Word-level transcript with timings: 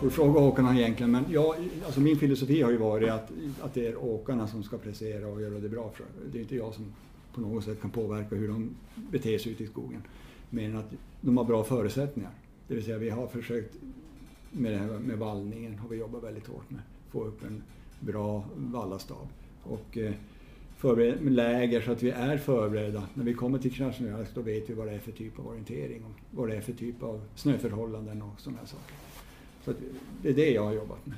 får 0.00 0.10
fråga 0.10 0.40
åkarna 0.40 0.78
egentligen, 0.78 1.10
men 1.10 1.24
jag, 1.28 1.54
alltså 1.84 2.00
min 2.00 2.16
filosofi 2.16 2.62
har 2.62 2.70
ju 2.70 2.76
varit 2.76 3.10
att, 3.10 3.30
att 3.62 3.74
det 3.74 3.86
är 3.86 4.04
åkarna 4.04 4.46
som 4.46 4.62
ska 4.62 4.78
prestera 4.78 5.26
och 5.26 5.42
göra 5.42 5.58
det 5.58 5.68
bra. 5.68 5.90
För. 5.94 6.06
Det 6.32 6.38
är 6.38 6.42
inte 6.42 6.56
jag 6.56 6.74
som 6.74 6.92
på 7.34 7.40
något 7.40 7.64
sätt 7.64 7.80
kan 7.80 7.90
påverka 7.90 8.36
hur 8.36 8.48
de 8.48 8.70
beter 8.94 9.38
sig 9.38 9.52
ute 9.52 9.64
i 9.64 9.66
skogen. 9.66 10.02
Men 10.50 10.76
att 10.76 10.92
de 11.20 11.36
har 11.36 11.44
bra 11.44 11.64
förutsättningar. 11.64 12.30
Det 12.68 12.74
vill 12.74 12.84
säga 12.84 12.98
vi 12.98 13.10
har 13.10 13.26
försökt 13.26 13.74
med 14.50 14.72
det 14.72 14.78
här 14.78 14.86
med 14.86 15.18
vallningen 15.18 15.78
har 15.78 15.88
vi 15.88 15.96
jobbat 15.96 16.24
väldigt 16.24 16.46
hårt 16.46 16.70
med. 16.70 16.80
Få 17.10 17.24
upp 17.24 17.44
en 17.44 17.62
bra 18.00 18.44
vallastab. 18.56 19.28
Och 19.62 19.98
eh, 19.98 20.12
förbereda 20.76 21.20
med 21.20 21.32
läger 21.32 21.80
så 21.80 21.92
att 21.92 22.02
vi 22.02 22.10
är 22.10 22.38
förberedda. 22.38 23.02
När 23.14 23.24
vi 23.24 23.34
kommer 23.34 23.58
till 23.58 23.72
Krasnojarsk 23.72 24.34
då 24.34 24.40
vet 24.40 24.70
vi 24.70 24.74
vad 24.74 24.86
det 24.86 24.92
är 24.92 24.98
för 24.98 25.12
typ 25.12 25.38
av 25.38 25.46
orientering 25.46 26.04
och 26.04 26.38
vad 26.38 26.48
det 26.48 26.56
är 26.56 26.60
för 26.60 26.72
typ 26.72 27.02
av 27.02 27.20
snöförhållanden 27.34 28.22
och 28.22 28.40
sådana 28.40 28.58
här 28.58 28.66
saker. 28.66 28.94
Så 29.64 29.72
det 30.22 30.28
är 30.28 30.34
det 30.34 30.50
jag 30.50 30.64
har 30.64 30.72
jobbat 30.72 31.06
med. 31.06 31.16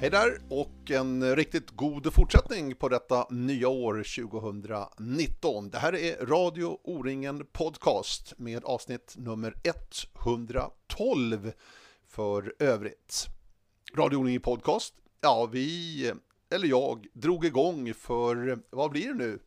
Hej 0.00 0.10
där 0.10 0.38
och 0.48 0.77
en 0.90 1.36
riktigt 1.36 1.70
god 1.70 2.14
fortsättning 2.14 2.74
på 2.74 2.88
detta 2.88 3.26
nya 3.30 3.68
år 3.68 3.94
2019. 3.94 5.70
Det 5.70 5.78
här 5.78 5.94
är 5.94 6.26
Radio 6.26 6.78
O-ringen 6.84 7.46
Podcast 7.52 8.32
med 8.36 8.64
avsnitt 8.64 9.14
nummer 9.18 9.54
112 9.64 11.52
för 12.06 12.54
övrigt. 12.58 13.26
Radio 13.94 14.16
O-ringen 14.16 14.40
Podcast, 14.40 14.94
ja 15.20 15.48
vi, 15.52 16.12
eller 16.50 16.68
jag, 16.68 17.06
drog 17.12 17.44
igång 17.44 17.94
för, 17.94 18.58
vad 18.70 18.90
blir 18.90 19.08
det 19.08 19.14
nu, 19.14 19.38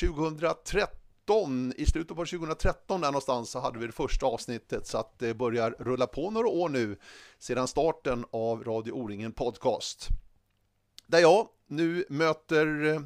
2013 0.00 0.96
2013, 1.26 1.72
i 1.76 1.86
slutet 1.86 2.16
på 2.16 2.24
2013 2.24 3.00
där 3.00 3.08
någonstans 3.08 3.50
så 3.50 3.60
hade 3.60 3.78
vi 3.78 3.86
det 3.86 3.92
första 3.92 4.26
avsnittet 4.26 4.86
så 4.86 4.98
att 4.98 5.18
det 5.18 5.34
börjar 5.34 5.76
rulla 5.78 6.06
på 6.06 6.30
några 6.30 6.48
år 6.48 6.68
nu 6.68 6.96
sedan 7.38 7.68
starten 7.68 8.24
av 8.30 8.64
Radio 8.64 8.92
O-ringen 8.92 9.32
Podcast. 9.32 10.08
Där 11.06 11.18
jag 11.18 11.48
nu 11.68 12.04
möter 12.08 12.84
eh, 12.84 13.00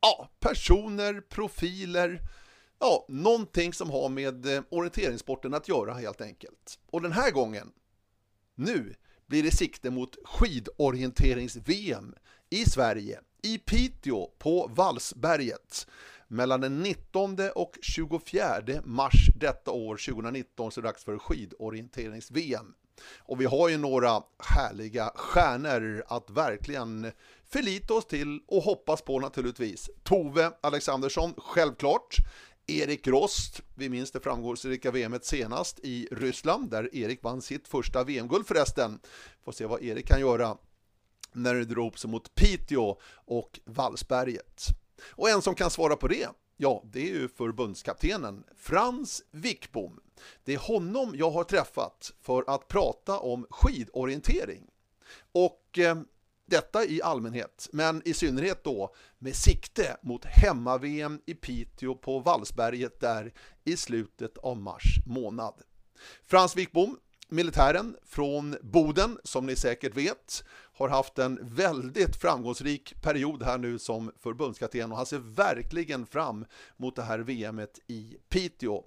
ja, 0.00 0.28
personer, 0.40 1.20
profiler, 1.20 2.20
ja, 2.78 3.06
någonting 3.08 3.72
som 3.72 3.90
har 3.90 4.08
med 4.08 4.46
eh, 4.46 4.62
orienteringssporten 4.70 5.54
att 5.54 5.68
göra 5.68 5.94
helt 5.94 6.20
enkelt. 6.20 6.78
Och 6.86 7.02
den 7.02 7.12
här 7.12 7.30
gången, 7.30 7.72
nu 8.54 8.94
blir 9.26 9.42
det 9.42 9.50
sikte 9.50 9.90
mot 9.90 10.16
skidorienterings-VM 10.24 12.14
i 12.50 12.64
Sverige, 12.64 13.20
i 13.42 13.58
Piteå 13.58 14.26
på 14.38 14.70
Valsberget. 14.74 15.86
Mellan 16.28 16.60
den 16.60 16.82
19 16.82 17.36
och 17.54 17.78
24 17.82 18.62
mars 18.84 19.30
detta 19.36 19.70
år 19.70 19.96
2019 19.96 20.72
så 20.72 20.80
är 20.80 20.82
det 20.82 20.88
dags 20.88 21.04
för 21.04 21.18
skidorienterings-VM. 21.18 22.74
Och 23.18 23.40
vi 23.40 23.44
har 23.44 23.68
ju 23.68 23.78
några 23.78 24.22
härliga 24.38 25.12
stjärnor 25.14 26.04
att 26.08 26.30
verkligen 26.30 27.12
förlita 27.48 27.94
oss 27.94 28.06
till 28.06 28.40
och 28.46 28.62
hoppas 28.62 29.02
på 29.02 29.20
naturligtvis. 29.20 29.90
Tove 30.02 30.52
Alexandersson, 30.60 31.34
självklart. 31.36 32.16
Erik 32.66 33.06
Rost, 33.06 33.60
vi 33.74 33.88
minns 33.88 34.10
det 34.10 34.20
framgångsrika 34.20 34.90
VMet 34.90 35.24
senast 35.24 35.80
i 35.82 36.08
Ryssland, 36.10 36.70
där 36.70 36.94
Erik 36.94 37.22
vann 37.22 37.42
sitt 37.42 37.68
första 37.68 38.04
VM-guld 38.04 38.46
förresten. 38.46 39.00
Får 39.44 39.52
se 39.52 39.66
vad 39.66 39.82
Erik 39.82 40.06
kan 40.06 40.20
göra 40.20 40.56
när 41.32 41.54
det 41.54 41.64
drar 41.64 41.82
ihop 41.82 41.98
sig 41.98 42.10
mot 42.10 42.34
Piteå 42.34 42.96
och 43.14 43.60
Vallsberget. 43.64 44.64
Och 45.10 45.30
en 45.30 45.42
som 45.42 45.54
kan 45.54 45.70
svara 45.70 45.96
på 45.96 46.08
det, 46.08 46.28
ja, 46.60 46.82
det 46.92 47.00
är 47.00 47.14
ju 47.14 47.28
förbundskaptenen 47.28 48.44
Frans 48.56 49.22
Wickbom. 49.30 50.00
Det 50.44 50.54
är 50.54 50.58
honom 50.58 51.14
jag 51.14 51.30
har 51.30 51.44
träffat 51.44 52.12
för 52.20 52.44
att 52.46 52.68
prata 52.68 53.18
om 53.18 53.46
skidorientering. 53.50 54.66
Och 55.32 55.78
eh, 55.78 56.00
detta 56.46 56.84
i 56.84 57.02
allmänhet, 57.02 57.68
men 57.72 58.02
i 58.04 58.14
synnerhet 58.14 58.64
då 58.64 58.94
med 59.18 59.36
sikte 59.36 59.96
mot 60.02 60.24
hemma-VM 60.24 61.20
i 61.26 61.34
Piteå 61.34 61.94
på 61.94 62.18
Vallsberget 62.18 63.00
där 63.00 63.32
i 63.64 63.76
slutet 63.76 64.38
av 64.38 64.56
mars 64.56 64.98
månad. 65.06 65.54
Frans 66.24 66.56
Wickbom, 66.56 66.98
militären 67.28 67.96
från 68.02 68.56
Boden, 68.62 69.18
som 69.24 69.46
ni 69.46 69.56
säkert 69.56 69.96
vet, 69.96 70.44
har 70.80 70.88
haft 70.88 71.18
en 71.18 71.38
väldigt 71.42 72.16
framgångsrik 72.16 73.02
period 73.02 73.42
här 73.42 73.58
nu 73.58 73.78
som 73.78 74.12
förbundskapten 74.22 74.90
och 74.90 74.96
han 74.96 75.06
ser 75.06 75.18
verkligen 75.18 76.06
fram 76.06 76.44
mot 76.76 76.96
det 76.96 77.02
här 77.02 77.18
VMet 77.18 77.78
i 77.86 78.16
Piteå. 78.28 78.82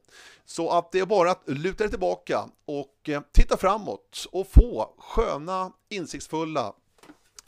Så 0.45 0.69
att 0.69 0.91
det 0.91 0.99
är 0.99 1.05
bara 1.05 1.31
att 1.31 1.49
luta 1.49 1.83
dig 1.83 1.89
tillbaka 1.89 2.49
och 2.65 3.09
eh, 3.09 3.21
titta 3.31 3.57
framåt 3.57 4.25
och 4.31 4.47
få 4.47 4.95
sköna, 4.97 5.71
insiktsfulla 5.89 6.73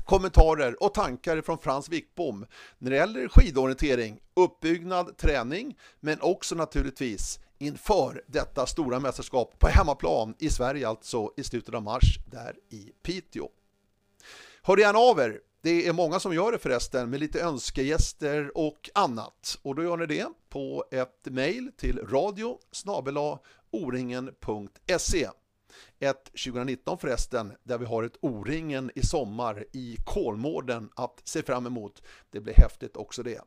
kommentarer 0.06 0.83
och 0.83 0.94
tankar 0.94 1.41
från 1.41 1.57
Frans 1.57 1.89
Wickbom 1.89 2.45
när 2.77 2.91
det 2.91 2.97
gäller 2.97 3.27
skidorientering, 3.27 4.19
uppbyggnad, 4.33 5.17
träning, 5.17 5.77
men 6.00 6.22
också 6.22 6.56
naturligtvis 6.56 7.39
inför 7.57 8.23
detta 8.27 8.66
stora 8.66 9.00
mästerskap 9.00 9.59
på 9.59 9.67
hemmaplan 9.67 10.35
i 10.39 10.50
Sverige 10.50 10.88
alltså 10.88 11.31
i 11.38 11.44
slutet 11.44 11.75
av 11.75 11.83
mars 11.83 12.19
där 12.31 12.56
i 12.69 12.91
Piteå. 13.03 13.50
Hör 14.67 14.77
gärna 14.77 14.99
av 14.99 15.19
er. 15.19 15.39
Det 15.61 15.87
är 15.87 15.93
många 15.93 16.19
som 16.19 16.33
gör 16.33 16.51
det 16.51 16.57
förresten 16.57 17.09
med 17.09 17.19
lite 17.19 17.41
önskegäster 17.41 18.57
och 18.57 18.89
annat. 18.95 19.59
Och 19.61 19.75
då 19.75 19.83
gör 19.83 19.97
ni 19.97 20.05
det 20.05 20.27
på 20.49 20.85
ett 20.91 21.25
mejl 21.25 21.71
till 21.77 21.99
radio 21.99 22.59
oringen.se 23.71 25.27
ett 25.99 26.23
2019 26.25 26.97
förresten, 26.97 27.53
där 27.63 27.77
vi 27.77 27.85
har 27.85 28.03
ett 28.03 28.17
O-ringen 28.21 28.91
i 28.95 29.05
sommar 29.05 29.65
i 29.73 29.97
Kolmården 30.05 30.89
att 30.95 31.21
se 31.23 31.43
fram 31.43 31.65
emot. 31.65 32.01
Det 32.31 32.39
blir 32.39 32.55
häftigt 32.57 32.97
också 32.97 33.23
det. 33.23 33.41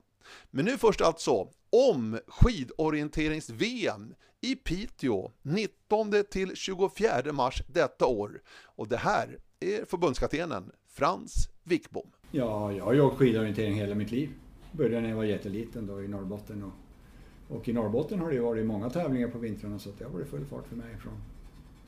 Men 0.50 0.64
nu 0.64 0.78
först 0.78 1.00
alltså 1.00 1.48
om 1.70 2.18
skidorienterings-VM 2.26 4.14
i 4.40 4.56
Piteå 4.56 5.32
19 5.42 6.12
till 6.30 6.56
24 6.56 7.32
mars 7.32 7.62
detta 7.68 8.06
år. 8.06 8.42
Och 8.64 8.88
det 8.88 8.96
här 8.96 9.38
är 9.60 9.84
förbundskaptenen 9.84 10.72
Frans 10.98 11.48
Wickbom. 11.64 12.06
Ja, 12.31 12.72
jag 12.72 12.84
har 12.84 12.92
ju 12.92 13.00
åkt 13.00 13.16
skidorientering 13.16 13.75
hela 13.75 13.94
mitt 13.94 14.10
liv. 14.10 14.31
Började 14.72 15.00
när 15.00 15.09
jag 15.09 15.16
var 15.16 15.25
jätteliten 15.25 15.86
då 15.86 16.03
i 16.03 16.09
Norrbotten. 16.09 16.62
Och, 16.62 17.56
och 17.56 17.69
i 17.69 17.72
Norrbotten 17.72 18.20
har 18.20 18.28
det 18.28 18.34
ju 18.34 18.41
varit 18.41 18.66
många 18.66 18.91
tävlingar 18.91 19.28
på 19.28 19.38
vintrarna 19.38 19.78
så 19.78 19.91
det 19.98 20.04
har 20.04 20.10
varit 20.10 20.28
full 20.28 20.44
fart 20.44 20.69
för 20.69 20.76
mig 20.76 20.97
från 21.00 21.12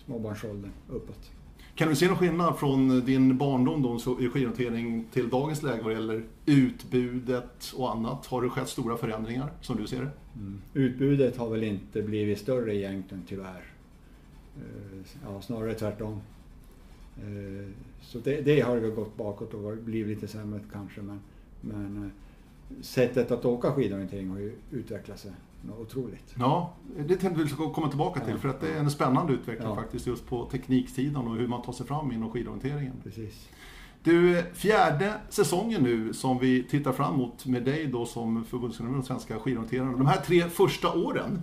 småbarnsåldern 0.04 0.70
uppåt. 0.88 1.30
Kan 1.74 1.88
du 1.88 1.96
se 1.96 2.08
någon 2.08 2.16
skillnad 2.16 2.58
från 2.58 3.04
din 3.04 3.38
barndom 3.38 3.82
då, 3.82 3.96
i 4.20 4.28
skidorientering 4.28 5.04
till 5.12 5.28
dagens 5.28 5.62
läge 5.62 5.82
vad 5.82 5.92
gäller 5.92 6.24
utbudet 6.46 7.72
och 7.76 7.90
annat? 7.90 8.26
Har 8.26 8.42
det 8.42 8.48
skett 8.48 8.68
stora 8.68 8.96
förändringar 8.96 9.52
som 9.60 9.76
du 9.76 9.86
ser 9.86 10.00
det? 10.00 10.10
Mm. 10.36 10.60
Utbudet 10.74 11.36
har 11.36 11.50
väl 11.50 11.62
inte 11.62 12.02
blivit 12.02 12.38
större 12.38 12.76
egentligen 12.76 13.24
tyvärr. 13.28 13.64
Eh, 14.56 15.20
ja, 15.24 15.42
snarare 15.42 15.74
tvärtom. 15.74 16.20
Eh, 17.22 17.68
så 18.00 18.18
det, 18.18 18.40
det 18.40 18.60
har 18.60 18.76
väl 18.76 18.90
gått 18.90 19.16
bakåt 19.16 19.54
och 19.54 19.76
blivit 19.76 20.08
lite 20.16 20.32
sämre 20.32 20.60
kanske 20.72 21.02
men, 21.02 21.20
men 21.60 22.04
eh, 22.04 22.82
sättet 22.82 23.30
att 23.30 23.44
åka 23.44 23.72
skidorientering 23.72 24.30
har 24.30 24.38
ju 24.38 24.52
utvecklat 24.70 25.18
sig 25.18 25.32
otroligt. 25.80 26.34
Ja, 26.38 26.74
det 26.96 27.16
tänkte 27.16 27.42
vi 27.42 27.48
skulle 27.48 27.70
komma 27.70 27.88
tillbaka 27.88 28.20
till 28.20 28.36
för 28.36 28.48
att 28.48 28.60
det 28.60 28.68
är 28.68 28.78
en 28.78 28.90
spännande 28.90 29.32
utveckling 29.32 29.68
ja. 29.68 29.76
faktiskt 29.76 30.06
just 30.06 30.26
på 30.26 30.44
tekniksidan 30.44 31.28
och 31.28 31.36
hur 31.36 31.48
man 31.48 31.62
tar 31.62 31.72
sig 31.72 31.86
fram 31.86 32.12
inom 32.12 32.30
skidorienteringen. 32.30 32.94
Precis. 33.02 33.48
Du, 34.02 34.42
fjärde 34.54 35.14
säsongen 35.28 35.82
nu 35.82 36.12
som 36.12 36.38
vi 36.38 36.62
tittar 36.62 36.92
fram 36.92 37.14
emot 37.14 37.46
med 37.46 37.64
dig 37.64 37.86
då 37.86 38.06
som 38.06 38.44
förbundskapten 38.44 38.96
de 38.96 39.02
svenska 39.02 39.38
skidorienterarna. 39.38 39.96
De 39.96 40.06
här 40.06 40.20
tre 40.20 40.42
första 40.42 40.92
åren 40.92 41.42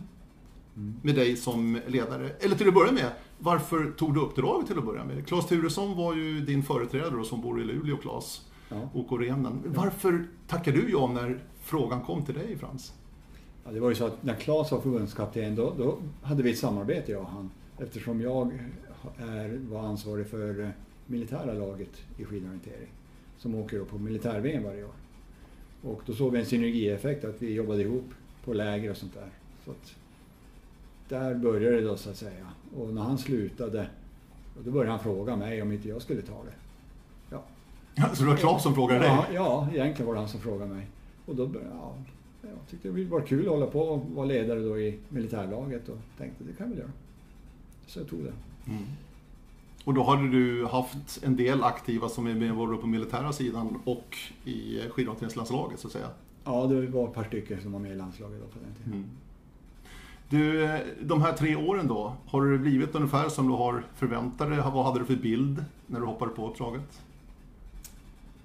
mm. 0.76 0.94
med 1.02 1.16
dig 1.16 1.36
som 1.36 1.80
ledare. 1.88 2.30
Eller 2.40 2.56
till 2.56 2.68
att 2.68 2.74
börja 2.74 2.92
med, 2.92 3.12
varför 3.40 3.92
tog 3.92 4.14
du 4.14 4.20
uppdraget 4.20 4.68
till 4.68 4.78
att 4.78 4.86
börja 4.86 5.04
med? 5.04 5.28
Claes 5.28 5.48
Turesson 5.48 5.98
var 5.98 6.16
ju 6.16 6.42
din 6.42 6.64
företrädare 6.64 7.26
som 7.26 7.42
bor 7.42 7.62
i 7.62 7.64
Luleå, 7.64 7.98
Claes. 7.98 8.46
Ja. 8.70 8.90
OK 8.94 9.22
Renen. 9.22 9.64
Varför 9.66 10.28
tackade 10.48 10.78
du 10.78 10.92
ja 10.92 11.08
när 11.08 11.40
frågan 11.62 12.02
kom 12.02 12.26
till 12.26 12.36
dig, 12.36 12.58
Frans? 12.58 12.94
Ja, 13.66 13.72
det 13.72 13.80
var 13.80 13.90
ju 13.90 13.96
så 13.96 14.06
att 14.06 14.24
när 14.24 14.36
Claes 14.36 14.72
var 14.72 14.82
förbundskapten 14.82 15.56
då, 15.56 15.74
då 15.78 15.98
hade 16.22 16.44
vi 16.44 16.52
ett 16.52 16.58
samarbete 16.58 17.12
jag 17.12 17.22
och 17.22 17.28
han. 17.28 17.52
Eftersom 17.78 18.22
jag 18.22 18.60
är, 19.18 19.60
var 19.70 19.80
ansvarig 19.80 20.28
för 20.28 20.72
militära 21.06 21.54
laget 21.54 22.02
i 22.18 22.26
skidorientering. 22.26 22.90
som 23.38 23.56
åker 23.56 23.84
på 23.84 23.98
militär 23.98 24.40
varje 24.64 24.84
år. 24.84 24.94
Och 25.82 26.02
då 26.06 26.14
såg 26.14 26.32
vi 26.32 26.40
en 26.40 26.46
synergieffekt 26.46 27.26
att 27.26 27.42
vi 27.42 27.54
jobbade 27.54 27.82
ihop 27.82 28.14
på 28.46 28.54
läger 28.54 28.92
och 28.92 28.98
sånt 28.98 29.14
där. 29.14 29.30
Så 29.66 29.72
att 29.72 29.96
där 31.10 31.36
började 31.36 31.76
det 31.76 31.88
då 31.88 31.98
så 31.98 32.10
att 32.10 32.18
säga. 32.18 32.48
Och 32.78 32.94
när 32.94 33.02
han 33.02 33.18
slutade, 33.18 33.88
då 34.64 34.72
började 34.72 34.92
han 34.92 35.00
fråga 35.00 35.36
mig 35.36 35.62
om 35.62 35.72
inte 35.72 35.88
jag 35.88 36.02
skulle 36.02 36.22
ta 36.22 36.44
det. 36.44 36.54
Ja. 37.30 37.44
Så 38.14 38.24
det 38.24 38.30
var 38.30 38.38
Claes 38.38 38.64
som 38.64 38.76
frågade 38.76 39.00
dig? 39.00 39.10
Ja, 39.10 39.26
ja, 39.34 39.68
egentligen 39.74 40.08
var 40.08 40.14
det 40.14 40.20
han 40.20 40.30
som 40.30 40.40
frågade 40.40 40.74
mig. 40.74 40.88
Och 41.26 41.36
då 41.36 41.50
ja, 41.72 41.94
jag 42.42 42.52
tyckte 42.70 42.90
det 42.90 43.06
var 43.06 43.22
kul 43.22 43.46
att 43.46 43.52
hålla 43.52 43.66
på 43.66 43.82
och 43.82 44.06
vara 44.16 44.26
ledare 44.26 44.60
då 44.60 44.80
i 44.80 45.00
militärlaget 45.10 45.90
och 45.90 45.98
tänkte 46.18 46.44
det 46.44 46.54
kan 46.54 46.66
jag 46.66 46.70
väl 46.70 46.78
göra. 46.78 46.92
Så 47.88 48.00
jag 48.00 48.08
tog 48.08 48.20
det. 48.20 48.34
Mm. 48.72 48.84
Och 49.84 49.94
då 49.94 50.04
hade 50.04 50.30
du 50.30 50.66
haft 50.66 51.24
en 51.24 51.36
del 51.36 51.64
aktiva 51.64 52.10
som 52.10 52.28
är 52.28 52.36
med 52.36 52.56
både 52.56 52.78
på 52.78 52.88
militära 52.88 53.34
sidan 53.34 53.80
och 53.84 54.18
i 54.46 54.82
skidåkningslandslaget 54.90 55.80
så 55.80 55.88
att 55.88 55.94
säga? 55.94 56.08
Ja, 56.44 56.66
det 56.66 56.88
var 56.88 57.08
ett 57.08 57.14
par 57.14 57.24
stycken 57.24 57.62
som 57.62 57.72
var 57.72 57.80
med 57.80 57.92
i 57.92 57.96
landslaget 57.96 58.40
då 58.42 58.48
på 58.48 58.66
den 58.66 58.76
tiden. 58.76 58.94
Mm. 58.94 59.10
Du, 60.30 60.70
de 61.02 61.22
här 61.22 61.34
tre 61.34 61.56
åren 61.56 61.88
då, 61.88 62.14
har 62.26 62.46
det 62.46 62.58
blivit 62.58 62.96
ungefär 62.96 63.30
som 63.30 63.48
du 63.48 63.54
har 63.54 63.84
förväntat 63.96 64.50
dig? 64.50 64.58
Vad 64.58 64.86
hade 64.86 65.00
du 65.00 65.06
för 65.06 65.16
bild 65.16 65.66
när 65.88 66.00
du 66.00 66.06
hoppade 66.06 66.32
på 66.32 66.50
uppdraget? 66.50 67.02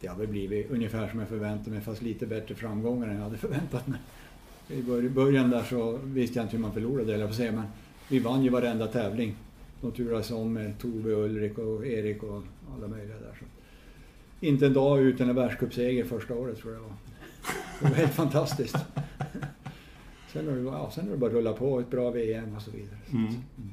Det 0.01 0.07
har 0.07 0.17
väl 0.17 0.29
blivit 0.29 0.71
ungefär 0.71 1.09
som 1.09 1.19
jag 1.19 1.29
förväntade 1.29 1.71
mig, 1.71 1.81
fast 1.81 2.03
lite 2.03 2.27
bättre 2.27 2.55
framgångar 2.55 3.09
än 3.09 3.17
jag 3.17 3.23
hade 3.23 3.39
förväntat 3.39 3.87
mig. 3.87 3.99
I 4.69 5.09
början 5.09 5.51
där 5.51 5.63
så 5.63 5.99
visste 6.05 6.39
jag 6.39 6.45
inte 6.45 6.57
hur 6.57 6.63
man 6.63 6.73
förlorade, 6.73 7.15
eller 7.15 7.33
säga, 7.33 7.53
men 7.53 7.65
vi 8.09 8.19
vann 8.19 8.43
ju 8.43 8.51
varenda 8.51 8.87
tävling. 8.87 9.37
De 9.81 9.93
turades 9.93 10.31
om 10.31 10.53
med 10.53 10.79
Tove, 10.79 11.13
Ulrik 11.13 11.59
och 11.59 11.87
Erik 11.87 12.23
och 12.23 12.43
alla 12.77 12.89
möjliga 12.89 13.17
där. 13.17 13.39
Så. 13.39 13.45
Inte 14.47 14.67
en 14.67 14.73
dag 14.73 15.01
utan 15.01 15.29
en 15.29 15.35
världscupseger 15.35 16.05
första 16.05 16.35
året 16.35 16.59
tror 16.59 16.73
jag 16.73 16.83
det 16.83 16.87
var. 16.87 16.97
Det 17.81 17.89
var 17.89 17.97
helt 17.97 18.15
fantastiskt. 18.15 18.77
Sen 20.33 20.49
har, 20.49 20.55
det, 20.55 20.63
ja, 20.63 20.91
sen 20.91 21.05
har 21.05 21.13
det 21.13 21.19
bara 21.19 21.31
rullat 21.31 21.59
på, 21.59 21.81
ett 21.81 21.91
bra 21.91 22.11
VM 22.11 22.57
och 22.57 22.63
så 22.63 22.71
vidare. 22.71 22.99
Mm. 23.13 23.27
Mm. 23.27 23.71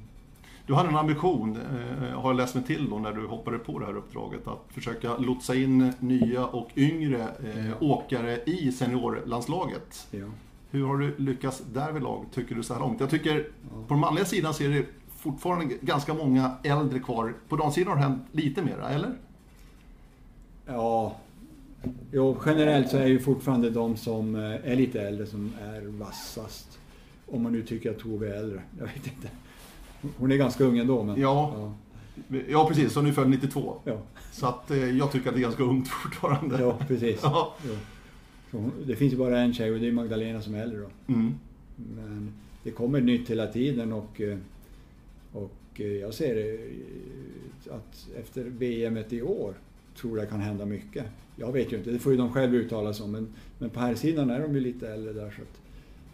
Du 0.66 0.74
hade 0.74 0.90
en 0.90 0.96
ambition, 0.96 1.58
eh, 1.58 2.20
har 2.20 2.30
jag 2.30 2.36
läst 2.36 2.56
mig 2.56 2.64
till 2.64 2.90
då, 2.90 3.00
när 3.00 3.12
du 3.12 3.28
hoppade 3.28 3.58
på 3.58 3.80
det 3.80 3.86
här 3.86 3.98
uppdraget, 3.98 4.48
att 4.48 4.66
försöka 4.68 5.18
lotsa 5.18 5.56
in 5.56 5.94
nya 6.00 6.46
och 6.46 6.70
yngre 6.76 7.28
eh, 7.44 7.70
ja. 7.70 7.76
åkare 7.80 8.40
i 8.46 8.72
seniorlandslaget. 8.72 10.08
Ja. 10.12 10.26
Hur 10.72 10.86
har 10.86 10.98
du 10.98 11.16
lyckats 11.18 11.64
därvidlag, 11.74 12.26
tycker 12.34 12.56
du, 12.56 12.64
så 12.64 12.74
här 12.74 12.82
långt? 12.82 13.00
Jag 13.00 13.10
tycker, 13.10 13.36
ja. 13.36 13.48
på 13.88 13.94
den 13.94 14.00
manliga 14.00 14.26
sidan 14.26 14.54
ser 14.54 14.70
det 14.70 14.86
fortfarande 15.18 15.76
ganska 15.82 16.14
många 16.14 16.52
äldre 16.64 17.00
kvar. 17.00 17.34
På 17.50 17.56
damsidan 17.56 17.88
har 17.88 17.96
det 17.96 18.02
hänt 18.02 18.24
lite 18.32 18.62
mera, 18.62 18.90
eller? 18.90 19.16
Ja, 20.66 21.16
jo, 22.12 22.38
generellt 22.46 22.90
så 22.90 22.98
är 22.98 23.08
ju 23.08 23.20
fortfarande 23.20 23.70
de 23.70 23.98
som 23.98 24.36
eh, 24.36 24.72
är 24.72 24.76
lite 24.76 25.02
äldre 25.02 25.26
som 25.26 25.54
är 25.62 25.82
vassast. 25.82 26.80
Om 27.26 27.44
man 27.44 27.52
nu 27.52 27.64
tycker 27.64 27.92
att 27.92 28.00
Tove 28.00 28.28
är 28.28 28.40
äldre. 28.40 28.62
Jag 28.80 28.86
vet 28.86 29.08
inte. 29.08 29.30
Hon 30.18 30.32
är 30.32 30.36
ganska 30.36 30.64
ung 30.64 30.78
ändå. 30.78 31.04
Men, 31.04 31.22
ja. 31.22 31.74
ja. 32.28 32.40
ja, 32.50 32.68
precis. 32.68 32.96
Hon 32.96 33.08
är 33.08 33.12
född 33.12 33.30
92. 33.30 33.76
Ja. 33.84 33.98
Så 34.32 34.48
att, 34.48 34.72
eh, 34.72 34.98
jag 34.98 35.12
tycker 35.12 35.30
att 35.30 35.36
det 35.36 35.40
är 35.40 35.44
ganska 35.44 35.64
ungt 35.64 35.88
fortfarande. 35.88 36.62
Ja, 36.62 36.78
precis. 36.88 37.20
Ja. 37.24 37.56
Ja. 38.52 38.60
det 38.86 38.96
finns 38.96 39.14
ju 39.14 39.18
bara 39.18 39.40
en 39.40 39.54
tjej 39.54 39.72
och 39.72 39.80
det 39.80 39.88
är 39.88 39.92
Magdalena 39.92 40.42
som 40.42 40.56
är 40.56 40.64
äldre. 40.64 40.80
Då. 40.80 41.14
Mm. 41.14 41.36
Men 41.76 42.34
det 42.64 42.72
kommer 42.72 43.02
nytt 43.02 43.30
hela 43.30 43.48
tiden 43.48 43.94
och, 43.94 44.22
eh, 44.22 44.38
och 45.34 45.80
jag 46.02 46.14
ser 46.14 46.60
att 47.72 48.08
efter 48.20 48.44
VM 48.44 48.98
i 49.10 49.22
år 49.22 49.54
tror 49.96 50.20
jag 50.20 50.30
kan 50.30 50.40
hända 50.40 50.66
mycket. 50.66 51.06
Jag 51.40 51.52
vet 51.52 51.74
ju 51.74 51.78
inte, 51.78 51.92
det 51.92 52.00
får 52.00 52.12
ju 52.12 52.18
de 52.18 52.34
själva 52.34 52.56
uttala 52.56 52.94
sig 52.94 53.04
om. 53.04 53.12
Men, 53.12 53.28
men 53.60 53.70
på 53.70 53.80
här 53.80 53.96
sidan 53.96 54.30
är 54.30 54.40
de 54.40 54.56
ju 54.56 54.60
lite 54.60 54.90
äldre 54.90 55.14
där 55.14 55.32
så 55.32 55.42
att 55.42 55.62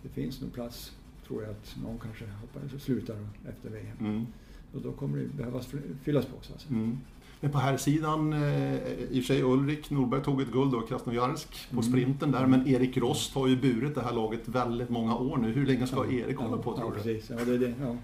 det 0.04 0.10
finns 0.10 0.42
nog 0.42 0.54
plats 0.54 0.92
tror 1.27 1.42
jag 1.44 1.51
att 1.51 1.75
någon 1.83 2.00
kanske 2.00 2.25
hoppar, 2.25 2.80
slutar 2.80 3.16
efter 3.50 3.69
VM. 3.69 3.98
Mm. 4.00 4.25
Och 4.74 4.81
då 4.81 4.92
kommer 4.92 5.18
det 5.18 5.25
behövas 5.25 5.68
fyllas 6.04 6.25
på. 6.25 6.36
Så 6.42 6.54
att 6.54 6.69
mm. 6.69 6.98
Men 7.39 7.51
på 7.51 7.57
här 7.57 7.77
sidan 7.77 8.33
eh, 8.33 8.75
i 8.75 9.19
och 9.19 9.24
för 9.24 9.33
sig 9.33 9.44
Ulrik 9.44 9.89
Norberg 9.89 10.24
tog 10.24 10.42
ett 10.42 10.51
guld 10.51 10.72
då, 10.72 10.81
Krasnojarsk, 10.81 11.69
på 11.69 11.74
mm. 11.74 11.83
sprinten 11.83 12.31
där. 12.31 12.45
Men 12.45 12.68
Erik 12.68 12.98
Rost 12.98 13.36
har 13.36 13.48
ju 13.48 13.62
burit 13.62 13.95
det 13.95 14.01
här 14.01 14.13
laget 14.13 14.48
väldigt 14.48 14.89
många 14.89 15.16
år 15.16 15.38
nu. 15.38 15.51
Hur 15.51 15.66
länge 15.66 15.88
ska 15.88 16.06
ja, 16.06 16.12
Erik 16.12 16.38
hålla 16.38 16.57
på 16.57 16.77
tror 16.77 16.94
ja, 16.95 17.04
du? 17.04 17.13
Precis. 17.13 17.30
Ja, 17.30 17.45
det, 17.45 17.57
det, 17.57 17.74
ja. 17.81 17.95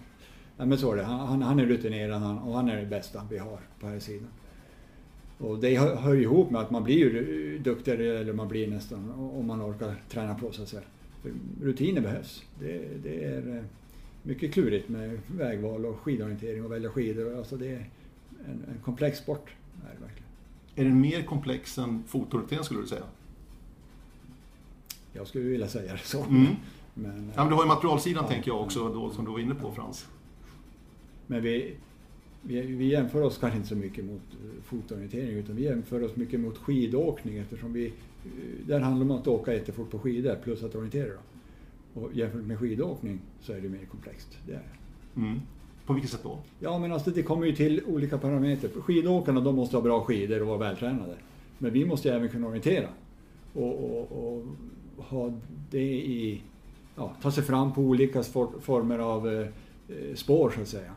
ja, 0.58 0.66
men 0.66 0.78
så 0.78 0.92
är 0.92 0.98
det. 0.98 1.04
Han, 1.04 1.42
han 1.42 1.60
är 1.60 1.66
rutinerad 1.66 2.38
och 2.46 2.56
han 2.56 2.70
är 2.70 2.78
det 2.78 2.86
bästa 2.86 3.28
vi 3.30 3.38
har 3.38 3.60
på 3.80 3.88
här 3.88 4.00
sidan. 4.00 4.28
Och 5.42 5.60
det 5.60 5.78
hör, 5.78 5.96
hör 5.96 6.16
ihop 6.16 6.52
med 6.52 6.62
att 6.62 6.72
man 6.72 6.84
blir 6.84 6.98
ju 6.98 7.60
duktigare, 7.60 8.20
eller 8.20 8.34
man 8.34 8.48
blir 8.48 8.68
nästan, 8.68 9.12
om 9.12 9.48
man 9.48 9.62
orkar 9.62 9.96
träna 10.10 10.36
på 10.36 10.52
säga 10.52 10.82
rutiner 11.62 12.02
behövs. 12.02 12.44
Det, 12.60 13.04
det, 13.04 13.24
är 13.24 13.58
eh, 13.58 13.64
mycket 14.24 14.54
klurigt 14.54 14.90
med 14.90 15.20
vägval 15.28 15.86
och 15.86 16.00
skidorientering 16.00 16.66
och 16.66 16.72
välja 16.72 16.90
skidor. 16.90 17.38
Alltså 17.38 17.58
det 17.58 17.68
är 17.68 17.90
en, 18.46 18.66
en 18.68 18.82
komplex 18.84 19.18
sport. 19.18 19.50
Är, 19.84 19.96
det 19.96 20.02
verkligen. 20.02 20.30
är 20.76 20.84
den 20.84 21.02
mer 21.02 21.24
komplex 21.24 21.78
än 21.78 22.04
fotorientering 22.08 22.64
skulle 22.64 22.82
du 22.82 22.88
säga? 22.88 23.04
Jag 25.14 25.28
skulle 25.28 25.44
vilja 25.44 25.68
säga 25.68 25.94
det 25.94 26.04
så. 26.04 26.24
Mm. 26.24 26.46
Men, 26.94 27.32
ja, 27.36 27.42
men 27.44 27.50
du 27.50 27.56
har 27.56 27.64
ju 27.64 27.68
materialsidan 27.68 28.24
ja, 28.24 28.30
tänker 28.30 28.52
jag 28.52 28.62
också 28.62 28.94
då, 28.94 29.10
som 29.10 29.26
du 29.26 29.32
var 29.32 29.40
inne 29.40 29.56
på 29.56 29.72
Frans. 29.72 30.08
Men 31.28 31.44
vi, 31.44 31.76
vi, 32.42 32.62
vi 32.62 32.86
jämför 32.86 33.22
oss 33.22 33.38
kanske 33.38 33.58
inte 33.58 33.70
så 33.70 33.76
mycket 33.76 34.06
mot 34.06 34.22
eh, 34.32 34.64
fotorientering 34.64 35.38
utan 35.38 35.56
vi 35.56 35.64
jämför 35.64 36.04
oss 36.04 36.16
mycket 36.16 36.40
mot 36.40 36.58
skidåkning 36.58 37.38
eftersom 37.38 37.74
vi 37.74 37.94
Eh, 38.26 38.68
där 38.68 38.80
handlar 38.80 39.06
det 39.06 39.14
om 39.14 39.20
att 39.20 39.28
åka 39.28 39.54
jättefort 39.54 39.90
på 39.90 40.00
skidor 40.00 40.36
plus 40.44 40.64
att 40.64 40.76
orientera. 40.76 41.10
Då. 41.94 42.02
Och 42.02 42.14
jämfört 42.14 42.44
med 42.44 42.60
skidåkning 42.60 43.20
så 43.42 43.54
är 43.54 43.62
det 43.62 43.70
mer 43.70 43.86
komplext. 43.86 44.38
Det 44.48 44.54
är. 44.54 44.64
Mm. 45.16 45.40
På 45.86 45.94
vilket 45.94 46.12
sätt 46.12 46.24
då? 46.24 46.40
Ja, 46.60 46.80
men 46.80 46.92
alltså 46.92 47.12
det 47.12 47.24
kommer 47.24 47.46
ju 47.46 47.56
till 47.56 47.82
olika 47.88 48.18
parametrar. 48.18 48.82
Skidåkarna 48.82 49.42
de 49.42 49.56
måste 49.56 49.76
ha 49.76 49.82
bra 49.82 50.04
skidor 50.04 50.42
och 50.42 50.48
vara 50.48 50.58
vältränade. 50.58 51.16
Men 51.58 51.74
vi 51.74 51.86
måste 51.86 52.14
även 52.14 52.30
kunna 52.30 52.48
orientera. 52.48 52.88
Och, 53.54 53.98
och, 53.98 54.12
och 54.12 54.44
ha 55.04 55.34
det 55.72 55.94
i, 55.94 56.42
ja, 56.96 57.16
ta 57.22 57.32
sig 57.32 57.44
fram 57.44 57.74
på 57.74 57.82
olika 57.82 58.24
former 58.62 59.00
av 59.00 59.28
eh, 59.28 59.48
spår 60.16 60.52
så 60.56 60.62
att 60.62 60.68
säga. 60.68 60.94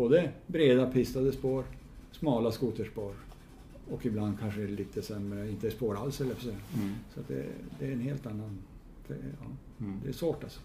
Både 0.00 0.30
breda 0.46 0.86
pistade 0.86 1.32
spår, 1.32 1.64
smala 2.12 2.52
skoterspår 2.52 3.12
och 3.90 4.06
ibland 4.06 4.38
kanske 4.40 4.60
lite 4.60 5.02
sämre, 5.02 5.50
inte 5.50 5.70
spår 5.70 5.96
alls 5.96 6.20
eller 6.20 6.34
så. 6.34 6.48
Mm. 6.48 6.94
Så 7.14 7.20
det, 7.28 7.46
det, 7.78 7.86
är 7.86 7.92
en 7.92 8.00
helt 8.00 8.26
annan... 8.26 8.58
Det, 9.08 9.14
ja, 9.14 9.46
mm. 9.80 10.00
det 10.02 10.08
är 10.08 10.12
svårt 10.12 10.44
alltså. 10.44 10.60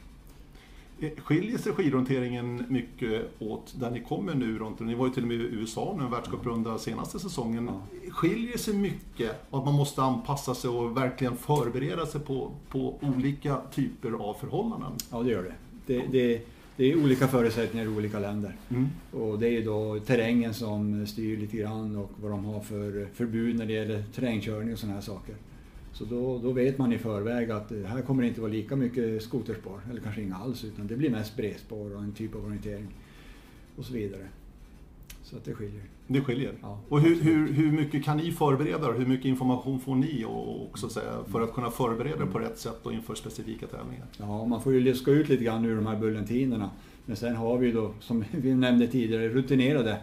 Eh, 0.99 1.09
skiljer 1.17 1.57
sig 1.57 1.71
skidorienteringen 1.71 2.65
mycket 2.69 3.25
åt 3.39 3.75
där 3.79 3.91
ni 3.91 4.03
kommer 4.03 4.35
nu 4.35 4.57
runt, 4.57 4.79
ni 4.79 4.95
var 4.95 5.07
ju 5.07 5.13
till 5.13 5.23
och 5.23 5.27
med 5.27 5.37
i 5.37 5.39
USA 5.39 5.95
nu, 5.97 6.03
en 6.03 6.11
världscuprunda 6.11 6.77
senaste 6.77 7.19
säsongen. 7.19 7.69
Ja. 7.71 8.11
Skiljer 8.11 8.57
sig 8.57 8.73
mycket 8.73 9.31
att 9.51 9.65
man 9.65 9.73
måste 9.73 10.01
anpassa 10.01 10.55
sig 10.55 10.69
och 10.69 10.97
verkligen 10.97 11.37
förbereda 11.37 12.05
sig 12.05 12.21
på, 12.21 12.51
på 12.69 12.99
olika 13.01 13.61
typer 13.73 14.11
av 14.11 14.33
förhållanden? 14.33 14.91
Ja, 15.11 15.23
det 15.23 15.31
gör 15.31 15.43
det. 15.43 15.55
det, 15.85 16.07
det 16.11 16.54
det 16.77 16.91
är 16.91 17.03
olika 17.03 17.27
förutsättningar 17.27 17.85
i 17.85 17.89
olika 17.89 18.19
länder. 18.19 18.55
Mm. 18.69 18.87
Och 19.11 19.39
det 19.39 19.47
är 19.47 19.51
ju 19.51 19.63
då 19.63 19.99
terrängen 19.99 20.53
som 20.53 21.07
styr 21.07 21.37
lite 21.37 21.57
grann 21.57 21.95
och 21.95 22.11
vad 22.21 22.31
de 22.31 22.45
har 22.45 22.59
för 22.59 23.07
förbud 23.13 23.55
när 23.55 23.65
det 23.65 23.73
gäller 23.73 24.03
terrängkörning 24.15 24.73
och 24.73 24.79
sådana 24.79 24.95
här 24.95 25.01
saker. 25.01 25.35
Så 25.93 26.05
då, 26.05 26.39
då 26.39 26.51
vet 26.51 26.77
man 26.77 26.93
i 26.93 26.97
förväg 26.97 27.51
att 27.51 27.71
här 27.85 28.01
kommer 28.01 28.21
det 28.21 28.27
inte 28.27 28.41
vara 28.41 28.51
lika 28.51 28.75
mycket 28.75 29.23
skoterspår, 29.23 29.79
eller 29.89 30.01
kanske 30.01 30.21
inga 30.21 30.35
alls, 30.35 30.63
utan 30.63 30.87
det 30.87 30.95
blir 30.95 31.09
mest 31.09 31.37
bredspår 31.37 31.95
och 31.95 32.03
en 32.03 32.11
typ 32.11 32.35
av 32.35 32.45
orientering 32.45 32.87
och 33.75 33.85
så 33.85 33.93
vidare. 33.93 34.27
Så 35.25 35.37
att 35.37 35.45
det 35.45 35.53
skiljer. 35.53 35.83
Det 36.07 36.21
skiljer? 36.21 36.53
Ja, 36.61 36.79
och 36.89 37.01
hur, 37.01 37.21
hur, 37.21 37.53
hur 37.53 37.71
mycket 37.71 38.03
kan 38.03 38.17
ni 38.17 38.31
förbereda 38.31 38.91
Hur 38.91 39.05
mycket 39.05 39.25
information 39.25 39.79
får 39.79 39.95
ni 39.95 40.25
också 40.25 40.89
säga, 40.89 41.23
för 41.27 41.41
att 41.41 41.53
kunna 41.53 41.71
förbereda 41.71 42.25
det 42.25 42.31
på 42.31 42.39
rätt 42.39 42.59
sätt 42.59 42.85
och 42.85 42.93
inför 42.93 43.15
specifika 43.15 43.67
tävlingar? 43.67 44.05
Ja, 44.17 44.45
man 44.45 44.61
får 44.61 44.73
ju 44.73 44.79
luska 44.79 45.11
ut 45.11 45.29
lite 45.29 45.43
grann 45.43 45.65
ur 45.65 45.75
de 45.75 45.85
här 45.85 45.99
bullentinerna. 45.99 46.69
Men 47.05 47.15
sen 47.15 47.35
har 47.35 47.57
vi 47.57 47.71
då, 47.71 47.93
som 47.99 48.23
vi 48.31 48.55
nämnde 48.55 48.87
tidigare, 48.87 49.29
rutinerade 49.29 49.97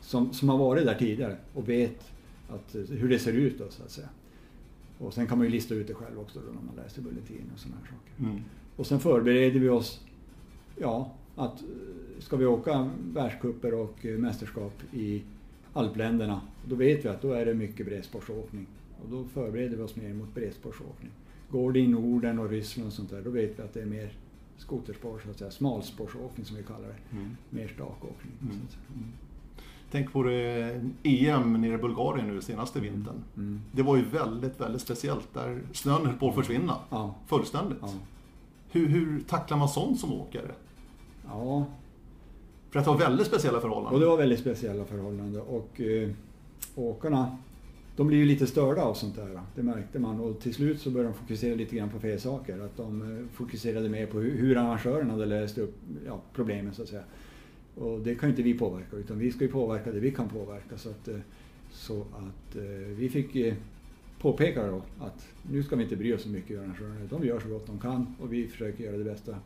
som, 0.00 0.32
som 0.32 0.48
har 0.48 0.58
varit 0.58 0.86
där 0.86 0.94
tidigare 0.94 1.36
och 1.54 1.68
vet 1.68 2.12
att, 2.48 2.74
hur 2.90 3.08
det 3.08 3.18
ser 3.18 3.32
ut 3.32 3.58
då, 3.58 3.64
så 3.70 3.82
att 3.82 3.90
säga. 3.90 4.08
Och 4.98 5.14
sen 5.14 5.26
kan 5.26 5.38
man 5.38 5.46
ju 5.46 5.52
lista 5.52 5.74
ut 5.74 5.86
det 5.86 5.94
själv 5.94 6.20
också 6.20 6.40
då, 6.46 6.52
när 6.52 6.62
man 6.62 6.84
läser 6.84 7.02
bulletinen 7.02 7.50
och 7.54 7.60
sådana 7.60 7.80
här 7.80 7.86
saker. 7.86 8.30
Mm. 8.30 8.44
Och 8.76 8.86
sen 8.86 9.00
förbereder 9.00 9.60
vi 9.60 9.68
oss, 9.68 10.00
ja, 10.76 11.12
att 11.36 11.62
ska 12.18 12.36
vi 12.36 12.46
åka 12.46 12.90
världscuper 13.12 13.74
och 13.74 14.06
eh, 14.06 14.18
mästerskap 14.18 14.82
i 14.92 15.22
alpländerna, 15.72 16.40
då 16.68 16.74
vet 16.74 17.04
vi 17.04 17.08
att 17.08 17.22
då 17.22 17.32
är 17.32 17.46
det 17.46 17.54
mycket 17.54 17.86
bredspårsåkning. 17.86 18.66
Och 19.02 19.10
då 19.10 19.24
förbereder 19.24 19.76
vi 19.76 19.82
oss 19.82 19.96
mer 19.96 20.14
mot 20.14 20.34
bredspårsåkning. 20.34 21.10
Går 21.50 21.72
det 21.72 21.78
i 21.78 21.86
Norden 21.88 22.38
och 22.38 22.50
Ryssland 22.50 22.86
och 22.86 22.92
sånt 22.92 23.10
där, 23.10 23.22
då 23.22 23.30
vet 23.30 23.58
vi 23.58 23.62
att 23.62 23.74
det 23.74 23.82
är 23.82 23.86
mer 23.86 24.12
skoterspår, 24.56 25.20
så 25.24 25.30
att 25.30 25.38
säga, 25.38 25.50
smalspårsåkning 25.50 26.46
som 26.46 26.56
vi 26.56 26.62
kallar 26.62 26.88
det. 26.88 27.16
Mm. 27.16 27.36
Mer 27.50 27.68
stakåkning. 27.68 28.32
Mm. 28.42 29.12
Tänk 29.90 30.12
på 30.12 30.22
det 30.22 30.80
EM 31.02 31.60
nere 31.60 31.74
i 31.74 31.78
Bulgarien 31.78 32.28
nu 32.28 32.40
senaste 32.40 32.80
vintern. 32.80 33.24
Mm. 33.36 33.60
Det 33.72 33.82
var 33.82 33.96
ju 33.96 34.04
väldigt, 34.04 34.60
väldigt 34.60 34.82
speciellt 34.82 35.34
där 35.34 35.62
snön 35.72 36.06
höll 36.06 36.16
på 36.16 36.28
att 36.28 36.34
försvinna. 36.34 36.76
Ja. 36.90 37.14
Fullständigt. 37.26 37.78
Ja. 37.80 37.92
Hur, 38.70 38.88
hur 38.88 39.20
tacklar 39.20 39.58
man 39.58 39.68
sånt 39.68 40.00
som 40.00 40.12
åkare? 40.12 40.50
Ja, 41.28 41.66
För 42.70 42.78
att 42.78 42.84
det 42.84 42.90
var 42.90 42.98
väldigt 42.98 43.26
speciella 43.26 43.56
och 43.56 43.62
förhållanden. 43.62 44.00
det 44.00 44.06
var 44.06 44.16
väldigt 44.16 44.40
speciella 44.40 44.84
förhållanden. 44.84 45.42
Och 45.42 45.80
eh, 45.80 46.10
åkarna, 46.74 47.38
de 47.96 48.06
blir 48.06 48.18
ju 48.18 48.24
lite 48.24 48.46
störda 48.46 48.82
av 48.82 48.94
sånt 48.94 49.16
där. 49.16 49.40
Det 49.54 49.62
märkte 49.62 49.98
man. 49.98 50.20
Och 50.20 50.40
till 50.40 50.54
slut 50.54 50.80
så 50.80 50.90
började 50.90 51.12
de 51.12 51.18
fokusera 51.18 51.54
lite 51.54 51.76
grann 51.76 51.90
på 51.90 51.98
fel 51.98 52.20
saker. 52.20 52.60
Att 52.60 52.76
de 52.76 53.02
eh, 53.02 53.26
fokuserade 53.36 53.88
mer 53.88 54.06
på 54.06 54.20
hur, 54.20 54.38
hur 54.38 54.56
arrangören 54.56 55.10
hade 55.10 55.26
löst 55.26 55.58
upp 55.58 55.74
ja, 56.06 56.20
problemen 56.34 56.74
så 56.74 56.82
att 56.82 56.88
säga. 56.88 57.04
Och 57.74 58.00
det 58.00 58.14
kan 58.14 58.28
ju 58.28 58.32
inte 58.32 58.42
vi 58.42 58.54
påverka 58.54 58.96
utan 58.96 59.18
vi 59.18 59.32
ska 59.32 59.44
ju 59.44 59.50
påverka 59.50 59.92
det 59.92 60.00
vi 60.00 60.10
kan 60.10 60.28
påverka. 60.28 60.78
Så 60.78 60.90
att, 60.90 61.08
eh, 61.08 61.16
så 61.72 62.00
att 62.00 62.56
eh, 62.56 62.62
vi 62.96 63.08
fick 63.08 63.56
påpeka 64.20 64.66
då 64.66 64.82
att 65.00 65.28
nu 65.50 65.62
ska 65.62 65.76
vi 65.76 65.82
inte 65.82 65.96
bry 65.96 66.14
oss 66.14 66.22
så 66.22 66.28
mycket 66.28 66.58
om 66.58 66.64
arrangörerna. 66.64 67.06
De 67.10 67.24
gör 67.24 67.40
så 67.40 67.48
gott 67.48 67.66
de 67.66 67.78
kan 67.78 68.14
och 68.20 68.32
vi 68.32 68.46
försöker 68.48 68.84
göra 68.84 68.96
det 68.96 69.04
bästa 69.04 69.36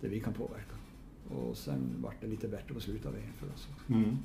det 0.00 0.08
vi 0.08 0.20
kan 0.20 0.32
påverka. 0.32 0.74
Och 1.36 1.56
sen 1.56 1.94
vart 2.02 2.20
det 2.20 2.26
lite 2.26 2.48
bättre 2.48 2.74
på 2.74 2.80
slutet 2.80 3.06
av 3.06 3.12
VM 3.12 3.32
för 3.40 3.46
oss. 3.54 3.68
Mm. 3.88 4.18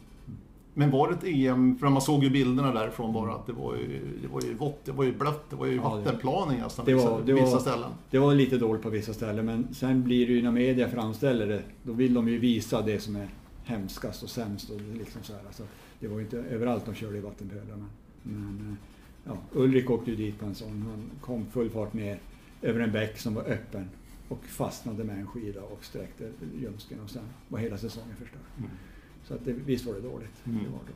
Men 0.74 0.92
var 0.92 1.08
det 1.08 1.14
ett 1.14 1.24
EM, 1.36 1.78
för 1.78 1.90
man 1.90 2.02
såg 2.02 2.24
ju 2.24 2.30
bilderna 2.30 2.74
därifrån 2.74 3.14
bara, 3.14 3.34
att 3.36 3.46
det 3.46 3.54
var 3.54 3.76
ju, 3.76 4.02
det 4.22 4.28
var 4.28 4.42
ju 4.42 4.54
vått, 4.54 4.86
det 4.86 4.92
var 4.92 5.04
ju 5.04 5.18
blött, 5.18 5.50
det 5.50 5.56
var 5.56 5.66
ju 5.66 5.78
vattenplaning 5.80 6.60
nästan 6.60 6.86
det 6.86 6.94
vissa, 6.94 7.12
var- 7.12 7.22
det 7.22 7.34
vissa 7.34 7.46
var- 7.54 7.60
ställen. 7.60 7.92
Det 8.10 8.20
var 8.20 8.36
lite 8.36 8.58
dåligt 8.58 8.84
på 8.84 8.90
vissa 8.90 9.14
ställen 9.14 9.46
men 9.46 9.74
sen 9.74 10.04
blir 10.04 10.28
det 10.28 10.34
ju 10.34 10.42
när 10.42 10.52
media 10.52 10.90
framställer 10.90 11.48
det, 11.48 11.62
då 11.84 11.94
vill 11.94 12.14
de 12.14 12.28
ju 12.30 12.38
visa 12.38 12.82
det 12.82 13.00
som 13.00 13.16
är 13.16 13.28
hemskast 13.64 14.24
och 14.24 14.30
sämst. 14.30 14.70
Och 14.70 14.82
liksom 14.98 15.24
så 15.24 15.34
här. 15.34 15.42
Så 15.52 15.64
det 16.00 16.08
var 16.08 16.18
ju 16.18 16.24
inte 16.24 16.38
överallt 16.38 16.86
de 16.86 16.96
körde 16.96 17.18
i 17.18 17.22
vattenpölar. 17.22 17.64
Men, 17.76 17.90
men 18.24 18.68
eh, 18.72 19.32
ja, 19.32 19.60
Ulrik 19.60 19.90
åkte 19.90 20.12
ju 20.12 20.18
dit 20.18 20.40
på 20.40 20.46
en 20.46 20.56
sån. 20.56 20.82
Han 20.82 21.04
kom 21.22 21.46
full 21.46 21.70
fart 21.70 21.94
ner 21.94 22.20
över 22.62 22.80
en 22.80 22.92
bäck 22.92 23.18
som 23.20 23.34
var 23.34 23.44
öppen 23.44 23.90
och 24.30 24.44
fastnade 24.46 25.04
med 25.04 25.20
en 25.20 25.28
skida 25.28 25.62
och 25.62 25.86
sträckte 25.86 26.32
ljumsken 26.62 27.00
och 27.04 27.10
sen 27.10 27.24
var 27.48 27.60
hela 27.60 27.78
säsongen 27.78 28.16
förstörd. 28.16 28.42
Mm. 28.58 28.70
Så 29.28 29.34
att 29.34 29.46
det, 29.46 29.54
visst 29.54 29.86
var 29.86 29.94
det 29.94 30.02
dåligt. 30.02 30.46
Mm. 30.46 30.58
Det 30.64 30.70
var 30.70 30.78
dåligt. 30.80 30.96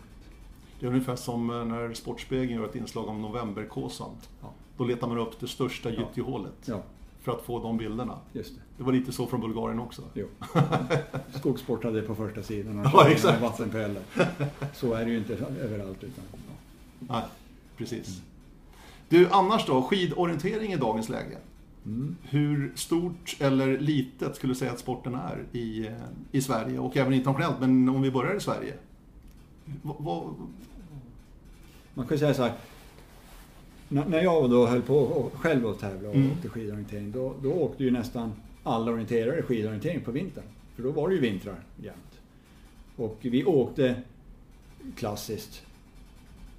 Det 0.79 0.85
är 0.85 0.89
ungefär 0.89 1.15
som 1.15 1.49
eh, 1.49 1.65
när 1.65 1.93
Sportspegeln 1.93 2.59
gör 2.61 2.65
ett 2.65 2.75
inslag 2.75 3.07
om 3.07 3.21
novemberkåsan. 3.21 4.09
Ja. 4.41 4.51
Då 4.77 4.83
letar 4.83 5.07
man 5.07 5.17
upp 5.17 5.39
det 5.39 5.47
största 5.47 5.89
Ja. 5.89 5.99
gyttjehålet 5.99 6.53
Ja, 6.65 6.83
för 7.21 7.31
att 7.31 7.41
få 7.41 7.63
de 7.63 7.77
bilderna. 7.77 8.19
just 8.33 8.55
det. 8.55 8.61
Det 8.77 8.83
var 8.83 8.91
lite 8.93 9.11
så 9.11 9.27
från 9.27 9.41
Bulgarien 9.41 9.79
också. 9.79 10.01
Jo. 10.13 10.27
Skogssport 11.39 11.83
hade 11.83 12.01
det 12.01 12.07
på 12.07 12.15
första 12.15 12.43
sidan 12.43 12.79
och 12.79 12.85
Ja, 12.85 13.07
exakt. 13.09 13.41
vattenpölar. 13.41 14.03
Så 14.73 14.93
är 14.93 15.05
det 15.05 15.11
ju 15.11 15.17
inte 15.17 15.33
överallt. 15.35 16.03
Utan, 16.03 16.23
ja. 16.31 16.37
Nej, 16.99 17.23
precis. 17.77 18.21
Du, 19.09 19.27
annars 19.31 19.65
då? 19.67 19.81
Skidorientering 19.81 20.73
i 20.73 20.77
dagens 20.77 21.09
läge. 21.09 21.37
Mm. 21.85 22.15
Hur 22.23 22.71
stort 22.75 23.37
eller 23.39 23.77
litet 23.79 24.35
skulle 24.35 24.53
du 24.53 24.57
säga 24.57 24.71
att 24.71 24.79
sporten 24.79 25.15
är 25.15 25.45
i, 25.51 25.87
eh, 25.87 25.93
i 26.31 26.41
Sverige 26.41 26.79
och 26.79 26.97
även 26.97 27.13
internationellt? 27.13 27.59
Men 27.59 27.89
om 27.89 28.01
vi 28.01 28.11
börjar 28.11 28.35
i 28.35 28.39
Sverige. 28.39 28.73
Vad, 29.81 29.95
vad, 29.99 30.23
Man 31.93 32.07
kan 32.07 32.19
säga 32.19 32.33
så 32.33 32.43
här. 32.43 32.53
När 33.89 34.05
när 34.05 34.21
jag 34.21 34.49
då 34.49 34.65
höll 34.67 34.81
på 34.81 34.95
och 34.97 35.33
själv 35.33 35.67
att 35.67 35.79
tävla 35.79 36.09
och 36.09 36.15
Mm. 36.15 36.31
åkte 36.31 36.49
skidorientering, 36.49 37.11
då, 37.11 37.33
då 37.43 37.51
åkte 37.53 37.83
ju 37.83 37.91
nästan 37.91 38.33
alla 38.63 38.91
orienterare 38.91 39.41
skidorientering 39.41 40.01
på 40.01 40.11
vintern. 40.11 40.43
För 40.75 40.83
då 40.83 40.91
var 40.91 41.09
det 41.09 41.15
ju 41.15 41.21
vintrar 41.21 41.59
jämt. 41.83 42.19
Och 42.95 43.17
vi 43.21 43.43
åkte 43.45 44.01
klassiskt. 44.95 45.63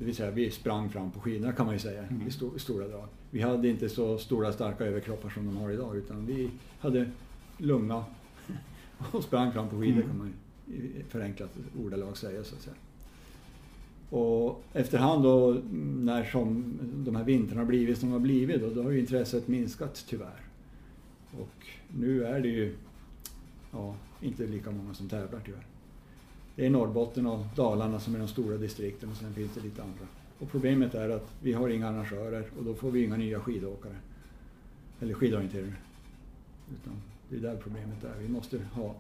Det 0.03 0.07
vill 0.07 0.17
säga 0.17 0.31
vi 0.31 0.51
sprang 0.51 0.91
fram 0.91 1.11
på 1.11 1.21
skidorna 1.21 1.53
kan 1.53 1.67
man 1.67 1.75
ju 1.75 1.79
säga 1.79 2.03
Mm. 2.03 2.27
i, 2.27 2.31
sto- 2.31 2.57
i 2.57 2.59
stora 2.59 2.89
drag. 2.89 3.09
Vi 3.31 3.41
hade 3.41 3.69
inte 3.69 3.89
så 3.89 4.19
stora 4.19 4.53
starka 4.53 4.85
överkroppar 4.85 5.31
som 5.31 5.47
de 5.47 5.57
har 5.57 5.71
idag 5.71 5.97
utan 5.97 6.27
vi 6.27 6.51
hade 6.81 7.11
lunga 7.59 8.05
och 9.13 9.25
sprang 9.25 9.53
fram 9.53 9.69
på 9.69 9.81
skidor 9.81 9.97
Mm. 10.03 10.09
kan 10.09 10.19
man 10.19 10.33
i 10.67 11.03
förenklat 11.09 11.51
ordalag 11.85 12.17
säga 12.17 12.45
så 12.45 12.55
att 12.55 12.63
säga. 12.63 12.77
Och 14.11 14.63
efterhand 14.73 15.23
då 15.23 15.61
när 16.01 16.25
som 16.25 16.75
de 17.05 17.17
här 17.17 17.25
vintrarna 17.25 17.65
blivit 17.65 17.99
som 17.99 18.09
de 18.09 18.13
har 18.13 18.21
blivit 18.21 18.61
då, 18.61 18.71
då 18.71 18.83
har 18.83 18.91
ju 18.91 19.01
intresset 19.01 19.49
minskat 19.49 20.05
tyvärr. 20.09 20.41
Och 21.41 21.67
nu 21.89 22.25
är 22.25 22.41
det 22.41 22.49
ju 22.49 22.75
ja, 23.73 23.95
inte 24.21 24.47
lika 24.47 24.71
många 24.71 24.95
som 24.95 25.09
tävlar 25.09 25.41
tyvärr. 25.45 25.67
Det 26.57 26.67
är 26.67 26.71
Norrbotten 26.71 27.27
och 27.27 27.45
Dalarna 27.57 28.01
som 28.01 28.15
är 28.15 28.19
de 28.19 28.29
stora 28.29 28.57
distrikten 28.57 29.11
och 29.11 29.17
sen 29.17 29.35
finns 29.35 29.55
det 29.55 29.61
lite 29.61 29.83
andra. 29.83 30.07
Och 30.39 30.51
problemet 30.51 30.95
är 30.95 31.09
att 31.09 31.35
vi 31.43 31.53
har 31.53 31.69
inga 31.69 31.89
arrangörer 31.89 32.45
och 32.59 32.65
då 32.65 32.75
får 32.75 32.91
vi 32.91 33.05
inga 33.05 33.17
nya 33.17 33.41
skidåkare. 33.41 33.97
Eller 35.01 35.15
skidorienterare. 35.15 35.75
Utan 36.75 36.93
det 37.29 37.37
är 37.37 37.41
där 37.41 37.57
problemet 37.57 38.05
är. 38.05 38.15
Vi 38.21 38.29
måste 38.29 38.59
ha 38.73 38.95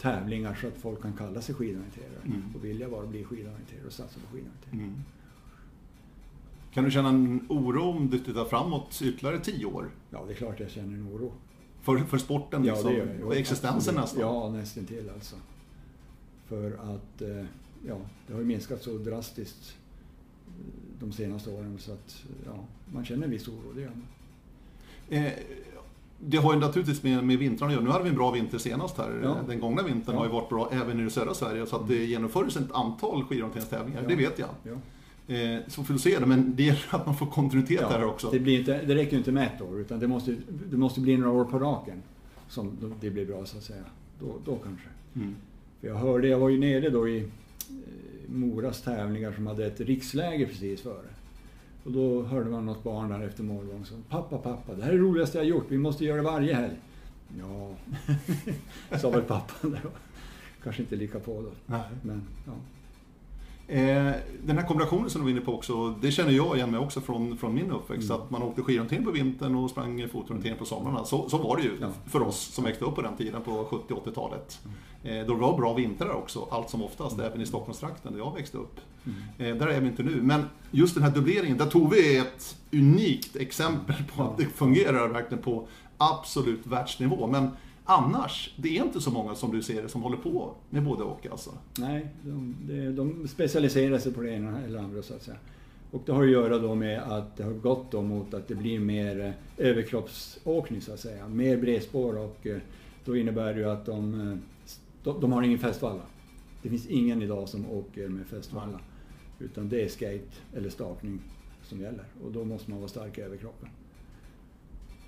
tävlingar 0.00 0.54
så 0.60 0.66
att 0.66 0.74
folk 0.76 1.02
kan 1.02 1.12
kalla 1.12 1.40
sig 1.42 1.54
skidorienterare 1.54 2.18
Mm. 2.24 2.42
och 2.54 2.64
vilja 2.64 2.88
vara 2.88 3.06
bli 3.06 3.24
skidorienterare 3.24 3.86
och 3.86 3.92
satsa 3.92 4.20
på 4.20 4.26
skidorientering. 4.36 4.80
mm. 4.80 4.94
Kan 6.72 6.84
du 6.84 6.90
känna 6.90 7.08
en 7.08 7.46
oro 7.48 7.82
om 7.82 8.10
du 8.10 8.18
tittar 8.18 8.44
framåt 8.44 9.00
ytterligare 9.04 9.38
tio 9.38 9.66
år? 9.66 9.90
Ja, 10.10 10.24
det 10.26 10.32
är 10.32 10.36
klart 10.36 10.60
jag 10.60 10.70
känner 10.70 10.94
en 10.94 11.08
oro. 11.08 11.32
För, 11.82 11.98
för 11.98 12.18
sporten 12.18 12.62
liksom, 12.62 12.90
det 12.90 12.96
gör 12.96 13.16
jag. 13.18 13.26
Och 13.26 13.36
existensen 13.36 13.94
nästan? 13.94 14.20
Ja, 14.20 14.50
nästan 14.50 14.84
till 14.84 15.10
alltså. 15.14 15.36
För 16.48 16.70
att 16.72 17.22
eh, 17.22 17.44
ja, 17.88 17.96
det 18.26 18.32
har 18.32 18.40
ju 18.40 18.46
minskat 18.46 18.82
så 18.82 18.98
drastiskt 18.98 19.76
eh, 20.48 20.52
de 21.00 21.12
senaste 21.12 21.50
åren 21.50 21.76
så 21.78 21.92
att 21.92 22.24
ja, 22.46 22.64
man 22.94 23.04
känner 23.04 23.24
en 23.24 23.30
viss 23.30 23.48
oro, 23.48 23.72
det 23.74 23.80
gör 23.80 23.90
man. 23.90 24.06
Eh, 25.24 25.32
det 26.20 26.36
har 26.36 26.54
ju 26.54 26.60
naturligtvis 26.60 27.02
med, 27.02 27.24
med 27.24 27.38
vintrarna 27.38 27.68
att 27.68 27.74
göra. 27.74 27.84
Nu 27.84 27.90
hade 27.90 28.04
vi 28.04 28.10
en 28.10 28.16
bra 28.16 28.30
vinter 28.30 28.58
senast 28.58 28.98
här. 28.98 29.20
Ja. 29.22 29.36
Den 29.48 29.60
gångna 29.60 29.82
vintern 29.82 30.14
Ja. 30.14 30.18
har 30.20 30.26
ju 30.26 30.32
varit 30.32 30.48
bra 30.48 30.68
även 30.72 31.06
i 31.06 31.10
södra 31.10 31.34
Sverige. 31.34 31.66
Så 31.66 31.76
att 31.76 31.88
det 31.88 32.04
genomfördes 32.04 32.56
ett 32.56 32.72
antal 32.72 33.24
skidorienteringstävlingar, 33.24 34.02
Ja. 34.02 34.08
det 34.08 34.16
vet 34.16 34.38
jag. 34.38 34.48
Ja. 34.62 34.72
Eh, 35.34 35.60
så 35.68 35.84
får 35.84 35.94
vi 35.94 36.00
se 36.00 36.18
det, 36.18 36.26
men 36.26 36.56
det 36.56 36.62
gäller 36.62 36.84
att 36.90 37.06
man 37.06 37.16
får 37.16 37.26
kontinuitet 37.26 37.82
här 37.82 38.04
också. 38.04 38.30
Det, 38.30 38.40
blir 38.40 38.58
inte, 38.58 38.82
det 38.82 38.94
räcker 38.94 39.12
ju 39.12 39.18
inte 39.18 39.32
med 39.32 39.46
ett 39.54 39.62
år 39.62 39.80
utan 39.80 39.98
det 40.00 40.08
måste, 40.08 40.36
det 40.70 40.76
måste 40.76 41.00
bli 41.00 41.16
några 41.16 41.32
år 41.32 41.44
på 41.44 41.58
raken 41.58 42.02
som 42.48 42.94
det 43.00 43.10
blir 43.10 43.26
bra 43.26 43.46
så 43.46 43.56
att 43.58 43.62
säga. 43.64 43.84
Då, 44.20 44.34
då 44.44 44.56
kanske. 44.56 44.88
Mm. 45.14 45.34
För 45.84 45.90
jag 45.90 45.96
hörde, 45.96 46.28
jag 46.28 46.38
var 46.38 46.48
ju 46.48 46.58
nere 46.58 46.90
då 46.90 47.08
i 47.08 47.18
eh, 47.18 47.26
Moras 48.26 48.82
tävlingar 48.82 49.32
som 49.32 49.46
hade 49.46 49.66
ett 49.66 49.80
riksläger 49.80 50.46
precis 50.46 50.80
före. 50.80 51.06
Och 51.84 51.92
då 51.92 52.22
hörde 52.22 52.50
man 52.50 52.66
något 52.66 52.82
barn 52.82 53.08
där 53.08 53.26
efter 53.26 53.42
målgång 53.42 53.84
som 53.84 54.02
Pappa, 54.08 54.38
pappa, 54.38 54.74
det 54.74 54.82
här 54.82 54.92
är 54.92 54.96
det 54.96 55.02
roligaste 55.02 55.38
jag 55.38 55.46
gjort, 55.46 55.66
vi 55.68 55.78
måste 55.78 56.04
göra 56.04 56.16
det 56.16 56.22
varje 56.22 56.54
helg. 56.54 56.74
Ja, 57.38 57.74
sa 58.98 59.10
väl 59.10 59.22
pappan 59.22 59.70
där. 59.70 59.80
Kanske 60.62 60.82
inte 60.82 60.96
lika 60.96 61.20
på 61.20 61.42
då. 61.42 61.50
Nej. 61.66 61.84
Men 62.02 62.22
ja. 62.46 62.52
Eh, 63.68 64.12
den 64.42 64.58
här 64.58 64.66
kombinationen 64.66 65.10
som 65.10 65.20
du 65.20 65.24
var 65.24 65.30
inne 65.30 65.40
på 65.40 65.54
också, 65.54 65.90
det 65.90 66.10
känner 66.10 66.32
jag 66.32 66.56
igen 66.56 66.70
mig 66.70 66.80
också 66.80 67.00
från, 67.00 67.36
från 67.38 67.54
min 67.54 67.70
uppväxt. 67.70 68.10
Mm. 68.10 68.22
Att 68.22 68.30
man 68.30 68.42
åkte 68.42 68.62
skidorientering 68.62 69.04
på 69.04 69.10
vintern 69.10 69.54
och 69.54 69.70
sprang 69.70 70.08
fotorientering 70.08 70.58
på 70.58 70.64
somrarna. 70.64 71.04
Så, 71.04 71.28
så 71.28 71.38
var 71.38 71.56
det 71.56 71.62
ju 71.62 71.70
Ja. 71.80 71.88
för 72.06 72.22
oss 72.22 72.40
som 72.40 72.64
växte 72.64 72.84
upp 72.84 72.94
på 72.94 73.02
den 73.02 73.16
tiden 73.16 73.42
på 73.42 73.50
70-80-talet. 73.88 74.58
Eh, 75.02 75.26
då 75.26 75.34
det 75.34 75.40
var 75.40 75.56
bra 75.56 75.74
vintrar 75.74 76.12
också, 76.14 76.48
allt 76.50 76.70
som 76.70 76.82
oftast, 76.82 77.18
även 77.20 77.40
i 77.40 77.46
Stockholmstrakten 77.46 78.12
där 78.12 78.18
jag 78.18 78.34
växte 78.34 78.58
upp. 78.58 78.80
Mm. 79.04 79.52
Eh, 79.52 79.58
där 79.58 79.66
är 79.66 79.80
vi 79.80 79.86
inte 79.86 80.02
nu. 80.02 80.22
Men 80.22 80.42
just 80.70 80.94
den 80.94 81.04
här 81.04 81.10
dubbleringen, 81.10 81.58
där 81.58 81.66
tog 81.66 81.90
vi 81.90 82.18
ett 82.18 82.56
unikt 82.72 83.36
exempel 83.36 83.96
på 84.16 84.22
att 84.22 84.38
det 84.38 84.44
fungerar 84.44 85.08
verkligen 85.08 85.42
på 85.42 85.66
absolut 85.98 86.66
världsnivå. 86.66 87.26
Men 87.26 87.50
annars, 87.84 88.54
det 88.56 88.78
är 88.78 88.84
inte 88.84 89.00
så 89.00 89.10
många 89.10 89.34
som 89.34 89.52
du 89.52 89.62
ser 89.62 89.82
det 89.82 89.88
som 89.88 90.02
håller 90.02 90.16
på 90.16 90.54
med 90.70 90.84
både 90.84 91.02
och 91.02 91.26
alltså. 91.30 91.50
Nej, 91.78 92.08
de, 92.22 92.56
de, 92.68 92.90
de 92.90 93.28
specialiserar 93.28 93.98
sig 93.98 94.12
på 94.12 94.20
det 94.20 94.30
ena 94.30 94.62
eller 94.62 94.78
andra 94.78 95.02
så 95.02 95.14
att 95.14 95.22
säga. 95.22 95.36
Och 95.90 96.02
det 96.06 96.12
har 96.12 96.24
att 96.24 96.30
göra 96.30 96.58
då 96.58 96.74
med 96.74 97.02
att 97.02 97.36
det 97.36 97.44
har 97.44 97.52
gått 97.52 97.90
då 97.90 98.02
mot 98.02 98.34
att 98.34 98.48
det 98.48 98.54
blir 98.54 98.80
mer 98.80 99.20
eh, 99.20 99.66
överkroppsåkning 99.66 100.80
så 100.80 100.92
att 100.92 101.00
säga. 101.00 101.28
Mer 101.28 101.56
bredspår 101.56 102.18
och 102.18 102.46
eh, 102.46 102.58
då 103.04 103.16
innebär 103.16 103.54
det 103.54 103.60
ju 103.60 103.70
att 103.70 103.86
de, 103.86 104.30
eh, 104.30 104.36
de, 105.02 105.20
de 105.20 105.32
har 105.32 105.42
ingen 105.42 105.58
fästvalla. 105.58 106.02
Det 106.62 106.68
finns 106.68 106.86
ingen 106.86 107.22
idag 107.22 107.48
som 107.48 107.70
åker 107.70 108.08
med 108.08 108.26
fästvalla. 108.26 108.80
Utan 109.38 109.68
det 109.68 109.82
är 109.82 109.88
skate 109.88 110.36
eller 110.54 110.70
stakning 110.70 111.20
som 111.62 111.80
gäller 111.80 112.04
och 112.24 112.32
då 112.32 112.44
måste 112.44 112.70
man 112.70 112.78
vara 112.80 112.88
stark 112.88 113.18
i 113.18 113.20
överkroppen. 113.20 113.68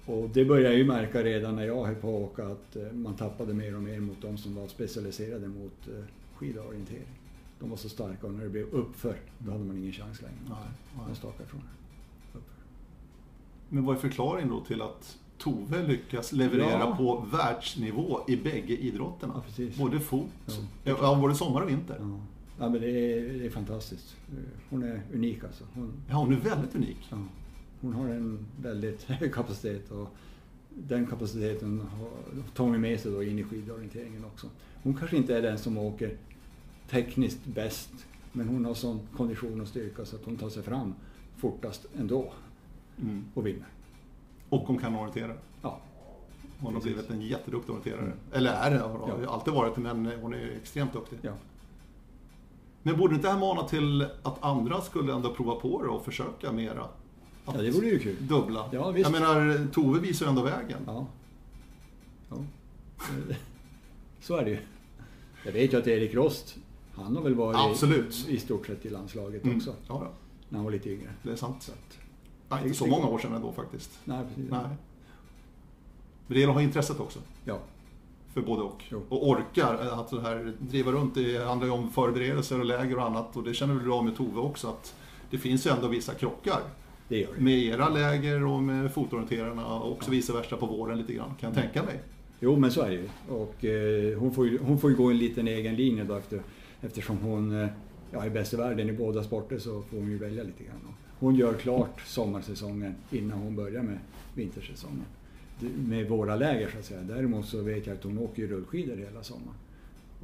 Och 0.07 0.31
det 0.31 0.45
började 0.45 0.69
jag 0.69 0.79
ju 0.79 0.85
märka 0.85 1.25
redan 1.25 1.57
när 1.57 1.65
jag 1.67 1.85
höll 1.85 1.95
på 1.95 2.09
att 2.17 2.23
åka 2.33 2.47
att 2.47 2.77
eh, 2.77 2.93
man 2.93 3.15
tappade 3.17 3.55
mer 3.55 3.77
och 3.77 3.83
mer 3.83 4.01
mot 4.01 4.23
de 4.23 4.39
som 4.39 4.55
var 4.55 4.69
specialiserade 4.69 5.49
mot 5.49 5.89
eh, 5.89 6.05
skidorientering. 6.35 7.07
De 7.61 7.71
var 7.71 7.77
så 7.77 7.89
starka 7.89 8.27
och 8.27 8.33
när 8.35 8.43
det 8.45 8.51
blev 8.51 8.65
uppför, 8.67 9.17
då 9.39 9.53
hade 9.53 9.65
man 9.65 9.77
ingen 9.79 9.93
chans 9.93 10.23
längre. 10.23 10.37
Man 10.97 11.15
stakade 11.15 11.45
ifrån. 11.45 11.63
Uppför. 12.33 12.51
Men 13.69 13.85
vad 13.85 13.97
är 13.97 14.01
förklaringen 14.01 14.49
då 14.51 14.61
till 14.61 14.83
att 14.83 15.19
Tove 15.39 15.87
lyckas 15.87 16.33
leverera 16.33 16.71
Ja. 16.81 16.97
på 16.97 17.27
världsnivå 17.37 18.21
i 18.29 18.37
bägge 18.37 18.77
idrotterna? 18.77 19.33
Ja, 19.37 19.41
precis. 19.47 19.77
Både 19.77 20.01
fot. 20.01 20.61
Ja, 20.85 21.19
både 21.21 21.35
sommar 21.35 21.61
och 21.63 21.69
vinter. 21.69 21.97
Ja. 22.01 22.19
Ja, 22.59 22.69
men 22.69 22.81
det 22.81 22.89
är, 22.91 23.39
det 23.39 23.47
är 23.47 23.51
fantastiskt. 23.51 24.17
Hon 24.71 24.83
är 24.83 25.03
unik 25.15 25.45
alltså. 25.45 25.65
Hon, 25.75 25.93
Ja, 26.11 26.15
hon 26.17 26.33
är 26.33 26.37
väldigt 26.41 26.75
unik. 26.75 26.97
ja, 27.11 27.17
hon 27.81 27.93
har 27.93 28.09
en 28.09 28.47
väldigt 28.63 29.03
hög 29.07 29.35
kapacitet 29.35 29.91
och 29.91 30.09
den 30.75 31.07
kapaciteten 31.07 31.81
har- 31.81 32.43
tar 32.55 32.65
hon 32.65 32.81
med 32.81 33.01
sig 33.01 33.13
då 33.13 33.23
in 33.23 33.39
i 33.39 33.45
skidorienteringen 33.45 34.25
också. 34.25 34.47
Hon 34.83 34.95
kanske 34.95 35.17
inte 35.17 35.37
är 35.37 35.43
den 35.43 35.59
som 35.59 35.79
åker 35.79 36.17
tekniskt 36.91 37.45
bäst, 37.45 37.91
men 38.33 38.49
hon 38.49 38.65
har 38.65 38.75
sån 38.75 39.01
kondition 39.17 39.61
och 39.61 39.69
styrka 39.69 40.05
så 40.05 40.17
att 40.17 40.25
hon 40.25 40.37
tar 40.37 40.49
sig 40.49 40.63
fram 40.63 40.95
fortast 41.37 41.87
ändå 41.99 42.33
Mm. 43.03 43.25
och 43.35 43.47
vinner. 43.47 43.67
Och 44.49 44.61
hon 44.61 44.79
kan 44.79 44.97
orientera. 44.97 45.33
Ja, 45.63 45.81
Hon 46.61 46.75
har 46.75 46.81
Precis. 46.81 46.95
blivit 46.95 47.11
en 47.11 47.23
jätteduktig 47.23 47.71
orienterare. 47.71 48.01
Mm. 48.07 48.17
Eller 48.33 48.53
är 48.53 48.71
det, 48.71 48.79
har 48.79 48.89
har 48.89 49.21
Ja. 49.23 49.31
alltid 49.31 49.55
varit, 49.55 49.77
men 49.77 50.07
hon 50.23 50.35
är 50.35 50.51
extremt 50.63 50.93
duktig. 50.93 51.19
ja. 51.23 51.33
Men 52.83 52.97
borde 52.97 53.15
inte 53.15 53.27
det 53.29 53.33
här 53.33 53.41
mana 53.41 53.63
till 53.69 54.03
att 54.23 54.43
andra 54.45 54.81
skulle 54.81 55.13
ändå 55.15 55.35
prova 55.35 55.55
på 55.55 55.83
det 55.83 55.89
och 55.89 56.05
försöka 56.05 56.53
mera? 56.53 56.87
Ja 57.47 57.53
det 57.53 57.71
vore 57.71 57.87
ju 57.87 57.99
kul. 57.99 58.17
Dubbla. 58.21 58.69
Ja, 58.73 58.91
visst. 58.91 59.11
Jag 59.11 59.21
menar, 59.21 59.67
Tove 59.73 60.01
visar 60.01 60.27
ju 60.27 60.31
ändå 60.31 60.43
vägen. 60.43 60.79
Ja. 60.87 61.07
ja. 62.31 62.37
Så 64.21 64.37
är 64.37 64.45
det 64.45 64.51
ju. 64.51 64.59
Jag 65.45 65.53
vet 65.53 65.73
ju 65.73 65.79
att 65.79 65.87
Erik 65.87 66.15
Rost, 66.15 66.57
han 66.95 67.17
har 67.17 67.23
väl 67.23 67.35
varit 67.35 67.57
Absolut. 67.71 68.29
i 68.29 68.39
stort 68.39 68.67
sett 68.67 68.87
i 68.87 68.91
landslaget 68.91 69.45
Mm. 69.45 69.57
också, 69.57 69.71
Ja, 69.89 70.01
ja, 70.05 70.11
när 70.49 70.57
han 70.59 70.65
var 70.65 70.73
lite 70.73 70.91
yngre. 70.91 71.11
det 71.23 71.31
är 71.33 71.37
sant. 71.37 71.63
Så 71.63 71.73
att, 71.73 71.99
Nej, 72.49 72.63
inte 72.65 72.79
så 72.79 72.87
många 72.87 73.07
år 73.07 73.19
sedan 73.19 73.33
ändå 73.35 73.53
faktiskt. 73.53 73.91
nej, 74.05 74.25
precis. 74.35 74.51
Nej. 74.51 74.61
Men 76.27 76.35
det 76.35 76.41
gäller 76.41 76.51
att 76.53 76.57
ha 76.57 76.63
intresset 76.63 77.01
också. 77.01 77.19
Ja, 77.45 77.59
För 78.35 78.41
både 78.43 78.63
och. 78.63 78.85
Jo. 78.89 79.03
Och 79.09 79.29
orkar. 79.29 79.75
Att 79.75 80.09
så 80.11 80.21
här, 80.21 80.53
driva 80.59 80.93
runt, 80.93 81.15
det 81.15 81.45
handlar 81.45 81.67
ju 81.67 81.73
om 81.73 81.91
förberedelser 81.91 82.59
och 82.59 82.65
läger 82.67 82.97
och 82.99 83.07
annat. 83.07 83.37
Och 83.37 83.43
det 83.45 83.55
känner 83.55 83.75
väl 83.75 83.85
du 83.85 83.93
av 83.93 84.05
med 84.05 84.17
Tove 84.17 84.41
också. 84.41 84.69
Att 84.69 84.95
det 85.31 85.39
finns 85.39 85.67
ju 85.67 85.71
ändå 85.71 85.89
vissa 85.89 86.15
krockar. 86.15 86.61
Det 87.09 87.19
gör 87.19 87.29
det. 87.37 87.41
Med 87.41 87.59
era 87.59 87.89
läger 87.89 88.47
och 88.47 88.63
med 88.63 88.93
fotorienterarna 88.93 89.67
och 89.67 89.93
också 89.93 90.11
vice 90.11 90.33
versa 90.33 90.57
på 90.57 90.67
våren 90.67 90.99
lite 90.99 91.13
grann. 91.13 91.35
Kan 91.41 91.53
jag 91.53 91.63
tänka 91.63 91.83
mig. 91.83 92.01
Jo, 92.41 92.57
men 92.57 92.71
så 92.71 92.83
är 92.83 92.91
det 92.91 92.95
ju. 92.95 93.09
Och 93.29 93.65
eh, 93.65 94.19
hon, 94.19 94.35
får 94.35 94.47
ju 94.47 94.59
hon 94.59 94.79
får 94.79 94.91
ju 94.91 94.97
gå 94.97 95.11
en 95.11 95.19
liten 95.19 95.49
egen 95.49 95.75
linje 95.75 96.05
då 96.05 96.15
efter, 96.15 96.41
eftersom 96.81 97.19
hon 97.19 97.63
eh, 97.63 97.69
ja, 98.13 98.25
är 98.25 98.31
bäst 98.31 98.55
i 98.55 98.57
världen 98.57 98.89
i 98.89 98.93
båda 98.93 99.23
sporter 99.23 99.59
så 99.59 99.83
får 99.83 99.97
hon 99.97 100.11
ju 100.11 100.19
välja 100.19 100.43
lite 100.43 100.65
grann. 100.65 100.95
Hon 101.19 101.35
gör 101.35 101.55
klart 101.55 102.01
sommarsäsongen 102.07 102.95
innan 103.11 103.39
hon 103.39 103.57
börjar 103.57 103.83
med 103.83 103.99
vintersäsongen. 104.35 105.05
Med 105.77 106.09
våra 106.09 106.37
läger 106.37 106.71
så 106.71 106.79
att 106.79 106.85
säga. 106.85 107.01
Däremot 107.01 107.47
så 107.47 107.63
vet 107.63 107.87
jag 107.87 107.97
att 107.97 108.05
hon 108.05 108.19
åker 108.19 108.47
rullskidor 108.47 108.97
hela 108.97 109.23
sommaren. 109.23 109.59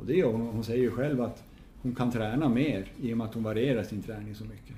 Och 0.00 0.06
det 0.06 0.14
gör 0.14 0.32
hon. 0.32 0.40
Hon 0.40 0.64
säger 0.64 0.82
ju 0.82 0.90
själv 0.90 1.22
att 1.22 1.44
hon 1.82 1.94
kan 1.94 2.12
träna 2.12 2.48
mer 2.48 2.86
i 3.02 3.12
och 3.12 3.18
med 3.18 3.26
att 3.26 3.34
hon 3.34 3.42
varierar 3.42 3.82
sin 3.82 4.02
träning 4.02 4.34
så 4.34 4.44
mycket. 4.44 4.76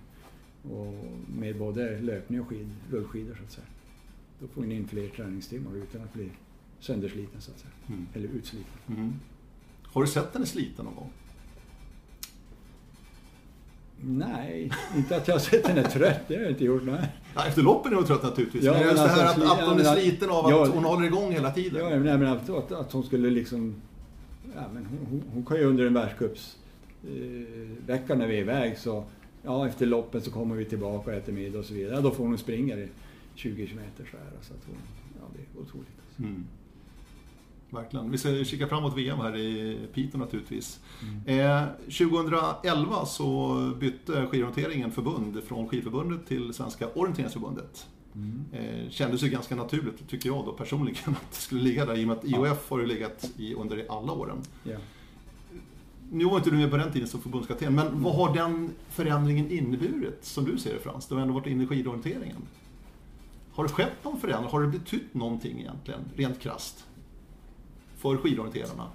Och 0.73 0.94
med 1.38 1.59
både 1.59 2.00
löpning 2.00 2.40
och 2.40 2.49
skid, 2.49 2.71
rullskidor 2.90 3.35
så 3.35 3.44
att 3.44 3.52
säga. 3.52 3.66
Då 4.40 4.47
får 4.47 4.61
hon 4.61 4.73
in 4.73 4.88
fler 4.88 5.09
träningstimmar 5.09 5.76
utan 5.76 6.02
att 6.02 6.12
bli 6.12 6.30
söndersliten 6.80 7.40
så 7.40 7.50
att 7.50 7.59
säga. 7.59 7.73
Mm. 7.88 8.06
Eller 8.14 8.28
utsliten. 8.28 8.78
Mm. 8.88 9.12
Har 9.83 10.00
du 10.00 10.09
sett 10.09 10.35
henne 10.35 10.47
sliten 10.47 10.85
någon 10.85 10.94
gång? 10.94 11.11
Nej, 14.00 14.73
inte 14.97 15.16
att 15.16 15.28
jag 15.28 15.35
har 15.35 15.40
sett 15.40 15.66
henne 15.66 15.83
trött. 15.83 16.21
Det 16.28 16.35
har 16.35 16.42
jag 16.42 16.50
inte 16.50 16.64
gjort. 16.64 16.83
Nej. 16.85 17.09
Ja, 17.35 17.47
efter 17.47 17.62
loppen 17.62 17.92
är 17.92 17.97
hon 17.97 18.04
trött 18.04 18.23
naturligtvis. 18.23 18.64
Ja, 18.64 18.73
men 18.73 18.83
just 18.83 18.97
det 18.97 19.09
här 19.09 19.26
alltså, 19.26 19.44
att, 19.44 19.61
att 19.61 19.68
hon 19.68 19.80
är 19.80 19.94
sliten 19.94 20.30
av 20.30 20.47
att 20.47 20.50
ja. 20.50 20.66
hon 20.66 20.85
håller 20.85 21.06
igång 21.06 21.33
hela 21.33 21.50
tiden. 21.50 21.85
Ja, 21.85 21.90
men, 21.90 22.02
nej, 22.02 22.18
men 22.18 22.28
att, 22.28 22.50
att, 22.50 22.73
att 22.73 22.92
hon 22.92 23.04
skulle 23.04 23.30
liksom... 23.30 23.75
Ja, 24.54 24.62
men 24.75 24.87
hon, 24.87 24.99
hon, 25.11 25.23
hon 25.33 25.44
kan 25.44 25.56
ju 25.56 25.64
under 25.64 25.87
en 25.87 25.94
världscupsvecka 25.94 28.12
eh, 28.12 28.18
när 28.18 28.26
vi 28.26 28.37
är 28.37 28.40
iväg 28.40 28.78
så... 28.78 29.04
Ja, 29.44 29.68
efter 29.68 29.86
loppen 29.86 30.22
så 30.22 30.30
kommer 30.30 30.56
vi 30.56 30.64
tillbaka 30.64 31.10
och 31.10 31.16
äter 31.16 31.32
middag 31.32 31.59
och 31.59 31.64
så 31.64 31.74
vidare. 31.74 31.94
Ja, 31.94 32.00
då 32.00 32.11
får 32.11 32.24
hon 32.24 32.38
springa 32.38 32.76
i 32.76 32.88
20 33.35 33.66
kilometer 33.66 34.09
så 34.11 34.16
här. 34.16 34.26
Så 34.42 34.54
att 34.54 34.61
hon, 34.66 34.76
ja, 35.20 35.26
det 35.35 35.59
är 35.59 35.62
otroligt. 35.62 35.88
Alltså. 36.07 36.22
Mm. 36.22 36.46
Verkligen. 37.70 38.11
Vi 38.11 38.18
ska 38.18 38.44
kika 38.44 38.66
framåt 38.66 38.96
VM 38.96 39.18
här 39.18 39.37
i 39.37 39.78
Piteå 39.94 40.20
naturligtvis. 40.20 40.80
Mm. 41.26 41.40
Eh, 41.40 41.68
2011 41.85 43.07
så 43.07 43.57
bytte 43.80 44.26
skidorienteringen 44.26 44.90
förbund 44.90 45.44
från 45.44 45.68
Skidförbundet 45.68 46.26
till 46.26 46.54
Svenska 46.54 46.88
orienteringsförbundet. 46.94 47.87
Mm. 48.14 48.44
Eh, 48.52 48.90
kändes 48.90 49.22
ju 49.22 49.28
ganska 49.28 49.57
naturligt, 49.57 50.09
tycker 50.09 50.28
jag 50.28 50.44
då 50.44 50.52
personligen, 50.52 51.02
att 51.07 51.30
det 51.30 51.37
skulle 51.37 51.62
ligga 51.62 51.87
där 51.87 51.98
i 51.98 52.04
och 52.04 52.09
med 52.09 52.16
att 52.16 52.24
IOF 52.24 52.70
har 52.70 52.78
ju 52.78 52.87
legat 52.87 53.30
i 53.37 53.54
under 53.54 53.87
alla 53.88 54.12
åren. 54.12 54.42
Ja. 54.62 54.76
Nu 56.10 56.24
var 56.24 56.36
inte 56.36 56.50
du 56.50 56.56
med 56.56 56.70
på 56.70 56.76
den 56.76 56.92
tiden 56.92 57.08
som 57.08 57.20
förbundskapten, 57.20 57.74
men 57.74 58.02
vad 58.02 58.14
har 58.14 58.34
den 58.34 58.70
förändringen 58.88 59.50
inneburit 59.50 60.24
som 60.24 60.44
du 60.44 60.58
ser 60.58 60.74
det 60.74 60.80
Frans? 60.80 61.06
Du 61.06 61.14
har 61.14 61.22
ändå 61.22 61.34
varit 61.34 61.46
inne 61.46 61.64
i 61.64 61.66
skidorienteringen. 61.66 62.36
Har 63.52 63.64
det 63.64 63.70
skett 63.70 64.04
någon 64.04 64.20
förändring? 64.20 64.50
Har 64.52 64.62
det 64.62 64.68
betytt 64.68 65.14
någonting 65.14 65.60
egentligen, 65.60 66.00
rent 66.16 66.40
krasst? 66.40 66.86
För 67.96 68.16
skidorienterarna? 68.16 68.88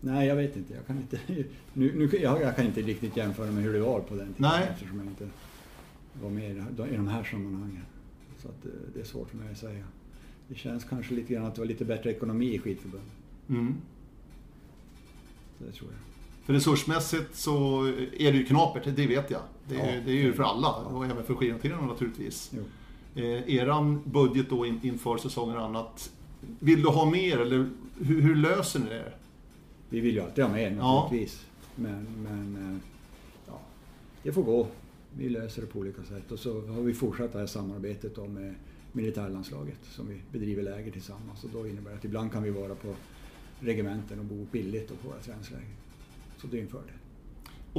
Nej, 0.00 0.26
jag 0.28 0.36
vet 0.36 0.56
inte. 0.56 0.74
Jag 0.74 0.86
kan 0.86 0.96
inte, 0.96 1.20
nu, 1.72 1.92
nu, 1.96 2.18
jag, 2.22 2.42
jag 2.42 2.56
kan 2.56 2.66
inte 2.66 2.82
riktigt 2.82 3.16
jämföra 3.16 3.50
med 3.50 3.64
hur 3.64 3.72
det 3.72 3.80
var 3.80 4.00
på 4.00 4.14
den 4.14 4.26
tiden 4.34 4.50
Nej. 4.52 4.68
eftersom 4.72 4.98
jag 4.98 5.06
inte 5.06 5.28
var 6.22 6.30
med 6.30 6.50
i 6.56 6.62
de- 6.76 6.88
i 6.88 6.96
de 6.96 7.08
här 7.08 7.24
sammanhangen. 7.24 7.84
Så 8.38 8.48
att 8.48 8.62
det, 8.62 8.68
det 8.94 9.00
är 9.00 9.04
svårt 9.04 9.30
för 9.30 9.36
mig 9.36 9.50
att 9.52 9.58
säga. 9.58 9.84
Det 10.48 10.54
känns 10.54 10.84
kanske 10.84 11.14
lite 11.14 11.32
grann 11.34 11.44
att 11.46 11.54
det 11.54 11.60
var 11.60 11.66
lite 11.68 11.84
bättre 11.84 12.10
ekonomi 12.10 12.54
i 12.54 12.58
skidförbundet. 12.58 13.12
Mm. 13.48 13.74
Det 15.58 15.72
tror 15.72 15.90
jag. 15.90 16.13
För 16.44 16.52
resursmässigt 16.52 17.36
så 17.36 17.84
är 18.18 18.32
det 18.32 18.38
ju 18.38 18.44
knapert, 18.44 18.82
det 18.96 19.06
vet 19.06 19.30
jag. 19.30 19.40
Det 19.68 19.74
är, 19.74 19.94
Ja. 19.96 20.00
det 20.06 20.10
är 20.12 20.16
ju 20.16 20.32
för 20.32 20.42
alla, 20.42 20.68
och 20.74 21.04
även 21.04 21.24
för 21.24 21.34
skidorienterarna 21.34 21.86
naturligtvis. 21.86 22.50
Jo. 22.54 22.62
Eh, 23.22 23.54
eran 23.56 24.02
budget 24.04 24.50
då 24.50 24.66
in, 24.66 24.80
inför 24.82 25.16
säsongen 25.18 25.56
och 25.56 25.62
annat, 25.64 26.12
vill 26.58 26.82
du 26.82 26.88
ha 26.88 27.10
mer 27.10 27.38
eller 27.40 27.70
hur, 28.00 28.20
hur 28.20 28.34
löser 28.36 28.80
ni 28.80 28.86
det? 28.86 29.12
Vi 29.88 30.00
vill 30.00 30.14
ju 30.14 30.20
alltid 30.20 30.44
ha 30.44 30.52
mer 30.52 30.70
Ja. 30.70 31.02
naturligtvis. 31.02 31.46
Men, 31.74 32.06
men 32.22 32.72
eh, 32.74 32.80
ja, 33.46 33.60
det 34.22 34.32
får 34.32 34.42
gå. 34.42 34.66
Vi 35.18 35.28
löser 35.28 35.62
det 35.62 35.68
på 35.68 35.78
olika 35.78 36.02
sätt. 36.02 36.32
Och 36.32 36.38
så 36.38 36.66
har 36.66 36.80
vi 36.82 36.94
fortsatt 36.94 37.32
det 37.32 37.38
här 37.38 37.46
samarbetet 37.46 38.16
då 38.16 38.26
med 38.26 38.54
militärlandslaget 38.92 39.78
som 39.82 40.08
vi 40.08 40.20
bedriver 40.32 40.62
läger 40.62 40.92
tillsammans. 40.92 41.44
Och 41.44 41.50
då 41.52 41.66
innebär 41.68 41.90
det 41.90 41.96
att 41.96 42.04
ibland 42.04 42.32
kan 42.32 42.42
vi 42.42 42.50
vara 42.50 42.74
på 42.74 42.94
regementen 43.60 44.18
och 44.18 44.24
bo 44.24 44.46
billigt 44.52 44.90
och 44.90 45.02
på 45.02 45.08
våra 45.08 45.18
träningsläger. 45.18 45.68
Så 46.44 46.50
det 46.50 46.58
inför 46.58 46.78
det. 46.78 46.92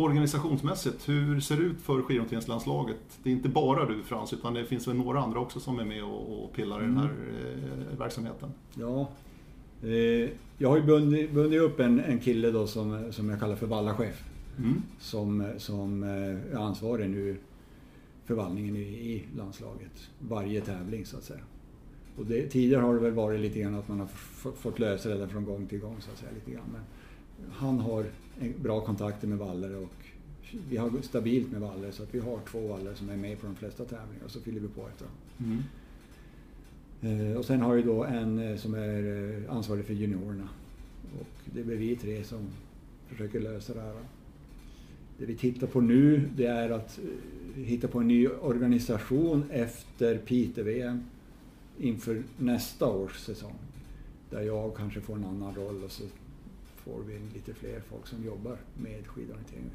Organisationsmässigt, 0.01 1.09
hur 1.09 1.39
ser 1.39 1.57
det 1.57 1.63
ut 1.63 1.81
för 1.81 2.01
skidorienteringslandslaget? 2.01 3.19
Det 3.23 3.29
är 3.29 3.33
inte 3.33 3.49
bara 3.49 3.85
du 3.85 4.03
Frans, 4.03 4.33
utan 4.33 4.53
det 4.53 4.65
finns 4.65 4.87
väl 4.87 4.95
några 4.95 5.19
andra 5.19 5.39
också 5.39 5.59
som 5.59 5.79
är 5.79 5.85
med 5.85 6.03
och, 6.03 6.53
pillar 6.53 6.83
i 6.83 6.85
den 6.85 6.97
här 6.97 7.09
eh, 7.09 7.97
verksamheten. 7.99 8.49
Ja, 8.73 9.09
eh, 9.83 10.29
jag 10.57 10.69
har 10.69 10.77
ju 10.77 10.83
bundit, 10.83 11.31
bundit 11.31 11.61
upp 11.61 11.79
en, 11.79 11.99
en 11.99 12.19
kille 12.19 12.51
då 12.51 12.67
som, 12.67 13.11
som 13.11 13.29
jag 13.29 13.39
kallar 13.39 13.55
för 13.55 13.67
vallachef. 13.67 14.23
Mm. 14.57 14.81
som, 14.99 15.53
som 15.57 16.03
eh, 16.03 16.55
är 16.55 16.55
ansvarig 16.55 17.09
nu 17.09 17.37
för 18.25 18.35
vallningen 18.35 18.75
i, 18.75 18.79
i 18.79 19.23
landslaget. 19.37 20.09
Varje 20.19 20.61
tävling 20.61 21.05
så 21.05 21.17
att 21.17 21.23
säga. 21.23 21.39
Och 22.17 22.25
det, 22.25 22.47
tidigare 22.47 22.81
har 22.81 22.93
det 22.93 22.99
väl 22.99 23.11
varit 23.11 23.39
lite 23.39 23.59
grann 23.59 23.75
att 23.75 23.87
man 23.87 23.99
har 23.99 24.07
fått 24.51 24.79
lösa 24.79 25.09
det 25.09 25.17
där 25.17 25.27
från 25.27 25.45
gång 25.45 25.67
till 25.67 25.79
gång 25.79 25.95
så 25.99 26.11
att 26.11 26.17
säga. 26.17 26.31
Lite 26.35 26.51
grann. 26.51 26.65
Men 26.71 26.81
han 27.51 27.79
har 27.79 28.05
bra 28.61 28.81
kontakter 28.81 29.27
med 29.27 29.37
vallare 29.37 29.75
och 29.75 29.93
vi 30.69 30.77
har 30.77 30.91
stabilt 31.01 31.51
med 31.51 31.61
vallare 31.61 31.91
så 31.91 32.03
att 32.03 32.15
vi 32.15 32.19
har 32.19 32.39
två 32.51 32.67
vallare 32.67 32.95
som 32.95 33.09
är 33.09 33.17
med 33.17 33.39
på 33.39 33.47
de 33.47 33.55
flesta 33.55 33.85
tävlingar 33.85 34.25
och 34.25 34.31
så 34.31 34.39
fyller 34.39 34.59
vi 34.59 34.67
på 34.67 34.87
efter 34.87 35.05
dem. 35.05 35.13
Mm. 35.39 35.63
Eh, 37.31 37.37
Och 37.37 37.45
sen 37.45 37.61
har 37.61 37.75
vi 37.75 37.81
då 37.81 38.03
en 38.03 38.39
eh, 38.39 38.57
som 38.57 38.73
är 38.73 39.43
eh, 39.47 39.55
ansvarig 39.55 39.85
för 39.85 39.93
juniorerna. 39.93 40.49
Och 41.19 41.27
det 41.53 41.59
är 41.59 41.63
vi 41.63 41.95
tre 41.95 42.23
som 42.23 42.39
försöker 43.07 43.39
lösa 43.39 43.73
det 43.73 43.81
här. 43.81 43.93
Det 45.17 45.25
vi 45.25 45.35
tittar 45.35 45.67
på 45.67 45.81
nu 45.81 46.29
det 46.35 46.45
är 46.45 46.69
att 46.69 46.99
hitta 47.55 47.87
på 47.87 47.99
en 47.99 48.07
ny 48.07 48.27
organisation 48.27 49.43
efter 49.49 50.17
Piteå-VM 50.17 51.03
inför 51.79 52.23
nästa 52.37 52.87
års 52.87 53.17
säsong. 53.17 53.55
Där 54.29 54.41
jag 54.41 54.75
kanske 54.75 55.01
får 55.01 55.15
en 55.15 55.25
annan 55.25 55.55
roll 55.55 55.83
och 55.83 55.91
så 55.91 56.03
får 56.85 57.01
vi 57.07 57.19
lite 57.33 57.53
fler 57.53 57.81
folk 57.89 58.07
som 58.07 58.25
jobbar 58.25 58.57
med 58.77 59.07
skidorientering. 59.07 59.69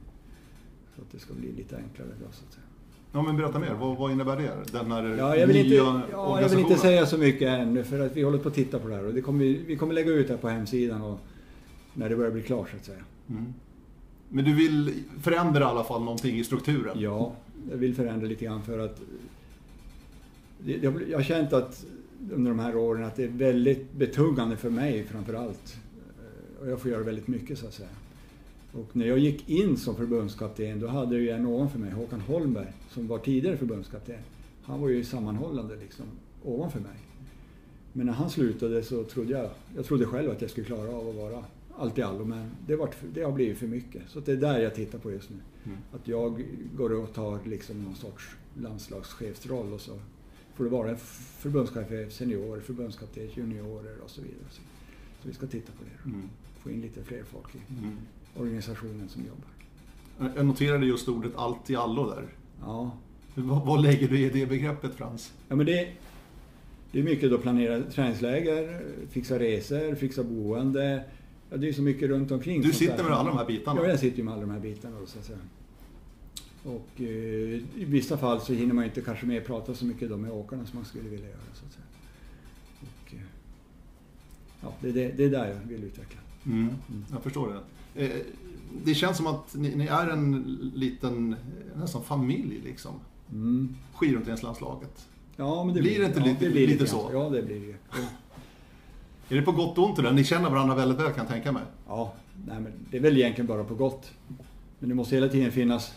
Så 0.97 1.03
att 1.03 1.13
det 1.13 1.19
ska 1.19 1.35
bli 1.35 1.53
lite 1.53 1.77
enklare 1.77 2.09
då 2.09 2.25
så 2.33 2.45
att 2.47 2.53
säga. 2.53 2.65
Ja, 3.13 3.23
men 3.23 3.37
berätta 3.37 3.59
mer. 3.59 3.75
Vad, 3.81 3.97
vad 3.97 4.13
innebär 4.13 4.37
det? 4.37 4.51
Den 4.73 4.93
här 4.93 5.17
Ja, 5.19 5.37
jag, 5.37 5.47
vill 5.47 5.57
nya 5.57 5.65
inte, 5.65 6.07
ja, 6.13 6.41
jag 6.41 6.49
vill 6.49 6.59
inte 6.59 6.77
säga 6.77 7.07
så 7.07 7.19
mycket 7.19 7.49
ännu 7.49 7.85
för 7.85 8.07
att 8.07 8.17
vi 8.17 8.23
håller 8.23 8.39
på 8.39 8.49
att 8.49 8.55
titta 8.55 8.79
på 8.79 8.89
det 8.89 8.95
här 8.95 9.07
och 9.07 9.15
det 9.15 9.21
kommer, 9.21 9.45
vi- 9.45 9.77
kommer 9.77 9.95
lägga 9.95 10.11
ut 10.11 10.27
det 10.29 10.33
här 10.35 10.41
på 10.41 10.49
hemsidan 10.49 11.03
och 11.03 11.19
när 11.95 12.09
det 12.09 12.17
börjar 12.17 12.31
bli 12.31 12.43
klart 12.43 12.71
så 12.71 12.77
att 12.77 12.85
säga. 12.85 13.05
Mm. 13.29 13.55
Men 14.29 14.45
du 14.45 14.55
vill 14.55 14.95
förändra 15.23 15.61
i 15.61 15.65
alla 15.65 15.85
fall 15.85 16.01
någonting 16.05 16.37
i 16.39 16.45
strukturen? 16.45 17.01
Ja, 17.01 17.33
jag 17.71 17.77
vill 17.77 17.95
förändra 17.95 18.27
lite 18.27 18.45
grann 18.45 18.63
för 18.63 18.79
att 18.79 19.01
jag, 20.83 21.17
har 21.17 21.23
känt 21.23 21.53
att 21.53 21.87
under 22.33 22.51
de 22.51 22.59
här 22.59 22.77
åren 22.77 23.05
att 23.05 23.17
det 23.17 23.25
är 23.25 23.29
väldigt 23.29 23.93
betungande 23.93 24.57
för 24.57 24.71
mig 24.71 25.05
framför 25.05 25.35
allt. 25.35 25.77
Och 26.61 26.69
jag 26.69 26.81
får 26.81 26.91
göra 26.91 27.03
väldigt 27.03 27.29
mycket 27.29 27.59
så 27.59 27.67
att 27.67 27.75
säga. 27.75 27.89
Och 28.73 28.97
när 28.97 29.07
jag 29.07 29.19
gick 29.19 29.49
in 29.49 29.77
som 29.77 29.97
förbundskapten 29.97 30.81
då 30.81 30.87
hade 30.87 31.15
jag 31.15 31.23
ju 31.23 31.31
en 31.31 31.47
ovanför 31.47 31.79
mig, 31.79 31.91
Håkan 31.91 32.21
Holmberg, 32.21 32.73
som 32.91 33.07
var 33.07 33.19
tidigare 33.19 33.57
förbundskapten. 33.57 34.19
Han 34.63 34.81
var 34.81 34.89
ju 34.89 35.05
sammanhållande 35.05 35.77
liksom 35.77 36.07
ovanför 36.45 36.81
mig. 36.81 36.97
Men 37.93 38.07
när 38.07 38.13
han 38.13 38.31
slutade 38.31 38.83
så 38.83 39.05
trodde 39.05 39.33
jag, 39.33 39.51
jag 39.77 39.85
trodde 39.85 40.07
själv 40.07 40.31
att 40.31 40.41
jag 40.41 40.51
skulle 40.51 40.67
klara 40.67 40.91
av 40.91 41.09
att 41.09 41.15
vara 41.15 41.45
allt 41.77 41.99
i 41.99 42.03
allo, 42.03 42.25
men 42.25 42.51
det, 42.67 42.77
var, 42.77 42.91
det 43.15 43.23
har 43.23 43.33
blivit 43.33 43.59
för 43.59 43.67
mycket. 43.67 44.03
Så 44.09 44.21
det 44.21 44.33
är 44.33 44.37
där 44.37 44.59
jag 44.59 44.75
tittar 44.75 44.99
på 44.99 45.11
just 45.11 45.31
nu. 45.31 45.37
Mm. 45.65 45.79
Att 45.93 46.09
jag 46.09 46.45
går 46.77 46.93
och 46.93 47.15
tar 47.15 47.39
liksom 47.45 47.85
någon 47.85 47.95
sorts 47.95 48.37
landslagschefsroll 48.63 49.73
och 49.73 49.81
så 49.81 49.99
får 50.55 50.65
det 50.65 50.71
vara 50.71 50.97
förbundschef 50.97 51.89
för 51.89 52.11
seniorer, 52.11 52.61
förbundskapten 52.61 53.29
juniorer 53.35 53.97
och 54.05 54.11
så 54.11 54.23
vidare. 54.23 54.49
Så, 54.51 54.61
så 55.23 55.29
vi 55.29 55.35
ska 55.35 55.47
titta 55.47 55.73
på 55.73 55.85
det. 55.85 56.11
Mm. 56.11 56.29
Få 56.63 56.71
in 56.71 56.81
lite 56.81 57.03
fler 57.05 57.23
folk 57.33 57.55
i 57.55 57.59
Mm. 57.79 57.97
organisationen 58.37 59.09
som 59.09 59.23
jobbar. 59.27 60.33
Jag 60.37 60.47
noterade 60.47 60.87
just 60.87 61.09
ordet 61.09 61.33
allt 61.37 61.71
i 61.71 61.77
allo 61.77 62.11
där. 62.11 62.27
Ja, 62.61 62.91
Vad, 63.35 63.67
vad 63.67 63.83
lägger 63.83 64.09
du 64.09 64.19
i 64.21 64.31
det 64.31 64.47
begreppet 64.47 64.95
Frans? 64.95 65.33
ja 65.49 65.57
men 65.57 65.67
det, 65.67 65.89
det 66.93 66.99
är 66.99 67.03
mycket 67.03 67.33
att 67.33 67.43
planera 67.43 67.83
träningsläger, 67.83 68.83
fixa 69.11 69.39
resor, 69.39 69.95
fixa 69.95 70.23
boende. 70.25 71.05
Ja, 71.51 71.57
det 71.57 71.69
är 71.69 71.73
så 71.73 71.83
mycket 71.83 72.09
runt 72.09 72.31
omkring. 72.31 72.63
Du 72.63 72.73
sitter 72.73 72.97
där. 72.97 73.05
med 73.05 73.13
alla 73.13 73.29
de 73.29 73.39
här 73.39 73.47
bitarna. 73.47 73.81
Ja, 73.83 73.89
jag 73.89 73.99
sitter 73.99 74.23
med 74.23 74.33
alla 74.35 74.41
de 74.41 74.51
här 74.51 74.61
bitarna 74.61 74.97
så 75.07 75.19
att 75.19 75.25
säga. 75.25 75.39
Och 76.65 76.89
eh, 77.01 77.07
i 77.07 77.85
vissa 77.85 78.19
fall 78.19 78.41
så 78.41 78.53
hinner 78.53 78.75
man 78.75 78.85
inte 78.85 79.01
kanske 79.01 79.27
med 79.27 79.47
prata 79.47 79.75
så 79.75 79.85
mycket 79.85 80.11
med 80.19 80.31
åkarna 80.33 80.67
som 80.67 80.77
man 80.79 80.85
skulle 80.85 81.09
vilja 81.09 81.27
göra. 81.29 81.39
Så 81.55 81.67
att 81.67 81.73
säga. 81.73 81.85
Och, 82.81 83.15
eh, 83.15 83.21
ja, 84.63 84.75
det, 84.81 84.93
det, 84.93 85.09
det 85.17 85.25
är 85.25 85.31
där 85.31 85.49
jag 85.49 85.69
vill 85.69 85.85
utveckla. 85.85 86.21
Mm. 86.47 86.69
Jag 87.13 87.23
förstår 87.23 87.63
det. 87.95 88.05
Eh, 88.05 88.21
Det 88.85 88.95
känns 88.95 89.17
som 89.17 89.27
att 89.27 89.55
ni, 89.55 89.77
ni 89.77 89.87
är 89.87 90.09
en 90.09 90.43
liten, 90.75 91.37
nästan 91.77 92.03
familj 92.03 92.61
liksom. 92.65 92.93
Mm. 93.33 93.75
Skidorienteringslandslaget. 93.95 95.07
Ja, 95.37 95.65
men 95.65 95.75
det 95.75 95.81
Blir 95.81 95.91
blir 95.91 96.01
det 96.01 96.07
inte 96.07 96.19
ja, 96.21 96.27
lite- 96.27 96.45
det 96.45 96.51
blir 96.51 96.67
lite 96.67 96.79
grann 96.79 96.89
så? 96.89 97.11
Ja, 97.13 97.29
det 97.31 97.43
blir 97.43 97.61
det. 97.61 97.75
Är 99.35 99.39
det 99.39 99.43
på 99.43 99.53
gott 99.53 99.79
och 99.79 99.85
ont 99.89 99.99
eller? 99.99 100.13
Ni 100.13 100.25
känner 100.25 100.51
varandra 100.51 100.75
väldigt 100.75 100.99
väl 100.99 101.07
kan 101.13 101.17
jag 101.19 101.29
tänka 101.29 101.53
mig. 101.53 101.63
Ja, 101.89 102.13
nej, 102.47 102.61
men 102.61 102.73
det 102.91 102.97
är 102.97 103.01
väl 103.01 103.17
egentligen 103.17 103.47
bara 103.47 103.65
på 103.65 103.75
gott. 103.75 104.13
Men 104.79 104.89
det 104.89 104.95
måste 104.95 105.15
hela 105.15 105.29
tiden 105.29 105.53
finnas 105.53 105.95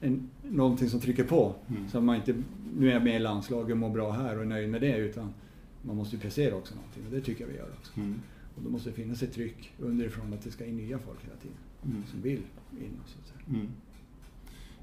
en, 0.00 0.30
någonting 0.42 0.88
som 0.88 1.00
trycker 1.00 1.24
på. 1.24 1.54
Mm. 1.68 1.88
Så 1.88 1.98
att 1.98 2.04
man 2.04 2.16
inte, 2.16 2.34
nu 2.78 2.88
är 2.88 2.92
jag 2.92 3.04
med 3.04 3.16
i 3.16 3.18
landslaget 3.18 3.70
och 3.72 3.78
mår 3.78 3.90
bra 3.90 4.12
här 4.12 4.36
och 4.36 4.42
är 4.42 4.46
nöjd 4.46 4.68
med 4.70 4.80
det. 4.80 4.96
Utan 4.96 5.34
man 5.82 5.96
måste 5.96 6.16
ju 6.16 6.22
prestera 6.22 6.54
också 6.56 6.74
någonting 6.74 7.02
och 7.06 7.10
det 7.12 7.20
tycker 7.20 7.44
jag 7.44 7.48
vi 7.52 7.56
gör 7.58 7.68
också. 7.80 7.92
Mm. 7.96 8.20
Och 8.56 8.62
då 8.62 8.70
måste 8.70 8.88
det 8.90 8.94
finnas 8.94 9.22
ett 9.22 9.32
tryck 9.34 9.72
underifrån 9.78 10.32
att 10.32 10.42
det 10.42 10.50
ska 10.50 10.64
in 10.64 10.76
nya 10.76 10.98
folk 10.98 11.18
hela 11.24 11.36
tiden. 11.36 11.56
Mm. 11.84 12.02
Som 12.10 12.22
vill 12.22 12.38
in 12.80 13.00
och 13.02 13.08
så. 13.08 13.50
Mm. 13.54 13.68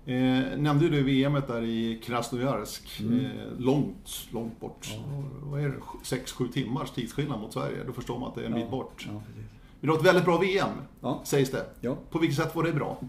Eh, 0.06 0.58
nämnde 0.60 0.90
du 0.90 1.04
VMet 1.04 1.48
där 1.48 1.62
i 1.64 2.00
Krasnojarsk. 2.04 3.00
Mm. 3.02 3.20
Eh, 3.26 3.32
långt, 3.58 4.28
långt 4.32 4.60
bort. 4.60 4.88
Ja. 4.96 5.24
Vad 5.44 5.62
är 5.64 5.70
det? 5.70 5.76
6-7 6.04 6.52
timmars 6.52 6.92
tidsskillnad 6.92 7.40
mot 7.40 7.54
Sverige. 7.54 7.78
Då 7.88 7.94
förstår 7.94 8.20
man 8.20 8.30
att 8.30 8.36
det 8.36 8.42
är 8.42 8.46
en 8.46 8.54
bit 8.54 8.70
bort. 8.72 9.06
Ja. 9.08 9.14
Men 9.14 9.22
det 9.82 9.88
var 9.88 9.98
ett 9.98 10.06
väldigt 10.06 10.26
bra 10.26 10.38
VM, 10.38 10.70
Ja, 11.02 11.22
sägs 11.26 11.50
det. 11.52 11.66
ja. 11.82 11.98
På 12.10 12.20
vilket 12.20 12.38
sätt 12.38 12.56
var 12.56 12.64
det 12.64 12.74
bra? 12.74 13.00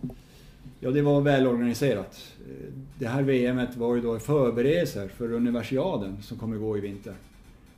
ja, 0.80 0.90
det 0.90 1.02
var 1.02 1.20
välorganiserat. 1.20 2.32
Eh, 2.48 2.72
Det 2.98 3.06
här 3.06 3.22
VMet 3.22 3.76
var 3.76 3.94
ju 3.94 4.00
då 4.02 4.18
förberedelser 4.18 5.08
för 5.08 5.32
universiaden 5.32 6.22
som 6.22 6.38
kommer 6.38 6.56
gå 6.56 6.78
i 6.78 6.80
vinter. 6.80 7.14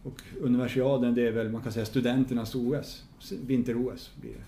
Och 0.04 0.22
universiaden 0.40 1.14
det 1.14 1.28
är 1.28 1.32
väl, 1.32 1.50
man 1.50 1.62
kan 1.62 1.72
säga 1.72 1.86
studenternas 1.86 2.54
OS, 2.54 3.04
vinter-OS 3.46 4.10
blir 4.20 4.30
det. 4.32 4.44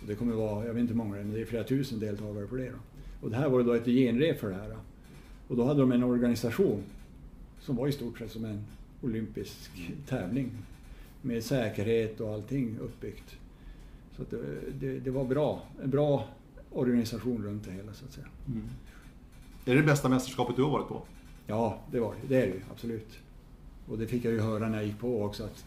Och 0.00 0.06
det 0.06 0.14
kommer 0.14 0.34
vara, 0.34 0.66
jag 0.66 0.74
vet 0.74 0.80
inte 0.80 0.92
hur 0.92 0.98
många 0.98 1.14
det 1.14 1.20
är, 1.20 1.24
men 1.24 1.34
det 1.34 1.40
är 1.40 1.44
flera 1.44 1.64
tusen 1.64 2.00
deltagare 2.00 2.46
på 2.46 2.56
det 2.56 2.70
då. 2.70 2.78
Och 3.20 3.30
det 3.30 3.36
här 3.36 3.48
var 3.48 3.62
då 3.62 3.72
ett 3.72 3.84
genrep 3.84 4.40
för 4.40 4.50
det 4.50 4.56
här. 4.56 4.76
Och 5.48 5.56
då 5.56 5.64
hade 5.64 5.80
de 5.80 5.92
en 5.92 6.04
organisation 6.04 6.82
som 7.60 7.76
var 7.76 7.88
i 7.88 7.92
stort 7.92 8.18
sett 8.18 8.32
som 8.32 8.44
en 8.44 8.64
olympisk 9.02 9.70
tävling. 10.08 10.50
Med 11.22 11.44
säkerhet 11.44 12.20
och 12.20 12.34
allting 12.34 12.78
uppbyggt. 12.80 13.36
Så 14.16 14.24
det, 14.30 14.36
det, 14.80 14.98
det 15.00 15.10
var 15.10 15.24
bra, 15.24 15.66
en 15.82 15.90
bra 15.90 16.28
organisation 16.70 17.44
runt 17.44 17.64
det 17.64 17.70
hela 17.70 17.92
så 17.92 18.04
att 18.04 18.12
säga. 18.12 18.26
Är 19.64 19.74
det 19.74 19.80
det 19.80 19.86
bästa 19.86 20.08
mästerskapet 20.08 20.56
du 20.56 20.62
har 20.62 20.70
varit 20.70 20.88
på? 20.88 21.02
Ja, 21.46 21.80
det 21.90 22.00
var 22.00 22.14
det. 22.14 22.28
Det 22.28 22.42
är 22.42 22.46
det 22.46 22.60
absolut. 22.72 23.18
Och 23.90 23.98
det 23.98 24.06
fick 24.06 24.24
jag 24.24 24.32
ju 24.32 24.40
höra 24.40 24.68
när 24.68 24.76
jag 24.78 24.86
gick 24.86 24.98
på 25.00 25.22
också 25.24 25.44
att 25.44 25.64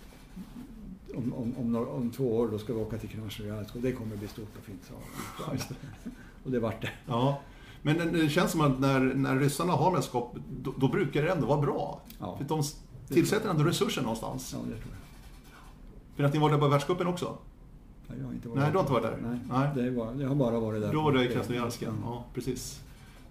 om, 1.15 1.34
om, 1.34 1.53
om, 1.57 1.88
om 1.88 2.10
två 2.10 2.38
år 2.38 2.47
då 2.47 2.57
ska 2.57 2.73
vi 2.73 2.79
åka 2.79 2.97
till 2.97 3.10
Krasnojarsk 3.10 3.75
och 3.75 3.81
det 3.81 3.91
kommer 3.91 4.15
bli 4.15 4.27
stort 4.27 4.57
och 4.57 4.63
fint. 4.63 4.91
han. 5.38 5.57
Och 6.43 6.51
det 6.51 6.60
vart 6.60 6.81
det. 6.81 6.89
Ja. 7.07 7.41
Men 7.81 8.13
det- 8.13 8.29
känns 8.29 8.51
som 8.51 8.62
att 8.62 8.79
när, 8.79 8.99
när 8.99 9.39
ryssarna 9.39 9.73
har 9.73 9.91
mästerskap, 9.91 10.36
då, 10.62 10.73
då 10.77 10.88
brukar 10.88 11.23
det 11.23 11.31
ändå 11.31 11.47
vara 11.47 11.62
bra. 11.62 12.01
Ja. 12.19 12.38
För 12.38 12.45
de 12.45 12.63
tillsätter 13.07 13.49
ändå 13.49 13.63
resurser 13.63 14.01
någonstans. 14.01 14.53
Ja, 14.53 14.60
det 14.60 14.81
tror 14.81 14.93
jag. 14.93 14.97
För 16.15 16.23
att 16.23 16.34
ni 16.34 16.39
var 16.39 16.49
där 16.49 16.57
på 16.57 16.67
världscupen 16.67 17.07
också? 17.07 17.38
Nej, 18.07 18.17
jag 18.19 18.25
har 18.25 18.34
inte 18.34 18.47
Nej, 18.47 18.71
du 18.71 18.77
har 18.77 18.79
inte 18.81 18.93
varit 18.93 19.03
där? 19.03 19.17
Nej, 19.21 19.39
Nej. 19.49 19.69
Det, 19.75 19.91
var, 19.91 20.13
det 20.13 20.25
har 20.25 20.36
bara 20.36 20.60
varit 20.60 20.81
där. 20.81 20.93
Då 20.93 21.01
var 21.01 21.12
det 21.12 21.25
i 21.31 21.34
Krasnojarsk, 21.34 21.81
ja. 21.81 21.89
ja. 22.03 22.25
Precis. 22.34 22.81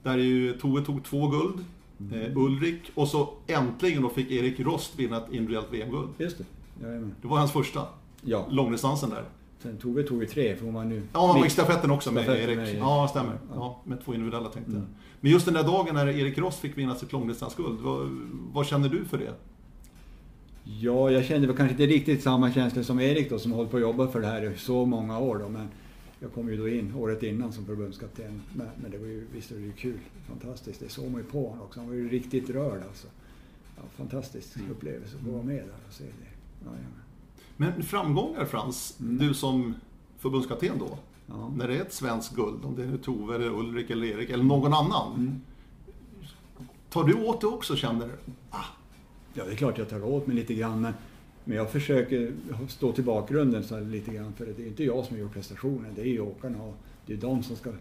Där 0.02 0.12
är 0.12 0.16
ju 0.16 0.58
Tove 0.58 0.84
tog 0.84 1.04
två 1.04 1.28
guld, 1.28 1.64
eh, 2.12 2.36
Ulrik, 2.36 2.80
och 2.94 3.08
så 3.08 3.28
äntligen 3.46 4.02
då 4.02 4.08
fick 4.08 4.30
Erik 4.30 4.60
Rost 4.60 4.98
vinna 4.98 5.16
ett 5.16 5.32
individuellt 5.32 5.66
VM-guld. 5.72 6.08
Just 6.18 6.38
det, 6.38 6.44
jajamän. 6.86 7.14
Det 7.22 7.28
var 7.28 7.38
hans 7.38 7.52
första, 7.52 7.86
Ja, 8.22 8.46
långdistansen 8.50 9.10
där. 9.10 9.24
sen 9.62 9.78
Tove 9.78 10.02
tog 10.02 10.20
ju 10.22 10.26
tre 10.28 10.56
för 10.56 10.64
hon 10.64 10.74
var 10.74 10.84
nu... 10.84 11.02
Ja, 11.12 11.38
och 11.44 11.50
stafetten 11.50 11.90
också 11.90 12.12
med 12.12 12.28
Erik. 12.28 12.56
med. 12.56 12.76
Ja, 12.78 13.08
stämmer. 13.10 13.38
Ja. 13.54 13.80
Med 13.84 14.04
två 14.04 14.14
individuella 14.14 14.48
tänkte 14.48 14.72
jag. 14.72 14.78
Mm. 14.80 14.90
Men 15.20 15.32
just 15.32 15.44
den 15.44 15.54
där 15.54 15.62
dagen 15.62 15.94
när 15.94 16.08
Erik 16.08 16.38
Rost 16.38 16.58
fick 16.58 16.78
vinna 16.78 16.94
sitt 16.94 17.12
långdistansguld, 17.12 17.80
vad, 17.80 18.08
vad 18.52 18.66
känner 18.66 18.88
du 18.88 19.04
för 19.04 19.18
det? 19.18 19.32
Ja, 20.64 21.10
jag 21.10 21.24
kände 21.24 21.46
väl 21.46 21.56
kanske 21.56 21.72
inte 21.72 21.86
riktigt 21.94 22.22
samma 22.22 22.52
känsla 22.52 22.82
som 22.82 23.00
Erik 23.00 23.30
då 23.30 23.38
som 23.38 23.52
hållit 23.52 23.70
på 23.70 23.76
att 23.76 23.82
jobba 23.82 24.08
för 24.08 24.20
det 24.20 24.26
här 24.26 24.52
i 24.52 24.58
så 24.58 24.86
många 24.86 25.18
år 25.18 25.38
då. 25.38 25.48
Men 25.48 25.68
jag 26.20 26.32
kom 26.32 26.48
ju 26.48 26.56
då 26.56 26.68
in 26.68 26.94
året 26.94 27.22
innan 27.22 27.52
som 27.52 27.66
förbundskapten. 27.66 28.42
Men, 28.54 28.68
men 28.82 28.90
det 28.90 28.98
var 28.98 29.06
ju, 29.06 29.26
visst 29.34 29.50
var 29.50 29.58
det 29.58 29.64
ju 29.64 29.72
kul. 29.72 29.98
Fantastiskt. 30.28 30.80
Det 30.80 30.88
såg 30.88 31.10
man 31.10 31.20
ju 31.20 31.26
på 31.26 31.48
honom 31.48 31.62
också. 31.64 31.80
Han 31.80 31.88
var 31.88 31.94
ju 31.96 32.08
riktigt 32.08 32.50
rörd 32.50 32.82
alltså. 32.88 33.08
Ja, 33.76 33.82
fantastisk 33.96 34.56
Mm. 34.56 34.70
upplevelse 34.70 35.16
att 35.16 35.22
få 35.24 35.30
vara 35.30 35.42
med 35.42 35.56
där 35.56 35.74
och 35.88 35.92
se 35.94 36.04
det. 36.04 36.10
Ja, 36.64 36.70
ja. 36.72 37.00
Men 37.56 37.82
framgångar 37.82 38.44
Frans, 38.44 38.96
Mm. 39.00 39.18
du 39.18 39.34
som 39.34 39.74
förbundskapten 40.18 40.78
då, 40.78 40.98
Ja. 41.26 41.52
när 41.56 41.68
det 41.68 41.76
är 41.76 41.80
ett 41.80 41.92
svenskt 41.92 42.34
guld, 42.36 42.64
om 42.64 42.76
det 42.76 42.84
är 42.84 42.96
Tove, 42.96 43.34
eller 43.34 43.48
Ulrik 43.58 43.90
eller 43.90 44.06
Erik 44.06 44.30
eller 44.30 44.44
någon 44.44 44.74
annan. 44.74 45.14
Mm. 45.14 45.40
Tar 46.90 47.04
du 47.04 47.14
åt 47.14 47.40
det 47.40 47.46
också 47.46 47.76
känner 47.76 48.06
du? 48.06 48.12
ja, 49.34 49.44
det 49.46 49.52
är 49.52 49.56
klart 49.56 49.78
jag 49.78 49.88
tar 49.88 50.04
åt 50.04 50.26
mig 50.26 50.36
lite 50.36 50.54
grann. 50.54 50.80
Men, 50.80 50.92
men 51.44 51.56
jag 51.56 51.70
försöker 51.70 52.32
stå 52.68 52.92
till 52.92 53.04
bakgrunden 53.04 53.64
så 53.64 53.80
lite 53.80 54.14
grann. 54.14 54.32
För 54.32 54.46
det 54.46 54.62
är 54.62 54.66
inte 54.66 54.84
jag 54.84 55.04
som 55.04 55.18
gjort 55.18 55.32
prestationen. 55.32 55.92
Det 55.94 56.00
är 56.00 56.06
ju 56.06 56.20
åkarna 56.20 56.62
och 56.62 56.74
det 57.06 57.12
är 57.12 57.16
de 57.16 57.42
som 57.42 57.56
ska 57.56 57.72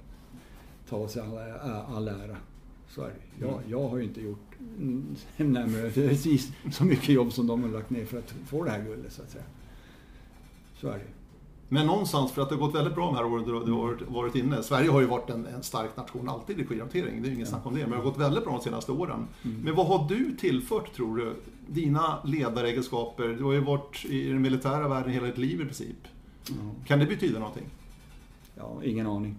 ta 0.89 1.07
sig 1.07 1.21
all, 1.21 1.37
all 1.95 2.07
ära. 2.07 2.37
Så 2.89 3.01
är 3.01 3.07
det. 3.07 3.45
Jag, 3.45 3.61
jag 3.69 3.89
har 3.89 3.97
ju 3.97 4.03
inte 4.03 4.21
gjort 4.21 4.55
mm, 4.79 5.15
närmare 5.37 5.91
precis 5.91 6.51
så 6.71 6.85
mycket 6.85 7.09
jobb 7.09 7.33
som 7.33 7.47
de 7.47 7.63
har 7.63 7.69
lagt 7.69 7.89
ner 7.89 8.05
för 8.05 8.17
att 8.17 8.33
få 8.47 8.63
det 8.63 8.71
här 8.71 8.83
guldet 8.83 9.13
så 9.13 9.21
att 9.21 9.29
säga. 9.29 9.43
Så 10.75 10.87
är 10.87 10.97
det. 10.97 11.18
Men 11.71 11.86
någonstans, 11.88 12.32
för 12.32 12.41
att 12.41 12.49
det 12.49 12.55
har 12.55 12.60
gått 12.67 12.75
väldigt 12.75 12.95
bra 12.95 13.05
de 13.05 13.15
här 13.15 13.25
åren 13.25 13.45
du 13.45 13.51
har 13.71 13.97
varit- 14.08 14.36
inne. 14.36 14.63
Sverige 14.63 14.89
har 14.89 15.01
ju 15.01 15.08
varit 15.08 15.29
en, 15.29 15.45
en 15.45 15.63
stark 15.63 15.97
nation 15.97 16.29
alltid 16.29 16.60
i 16.60 16.65
skidhantering, 16.65 17.21
det 17.21 17.27
är 17.27 17.29
ju 17.29 17.36
inget 17.36 17.49
snack 17.49 17.65
om 17.65 17.73
det. 17.75 17.82
Men 17.82 17.89
det 17.89 17.95
har 17.97 18.03
gått 18.03 18.17
väldigt 18.17 18.43
bra 18.43 18.53
de 18.53 18.62
senaste 18.63 18.91
åren. 18.91 19.27
Mm. 19.45 19.62
Men 19.62 19.75
vad 19.75 19.88
har 19.88 20.10
du 20.10 20.36
tillfört, 20.39 20.93
tror 20.95 21.17
du? 21.17 21.34
Dina 21.67 22.19
ledaregenskaper, 22.25 23.27
du 23.27 23.43
har 23.43 23.53
ju 23.53 23.60
varit 23.60 24.05
i 24.05 24.29
den 24.29 24.41
militära 24.41 24.88
världen 24.88 25.12
hela 25.13 25.27
ditt 25.27 25.38
liv 25.38 25.62
i 25.62 25.65
princip. 25.65 25.97
Ja. 26.47 26.53
Kan 26.88 26.99
det 26.99 27.05
betyda 27.05 27.39
någonting? 27.39 27.65
Ja, 28.55 28.77
ingen 28.84 29.08
aning. 29.08 29.36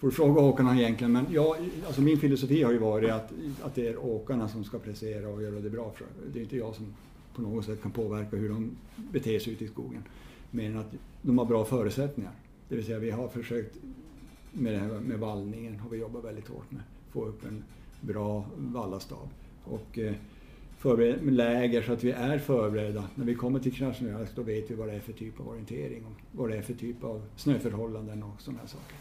Får 0.00 0.06
du 0.08 0.14
fråga 0.14 0.40
åkarna 0.40 0.76
egentligen. 0.80 1.12
Men 1.12 1.26
jag, 1.30 1.56
alltså 1.86 2.00
min 2.02 2.18
filosofi 2.18 2.62
har 2.62 2.72
ju 2.72 2.78
varit 2.78 3.10
att, 3.10 3.32
att 3.62 3.74
det 3.74 3.88
är 3.88 4.04
åkarna 4.04 4.48
som 4.48 4.64
ska 4.64 4.78
prestera 4.78 5.28
och 5.28 5.42
göra 5.42 5.60
det 5.60 5.70
bra. 5.70 5.92
För 5.96 6.06
det 6.32 6.38
är 6.38 6.42
inte 6.42 6.56
jag 6.56 6.74
som 6.74 6.86
på 7.34 7.42
något 7.42 7.64
sätt 7.64 7.82
kan 7.82 7.90
påverka 7.90 8.36
hur 8.36 8.48
de 8.48 8.70
beter 9.12 9.38
sig 9.38 9.52
ute 9.52 9.64
i 9.64 9.68
skogen. 9.68 10.02
Men 10.54 10.76
att 10.76 10.94
de 11.22 11.38
har 11.38 11.44
bra 11.44 11.64
förutsättningar. 11.64 12.32
Det 12.68 12.76
vill 12.76 12.84
säga 12.84 12.98
vi 12.98 13.10
har 13.10 13.28
försökt 13.28 13.76
med 14.52 14.72
det 14.72 14.78
här 14.78 14.88
med 14.88 15.18
vallningen 15.18 15.78
har 15.78 15.90
vi 15.90 15.98
jobbat 15.98 16.24
väldigt 16.24 16.48
hårt 16.48 16.70
med. 16.70 16.82
Få 17.12 17.24
upp 17.24 17.44
en 17.44 17.64
bra 18.00 18.44
vallastab. 18.56 19.28
Och 19.64 19.98
eh, 19.98 20.14
läger 21.22 21.82
så 21.82 21.92
att 21.92 22.04
vi 22.04 22.10
är 22.10 22.38
förberedda. 22.38 23.04
När 23.14 23.24
vi 23.24 23.34
kommer 23.34 23.60
till 23.60 23.72
Krasnojarsk 23.72 24.36
då 24.36 24.42
vet 24.42 24.70
vi 24.70 24.74
vad 24.74 24.88
det 24.88 24.94
är 24.94 25.00
för 25.00 25.12
typ 25.12 25.40
av 25.40 25.48
orientering 25.48 26.04
och 26.06 26.38
vad 26.38 26.50
det 26.50 26.56
är 26.56 26.62
för 26.62 26.74
typ 26.74 27.04
av 27.04 27.22
snöförhållanden 27.36 28.22
och 28.22 28.40
sådana 28.40 28.60
här 28.60 28.68
saker. 28.68 28.96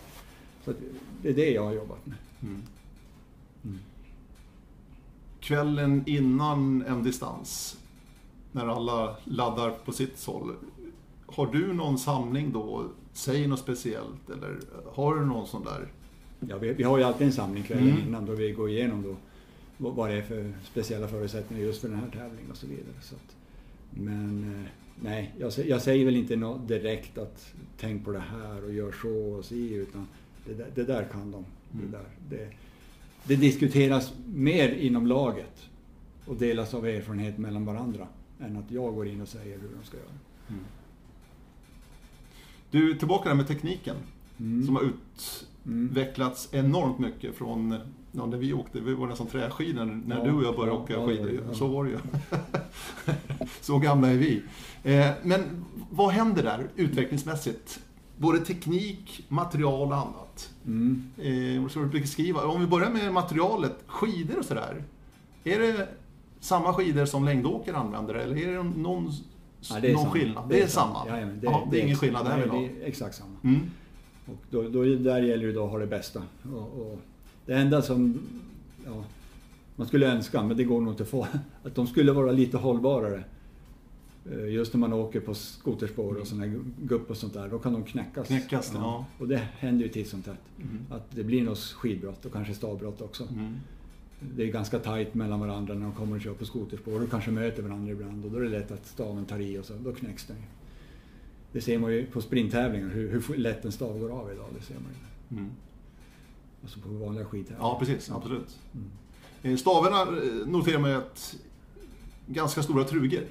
Så 0.66 0.72
att 0.72 0.78
det 1.22 1.30
är 1.30 1.34
det 1.34 1.52
jag 1.52 1.64
har 1.64 1.74
jobbat 1.74 2.06
med. 2.06 2.18
Mm. 2.44 2.62
Kvällen 5.40 6.04
innan 6.06 6.82
en 6.82 7.04
distans, 7.04 7.78
när 8.52 8.68
alla 8.68 9.18
laddar 9.24 9.72
på 9.86 9.92
sitt 9.92 10.26
håll. 10.26 10.56
Har 11.36 11.48
du 11.48 11.74
någon 11.74 11.98
samling 11.98 12.52
då? 12.52 12.86
Säg 13.14 13.48
något 13.48 13.60
speciellt 13.60 14.30
eller 14.30 14.58
har 14.94 15.16
du 15.16 15.26
någon 15.26 15.48
sån 15.48 15.64
där? 15.64 15.88
Ja, 16.50 16.58
vi, 16.58 16.74
vi 16.74 16.84
har 16.84 16.98
ju 16.98 17.04
alltid 17.04 17.28
en 17.28 17.34
samling 17.34 17.64
kvällen 17.64 17.90
Mm. 17.90 18.08
innan 18.08 18.26
då 18.26 18.34
vi 18.34 18.52
går 18.52 18.70
igenom 18.70 19.02
då 19.04 19.16
vad, 19.78 20.10
det 20.10 20.16
är 20.16 20.22
för 20.22 20.54
speciella 20.64 21.08
förutsättningar 21.08 21.64
just 21.64 21.82
för 21.82 21.88
den 21.90 21.98
här 21.98 22.08
tävlingen 22.10 22.52
och 22.52 22.58
så 22.58 22.68
vidare. 22.68 22.96
Så 23.02 23.16
att, 23.16 23.36
men 23.90 24.54
eh, 24.64 24.70
nej, 25.04 25.34
jag, 25.40 25.52
jag 25.68 25.82
säger 25.82 26.06
väl 26.06 26.16
inte 26.16 26.36
något 26.36 26.68
direkt 26.68 27.18
att 27.18 27.54
tänk 27.80 28.06
på 28.06 28.12
det 28.12 28.20
här 28.20 28.64
och 28.66 28.74
gör 28.74 28.92
så 29.02 29.10
och 29.38 29.46
si 29.46 29.74
utan 29.74 30.08
det 30.46 30.54
där, 30.54 30.68
det 30.76 30.84
där 30.84 31.04
kan 31.12 31.32
de. 31.32 31.46
Mm. 31.74 31.92
Det, 31.92 31.98
där, 31.98 32.06
det, 32.30 32.50
det 33.24 33.36
diskuteras 33.36 34.14
mer 34.36 34.70
inom 34.70 35.08
laget 35.08 35.70
och 36.26 36.36
delas 36.36 36.74
av 36.74 36.88
erfarenhet 36.88 37.38
mellan 37.38 37.66
varandra 37.66 38.08
än 38.40 38.58
att 38.58 38.72
jag 38.72 38.96
går 38.96 39.08
in 39.08 39.22
och 39.22 39.28
säger 39.28 39.58
hur 39.60 39.70
de 39.80 39.86
ska 39.88 39.98
göra. 39.98 40.08
Du, 42.74 42.94
tillbaka 42.98 43.30
där 43.30 43.36
med 43.36 43.48
tekniken 43.48 43.96
Mm. 44.40 44.66
som 44.66 44.76
har 44.76 44.84
Mm. 44.84 45.88
utvecklats 45.90 46.50
enormt 46.52 47.00
mycket 47.00 47.36
från 47.36 47.80
ja, 48.12 48.26
när 48.26 48.38
vi 48.38 48.54
åkte, 48.54 48.80
vi 48.80 48.94
var 48.94 49.08
nästan 49.08 49.28
träskidor 49.28 49.86
när 50.06 50.18
Ja, 50.18 50.24
du 50.24 50.32
och 50.32 50.44
jag 50.44 50.56
började 50.56 50.78
ja, 50.78 50.84
åka 50.84 50.94
ja, 50.94 51.08
skidor. 51.08 51.54
Så 51.54 51.68
var 51.68 51.84
det 51.84 51.90
ju. 51.90 51.98
Så 53.62 53.80
gamla 53.80 54.08
är 54.12 54.18
vi. 54.18 54.44
Eh, 54.84 55.10
men 55.24 55.66
vad 55.92 56.12
händer 56.12 56.44
där 56.44 56.68
utvecklingsmässigt? 56.76 57.80
Både 58.18 58.40
teknik, 58.40 59.26
material 59.28 59.88
och 59.88 59.98
annat. 59.98 60.50
Mm. 60.66 61.04
Eh. 61.18 62.46
Om 62.50 62.62
vi 62.62 62.68
börjar 62.68 62.90
med 62.90 63.14
materialet, 63.14 63.84
skidor 63.88 64.40
och 64.40 64.46
sådär. 64.46 64.84
Är 65.44 65.60
det 65.60 65.88
samma 66.40 66.74
skidor 66.74 67.06
som 67.06 67.26
längdåkare 67.26 67.78
använder 67.78 68.14
eller 68.16 68.38
är 68.38 68.52
det 68.58 68.64
någon, 68.64 69.12
Ja, 69.70 69.80
det 69.80 69.88
är 69.90 69.94
någon 69.94 70.02
samma. 70.04 70.14
skillnad? 70.14 70.50
Det 70.50 70.62
är 70.62 70.68
samma? 70.68 71.08
Jajamän, 71.08 71.40
Ja, 71.44 71.68
det 71.72 71.80
är 71.80 71.84
ingen 71.84 71.98
skillnad 71.98 72.26
därvidlag? 72.26 72.70
det 72.78 72.84
är 72.84 72.88
exakt 72.88 73.16
samma. 73.16 73.36
Mm. 73.44 73.60
Och 74.26 74.38
då, 74.50 74.62
då, 74.62 74.84
där 74.84 75.22
gäller 75.22 75.48
det 75.48 75.54
då 75.54 75.66
att 75.66 75.72
ha 75.72 75.80
det 75.80 75.88
bästa. 75.88 76.22
Och, 76.54 76.82
och 76.82 77.00
det 77.46 77.54
enda 77.54 77.82
som 77.82 78.20
ja, 78.86 79.04
man 79.76 79.88
skulle 79.88 80.08
önska, 80.12 80.44
men 80.44 80.58
det 80.58 80.64
går 80.64 80.82
nog 80.82 80.94
inte 80.94 81.04
att 81.04 81.10
få, 81.10 81.28
att 81.64 81.76
de 81.76 81.88
skulle 81.88 82.12
vara 82.12 82.32
lite 82.32 82.58
hållbarare. 82.58 83.24
Eh, 84.32 84.54
Just 84.54 84.74
när 84.74 84.80
man 84.80 84.94
åker 84.94 85.20
på 85.20 85.34
skoterspår 85.34 86.16
och 86.16 86.28
sådana 86.28 86.46
här 86.46 86.60
gupp 86.82 87.10
och 87.10 87.18
sånt 87.18 87.34
där, 87.34 87.48
då 87.48 87.60
kan 87.60 87.74
de 87.74 87.84
knäckas. 87.84 88.28
Knäckas, 88.28 88.72
ja. 88.76 89.06
Och 89.20 89.28
det 89.28 89.38
händer 89.58 89.84
ju 89.84 89.90
titt 89.92 90.08
som 90.10 90.22
tätt. 90.22 90.42
Mm. 90.58 90.86
Att 90.90 91.12
det 91.12 91.24
blir 91.24 91.44
något 91.44 91.60
skidbrott 91.60 92.26
och 92.26 92.34
kanske 92.34 92.54
stavbrott 92.54 93.02
också. 93.02 93.24
Mm. 93.24 93.56
Det 94.20 94.44
är 94.44 94.48
ganska 94.52 94.80
tajt 94.80 95.14
mellan 95.14 95.40
varandra 95.40 95.74
när 95.74 95.82
de 95.82 95.94
kommer 95.94 96.16
och 96.16 96.22
kör 96.22 96.34
på 96.34 96.46
skoterspår. 96.46 97.00
De 97.00 97.08
kanske 97.08 97.32
möter 97.32 97.64
varandra 97.64 97.92
ibland 97.92 98.26
och 98.26 98.32
då 98.32 98.38
är 98.38 98.42
det 98.44 98.50
lätt 98.50 98.72
att 98.72 98.86
staven 98.88 99.26
tar 99.26 99.40
i 99.40 99.58
och 99.58 99.66
så, 99.66 99.74
då 99.74 99.92
knäcks 99.94 100.26
den. 100.26 100.38
Det 101.52 101.62
ser 101.62 101.80
man 101.80 101.94
ju 101.94 102.06
på 102.06 102.22
sprinttävlingar, 102.22 102.88
hur, 102.90 103.10
hur 103.28 103.36
lätt 103.38 103.66
en 103.66 103.72
stav 103.72 104.00
går 104.00 104.10
av 104.10 104.32
idag. 104.32 104.46
Det 104.60 104.66
ser 104.66 104.74
man 104.76 104.84
ju. 105.30 105.38
Mm. 105.38 105.52
Alltså 106.64 106.80
på 106.80 106.90
vanliga 106.90 107.26
skidtävlingar. 107.26 107.68
Ja, 107.70 107.80
precis. 107.80 108.12
Absolut. 108.12 108.60
Mm. 108.74 108.90
Eh, 109.44 109.58
Stavarna 109.58 110.02
eh, 110.02 110.48
noterar 110.48 110.80
man 110.80 110.90
ju 110.90 110.96
att 110.96 111.36
ganska 112.28 112.64
stora 112.64 112.84
trugor. 112.84 113.24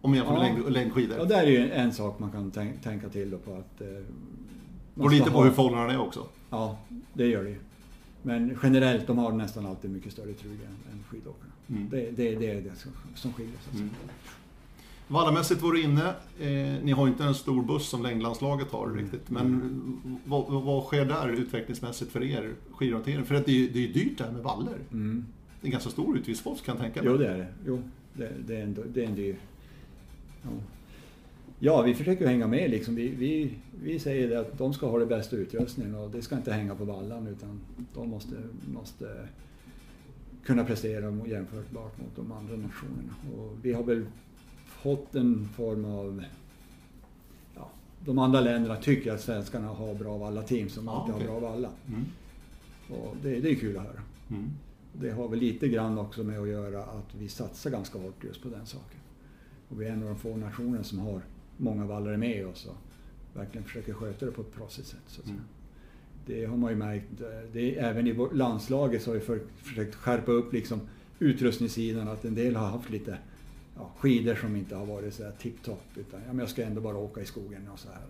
Om 0.00 0.10
man 0.10 0.16
jämför 0.16 0.32
med 0.32 0.40
Ja. 0.42 0.54
längd, 0.54 0.72
längdskidor. 0.72 1.18
Ja, 1.18 1.24
där 1.24 1.42
är 1.42 1.46
ju 1.50 1.70
en 1.70 1.92
sak 1.92 2.18
man 2.18 2.30
kan 2.32 2.50
tänk, 2.50 2.82
tänka 2.82 3.08
till 3.08 3.30
då 3.30 3.38
på 3.38 3.54
att... 3.54 3.80
Eh, 3.80 3.86
Går 4.94 5.10
lite 5.10 5.30
på 5.30 5.36
ha- 5.38 5.44
hur 5.44 5.50
förhållandena 5.50 5.92
är 5.92 5.98
också. 6.06 6.26
Ja, 6.50 6.78
det 7.12 7.26
gör 7.26 7.44
det 7.44 7.50
ju. 7.50 7.58
Men 8.26 8.58
generellt, 8.62 9.06
de 9.06 9.18
har 9.18 9.32
nästan 9.32 9.66
alltid 9.66 9.90
mycket 9.90 10.12
större 10.12 10.32
trugor 10.32 10.64
än, 10.66 10.92
än 10.92 11.04
skidåkarna. 11.10 11.52
Mm. 11.68 11.88
Det, 11.90 12.10
det, 12.10 12.34
det 12.34 12.50
är 12.50 12.60
det 12.60 12.76
som, 12.76 12.92
som 13.14 13.32
skiljer. 13.32 13.54
Så. 13.70 13.76
Mm. 13.76 13.90
Vallamässigt 15.08 15.62
var 15.62 15.72
du 15.72 15.82
inne. 15.82 16.08
Eh, 16.40 16.84
ni 16.84 16.92
har 16.92 17.08
inte 17.08 17.24
en 17.24 17.34
stor 17.34 17.62
buss 17.62 17.88
som 17.88 18.02
längdlandslaget 18.02 18.70
har 18.70 18.86
Mm. 18.86 18.98
riktigt. 18.98 19.30
Men 19.30 20.20
vad, 20.24 20.62
vad 20.64 20.84
sker 20.84 21.04
där 21.04 21.28
utvecklingsmässigt 21.28 22.12
för 22.12 22.22
er 22.22 22.52
skidhantering? 22.72 23.24
För 23.24 23.34
att 23.34 23.46
det 23.46 23.52
är 23.52 23.68
det 23.72 23.78
är 23.78 23.86
ju 23.86 23.92
dyrt 23.92 24.18
det 24.18 24.24
här 24.24 24.32
med 24.32 24.42
vallor. 24.42 24.78
Mm. 24.92 25.26
Det 25.60 25.64
är 25.64 25.66
en 25.66 25.72
ganska 25.72 25.90
stor 25.90 26.16
utgiftspost 26.18 26.64
kan 26.64 26.74
jag 26.76 26.82
tänka 26.82 27.02
mig. 27.02 27.12
Jo, 27.12 27.18
det 27.18 27.28
är 27.28 27.38
det. 27.38 27.48
Jo, 27.66 27.82
det, 28.12 28.32
det, 28.46 28.56
är, 28.56 28.62
en, 28.62 28.76
det 28.94 29.02
är 29.04 29.06
en 29.08 29.14
dyr... 29.14 29.36
Ja. 30.42 30.48
Ja, 31.58 31.82
vi 31.82 31.94
försöker 31.94 32.26
hänga 32.26 32.46
med 32.46 32.70
liksom. 32.70 32.94
Vi, 32.94 33.08
vi, 33.08 33.54
vi 33.82 33.98
säger 33.98 34.28
det 34.28 34.40
att 34.40 34.58
de 34.58 34.72
ska 34.72 34.90
ha 34.90 34.98
det 34.98 35.06
bästa 35.06 35.36
utrustningen 35.36 35.94
och 35.94 36.10
det 36.10 36.22
ska 36.22 36.36
inte 36.36 36.52
hänga 36.52 36.74
på 36.74 36.84
vallan 36.84 37.26
utan 37.26 37.60
de 37.94 38.08
måste, 38.08 38.34
måste 38.74 39.28
kunna 40.44 40.64
prestera 40.64 41.26
jämförbart 41.26 41.98
mot 41.98 42.16
de 42.16 42.32
andra 42.32 42.56
nationerna. 42.56 43.14
Och 43.36 43.52
vi 43.62 43.72
har 43.72 43.82
väl 43.82 44.06
fått 44.66 45.14
en 45.14 45.48
form 45.48 45.84
av... 45.84 46.24
Ja, 47.54 47.70
de 48.04 48.18
andra 48.18 48.40
länderna 48.40 48.76
tycker 48.76 49.12
att 49.12 49.20
svenskarna 49.20 49.68
har 49.68 49.94
bra 49.94 50.18
valla-team 50.18 50.68
som 50.68 50.88
alltid 50.88 51.14
okej. 51.14 51.26
har 51.26 51.40
bra 51.40 51.50
valla. 51.50 51.70
Mm. 51.88 52.04
Och 52.88 53.16
det, 53.22 53.40
det 53.40 53.50
är 53.50 53.54
kul 53.54 53.76
att 53.76 53.82
höra. 53.82 54.00
Mm. 54.30 54.50
Det 54.92 55.10
har 55.10 55.28
väl 55.28 55.38
lite 55.38 55.68
grann 55.68 55.98
också 55.98 56.24
med 56.24 56.40
att 56.40 56.48
göra 56.48 56.82
att 56.82 57.14
vi 57.18 57.28
satsar 57.28 57.70
ganska 57.70 57.98
hårt 57.98 58.24
just 58.24 58.42
på 58.42 58.48
den 58.48 58.66
saken. 58.66 59.00
Och 59.68 59.80
vi 59.80 59.86
är 59.86 59.92
en 59.92 60.02
av 60.02 60.08
de 60.08 60.16
få 60.16 60.36
nationer 60.36 60.82
som 60.82 60.98
har 60.98 61.20
många 61.56 61.84
vallare 61.84 62.16
med 62.16 62.46
oss 62.46 62.66
och 62.66 62.76
verkligen 63.38 63.64
försöker 63.64 63.92
sköta 63.94 64.26
det 64.26 64.32
på 64.32 64.40
ett 64.42 64.54
proffsigt 64.54 64.88
sätt. 64.88 65.02
Så. 65.06 65.22
Mm. 65.22 65.40
Det 66.26 66.44
har 66.44 66.56
man 66.56 66.70
ju 66.70 66.76
märkt. 66.76 67.20
eh, 67.20 67.26
Det 67.52 67.78
är, 67.78 67.90
även 67.90 68.06
i 68.06 68.28
landslaget 68.32 69.02
så 69.02 69.10
har 69.10 69.14
vi 69.14 69.20
för, 69.20 69.40
försökt 69.56 69.94
skärpa 69.94 70.32
upp 70.32 70.52
liksom 70.52 70.80
utrustningssidan. 71.18 72.08
Att 72.08 72.24
en 72.24 72.34
del 72.34 72.56
har 72.56 72.66
haft 72.66 72.90
lite 72.90 73.18
ja, 73.76 73.90
skidor 73.98 74.34
som 74.34 74.56
inte 74.56 74.76
har 74.76 74.86
varit 74.86 75.14
så 75.14 75.24
här 75.24 75.32
tipptopp. 75.32 75.84
Utan 75.96 76.20
ja, 76.20 76.32
men 76.32 76.38
jag 76.38 76.48
ska 76.48 76.64
ändå 76.64 76.80
bara 76.80 76.96
åka 76.96 77.20
i 77.20 77.26
skogen 77.26 77.68
och 77.72 77.78
så 77.78 77.88
här. 77.88 78.00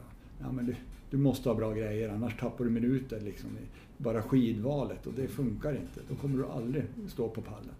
Ja, 0.40 0.52
men 0.52 0.66
du, 0.66 0.74
du 1.10 1.16
måste 1.16 1.48
ha 1.48 1.56
bra 1.56 1.72
grejer 1.72 2.08
annars 2.08 2.36
tappar 2.36 2.64
du 2.64 2.70
minuter 2.70 3.20
liksom, 3.20 3.50
i 3.50 3.62
bara 4.02 4.22
skidvalet 4.22 5.06
och 5.06 5.12
det 5.16 5.28
funkar 5.28 5.70
inte. 5.70 6.00
Då 6.08 6.14
kommer 6.14 6.38
du 6.38 6.46
aldrig 6.46 6.84
stå 7.08 7.28
på 7.28 7.40
pallen. 7.42 7.74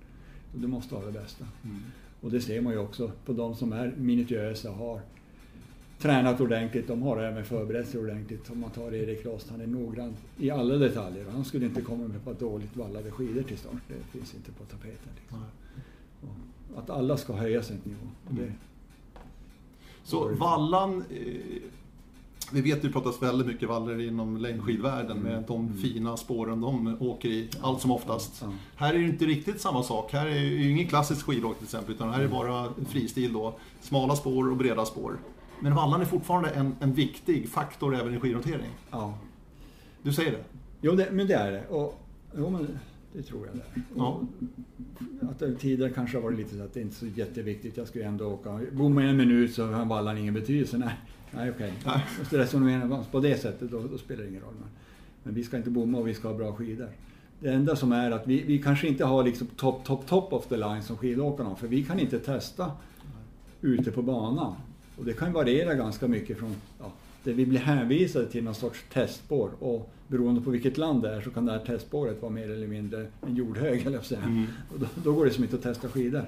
Så 0.52 0.58
du 0.58 0.66
måste 0.66 0.94
ha 0.94 1.04
det 1.04 1.12
bästa. 1.12 1.44
Mm. 1.64 1.76
Och 2.20 2.30
det 2.30 2.40
ser 2.40 2.60
man 2.60 2.72
ju 2.72 2.78
också 2.78 3.12
på 3.24 3.32
de 3.32 3.54
som 3.54 3.72
är 3.72 3.94
minutiösa 3.96 4.70
och 4.70 4.76
har 4.76 5.00
tränat 5.98 6.40
ordentligt. 6.40 6.88
De 6.88 7.02
har 7.02 7.18
även 7.18 7.44
förberett 7.44 7.88
sig 7.88 8.00
ordentligt. 8.00 8.50
Om 8.50 8.60
man 8.60 8.70
tar 8.70 8.94
Erik 8.94 9.26
Rost, 9.26 9.50
han 9.50 9.60
är 9.60 9.66
noggrann 9.66 10.16
i 10.38 10.50
alla 10.50 10.74
detaljer. 10.74 11.24
Han 11.32 11.44
skulle 11.44 11.66
inte 11.66 11.80
komma 11.82 12.08
med 12.08 12.24
på 12.24 12.32
dåligt 12.32 12.76
vallade 12.76 13.10
skidor 13.10 13.42
till 13.42 13.58
start. 13.58 13.72
Det 13.88 14.18
finns 14.18 14.34
inte 14.34 14.52
på 14.52 14.64
tapeten. 14.64 15.10
Liksom. 15.20 15.44
Att 16.76 16.90
alla 16.90 17.16
ska 17.16 17.32
höja 17.32 17.62
sin 17.62 17.80
nivå. 17.84 18.06
Det, 18.28 18.42
Mm. 18.42 18.52
Så 20.04 20.28
vallan, 20.28 21.04
eh, 21.10 21.62
vi 22.52 22.60
vet 22.60 22.84
ju 22.84 22.92
pratas 22.92 23.22
väldigt 23.22 23.46
mycket 23.46 23.68
vallor 23.68 24.00
inom 24.00 24.36
längdskidvärlden 24.36 25.18
med 25.18 25.44
de 25.48 25.74
fina 25.74 26.16
spåren 26.16 26.60
de 26.60 26.96
åker 27.00 27.28
i, 27.28 27.48
allt 27.60 27.80
som 27.80 27.90
oftast. 27.90 28.38
ja. 28.42 28.52
Här 28.76 28.94
är 28.94 28.98
det 28.98 29.04
inte 29.04 29.24
riktigt 29.24 29.60
samma 29.60 29.82
sak. 29.82 30.12
Här 30.12 30.26
är 30.26 30.40
ju 30.40 30.70
ingen 30.70 30.86
klassisk 30.86 31.26
skidåkning 31.26 31.54
till 31.54 31.64
exempel, 31.64 31.94
utan 31.94 32.10
här 32.10 32.22
är 32.22 32.28
bara 32.28 32.68
fristil 32.88 33.32
då. 33.32 33.54
Smala 33.80 34.16
spår 34.16 34.50
och 34.50 34.56
breda 34.56 34.84
spår. 34.84 35.16
Men 35.60 35.74
vallan 35.74 36.00
är 36.00 36.04
fortfarande 36.04 36.50
en, 36.50 36.76
en 36.80 36.92
viktig 36.92 37.48
faktor 37.48 37.96
även 37.96 38.14
i 38.14 38.20
skidhantering. 38.20 38.70
ja. 38.90 39.18
Du 40.02 40.12
säger 40.12 40.32
det? 40.32 40.44
Jo, 40.80 40.92
det, 40.92 41.08
men 41.12 41.26
det 41.26 41.34
är 41.34 41.52
det. 41.52 41.66
Och, 41.66 42.00
jo, 42.36 42.50
men 42.50 42.78
det 43.12 43.22
tror 43.22 43.46
jag 43.46 43.56
det 43.56 43.62
är. 43.62 43.82
Ja. 43.96 44.20
Att 45.30 45.60
tidigare 45.60 45.92
kanske 45.92 46.16
har 46.16 46.22
varit 46.22 46.38
lite 46.38 46.56
så 46.56 46.62
att 46.62 46.74
det 46.74 46.80
inte 46.80 46.94
är 46.94 47.10
så 47.10 47.18
jätteviktigt. 47.20 47.76
Jag 47.76 47.86
ju 47.94 48.02
ändå 48.02 48.26
åka. 48.26 48.60
Bommar 48.72 49.02
jag 49.02 49.10
en 49.10 49.16
minut 49.16 49.54
så 49.54 49.66
har 49.66 49.84
vallan 49.84 50.18
ingen 50.18 50.34
betydelse. 50.34 50.78
Nej, 50.78 50.94
nej 51.30 51.50
okej. 51.50 51.72
Nej. 51.86 52.04
Måste 52.18 52.38
resonera 52.38 53.04
på 53.10 53.20
det 53.20 53.40
sättet, 53.40 53.70
då, 53.70 53.80
då 53.90 53.98
spelar 53.98 54.22
det 54.22 54.28
ingen 54.28 54.42
roll. 54.42 54.54
Men, 54.60 54.68
men 55.22 55.34
vi 55.34 55.44
ska 55.44 55.56
inte 55.56 55.70
bomma 55.70 55.98
och 55.98 56.08
vi 56.08 56.14
ska 56.14 56.28
ha 56.28 56.36
bra 56.36 56.52
skidor. 56.52 56.88
Det 57.40 57.48
enda 57.48 57.76
som 57.76 57.92
är 57.92 58.10
att 58.10 58.26
vi, 58.26 58.42
vi 58.42 58.62
kanske 58.62 58.88
inte 58.88 59.04
har 59.04 59.24
liksom 59.24 59.46
top, 59.46 59.84
top, 59.84 60.06
top 60.06 60.32
of 60.32 60.46
the 60.46 60.56
line 60.56 60.82
som 60.82 60.96
skidåkarna. 60.96 61.56
För 61.56 61.68
vi 61.68 61.84
kan 61.84 62.00
inte 62.00 62.18
testa 62.18 62.70
ute 63.60 63.92
på 63.92 64.02
banan. 64.02 64.54
Och 64.98 65.04
det 65.04 65.12
kan 65.12 65.32
variera 65.32 65.74
ganska 65.74 66.08
mycket 66.08 66.38
från 66.38 66.56
ja, 66.78 66.92
det 67.24 67.32
vi 67.32 67.46
blir 67.46 67.60
hänvisade 67.60 68.26
till 68.26 68.44
någon 68.44 68.54
sorts 68.54 68.84
testspår. 68.92 69.50
Och 69.60 69.90
beroende 70.08 70.40
på 70.40 70.50
vilket 70.50 70.78
land 70.78 71.02
det 71.02 71.10
är 71.10 71.20
så 71.20 71.30
kan 71.30 71.46
det 71.46 71.52
här 71.52 71.58
testspåret 71.58 72.22
vara 72.22 72.32
mer 72.32 72.50
eller 72.50 72.66
mindre 72.66 73.06
en 73.26 73.36
jordhög, 73.36 73.86
eller 73.86 74.00
säga. 74.00 74.22
Mm. 74.22 74.46
Och 74.72 74.80
då, 74.80 74.86
då 75.04 75.12
går 75.12 75.24
det 75.24 75.30
som 75.30 75.44
inte 75.44 75.56
att 75.56 75.62
testa 75.62 75.88
skidor. 75.88 76.24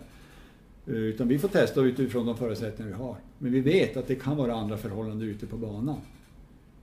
Eh, 0.87 0.95
Utan 0.95 1.29
vi 1.29 1.39
får 1.39 1.49
testa 1.49 1.81
utifrån 1.81 2.27
de 2.27 2.37
förutsättningar 2.37 2.91
vi 2.93 2.99
har. 2.99 3.17
Men 3.39 3.53
vi 3.53 3.61
vet 3.61 3.97
att 3.97 4.07
det 4.07 4.15
kan 4.15 4.37
vara 4.37 4.55
andra 4.55 4.77
förhållanden 4.77 5.29
ute 5.29 5.47
på 5.47 5.57
banan. 5.57 6.01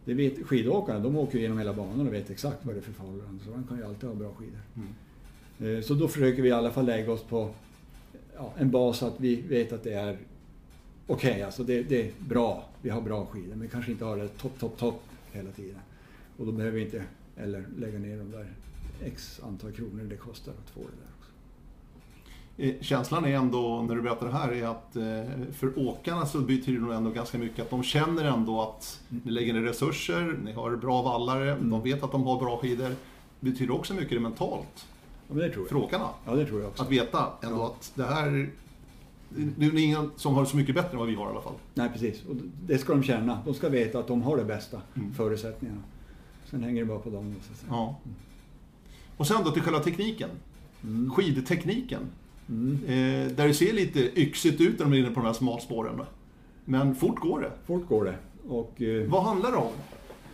Det 0.05 0.13
vet 0.13 0.47
skidåkarna, 0.47 0.99
de 0.99 1.15
åker 1.17 1.39
genom 1.39 1.57
hela 1.57 1.73
banan 1.73 2.07
och 2.07 2.13
vet 2.13 2.29
exakt 2.29 2.65
vad 2.65 2.75
det 2.75 2.79
är 2.79 2.81
för 2.83 2.91
förhållanden. 2.93 3.39
Så 3.45 3.51
de 3.51 3.67
kan 3.67 3.77
ju 3.77 3.83
alltid 3.85 4.09
ha 4.09 4.15
bra 4.15 4.31
skidor. 4.33 4.59
Mm. 4.75 5.77
Eh, 5.77 5.83
Så 5.83 5.93
då 5.93 6.07
försöker 6.07 6.41
vi 6.41 6.49
i 6.49 6.51
alla 6.51 6.71
fall 6.71 6.85
lägga 6.85 7.11
oss 7.11 7.23
på 7.23 7.49
ja, 8.35 8.53
en 8.57 8.71
bas 8.71 8.97
så 8.97 9.07
att 9.07 9.19
vi 9.19 9.35
vet 9.41 9.73
att 9.73 9.83
det 9.83 9.93
är 9.93 10.17
okej, 11.07 11.43
alltså 11.43 11.63
det, 11.63 11.83
det 11.83 12.01
är 12.01 12.11
bra. 12.19 12.63
Vi 12.81 12.89
har 12.89 13.01
bra 13.01 13.25
skidor, 13.25 13.55
men 13.55 13.69
kanske 13.69 13.91
inte 13.91 14.05
har 14.05 14.17
det 14.17 14.27
topp, 14.27 14.59
topp, 14.59 14.77
topp 14.77 15.01
hela 15.31 15.51
tiden. 15.51 15.79
Och 16.37 16.45
då 16.45 16.51
behöver 16.51 16.75
vi 16.77 16.85
inte 16.85 17.03
eller 17.37 17.65
lägga 17.77 17.99
ner 17.99 18.17
de 18.17 18.31
där 18.31 18.53
x 19.03 19.41
antal 19.43 19.71
kronor 19.71 20.03
det 20.03 20.15
kostar 20.15 20.51
att 20.51 20.69
få 20.69 20.79
det 20.79 20.85
där 20.85 21.11
också. 21.19 21.31
Eh, 22.57 22.81
känslan 22.81 23.25
är 23.25 23.35
ändå, 23.35 23.81
när 23.81 23.95
du 23.95 24.01
berättar 24.01 24.25
det 24.25 24.33
här, 24.33 24.51
är 24.51 24.67
att 24.67 24.95
eh, 24.95 25.53
för 25.53 25.79
åkarna 25.79 26.25
så 26.25 26.39
betyder 26.39 26.79
det 26.79 26.85
nog 26.85 26.93
ändå 26.93 27.09
ganska 27.09 27.37
mycket 27.37 27.59
att 27.59 27.69
de 27.69 27.83
känner 27.83 28.25
ändå 28.25 28.61
att 28.61 29.01
ni 29.09 29.31
lägger 29.31 29.53
ner 29.53 29.61
resurser, 29.61 30.37
ni 30.43 30.51
har 30.51 30.75
bra 30.75 31.01
vallare, 31.01 31.51
mm. 31.51 31.69
de 31.69 31.81
vet 31.81 32.03
att 32.03 32.11
de 32.11 32.23
har 32.23 32.39
bra 32.39 32.57
skidor. 32.57 32.89
Det 33.39 33.49
betyder 33.51 33.73
också 33.73 33.93
mycket 33.93 34.21
mentalt. 34.21 34.87
Ja, 35.27 35.35
det 35.35 35.49
tror 35.49 35.63
jag. 35.63 35.69
För 35.69 35.75
åkarna. 35.75 36.09
Ja, 36.25 36.35
det 36.35 36.45
tror 36.45 36.61
jag 36.61 36.69
också. 36.69 36.83
Att 36.83 36.91
veta 36.91 37.27
ändå 37.41 37.57
ja. 37.57 37.65
att 37.65 37.91
det 37.95 38.03
här... 38.03 38.49
Det 39.29 39.65
är 39.65 39.77
ingen 39.77 40.11
som 40.15 40.33
har 40.33 40.41
det 40.41 40.49
så 40.49 40.57
mycket 40.57 40.75
bättre 40.75 40.91
än 40.91 40.97
vad 40.97 41.07
vi 41.07 41.15
har 41.15 41.27
i 41.27 41.29
alla 41.29 41.41
fall. 41.41 41.53
Nej, 41.73 41.89
precis. 41.93 42.25
Och 42.29 42.35
det 42.67 42.77
ska 42.77 42.93
de 42.93 43.03
känna. 43.03 43.39
De 43.45 43.53
ska 43.53 43.69
veta 43.69 43.99
att 43.99 44.07
de 44.07 44.21
har 44.21 44.37
de 44.37 44.43
bästa 44.43 44.81
mm. 44.95 45.13
förutsättningarna. 45.13 45.81
Sen 46.49 46.63
hänger 46.63 46.81
det 46.81 46.85
bara 46.85 46.99
på 46.99 47.09
dem. 47.09 47.35
Så 47.41 47.51
att 47.51 47.59
säga. 47.59 47.71
Ja. 47.71 47.99
Och 49.17 49.27
sen 49.27 49.43
då 49.43 49.51
till 49.51 49.61
själva 49.61 49.79
tekniken. 49.79 50.29
Mm. 50.83 51.11
Skidtekniken. 51.11 52.01
Mm. 52.49 52.75
Eh, 52.83 53.35
där 53.35 53.47
det 53.47 53.53
ser 53.53 53.73
lite 53.73 54.19
yxigt 54.21 54.61
ut 54.61 54.79
när 54.79 54.85
de 54.85 54.93
är 54.93 54.97
inne 54.97 55.09
på 55.09 55.19
de 55.19 55.25
här 55.25 55.33
smalspåren. 55.33 56.01
Men 56.65 56.95
fort 56.95 57.19
går 57.19 57.41
det. 57.41 57.51
Fort 57.65 57.89
går 57.89 58.05
det. 58.05 58.15
Och, 58.47 58.81
eh... 58.81 59.09
Vad 59.09 59.23
handlar 59.23 59.51
det 59.51 59.57
om? 59.57 59.71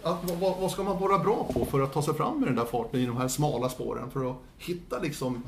Att, 0.03 0.39
vad, 0.39 0.57
vad, 0.61 0.71
ska 0.71 0.83
man 0.83 0.99
vara 0.99 1.19
bra 1.19 1.49
på 1.53 1.65
för 1.65 1.81
att 1.81 1.93
ta 1.93 2.01
sig 2.01 2.13
fram 2.13 2.39
med 2.39 2.47
den 2.47 2.55
där 2.55 2.65
farten 2.65 2.99
i 2.99 3.05
de 3.05 3.17
här 3.17 3.27
smala 3.27 3.69
spåren? 3.69 4.11
För 4.11 4.31
att 4.31 4.37
hitta 4.57 4.99
liksom 4.99 5.43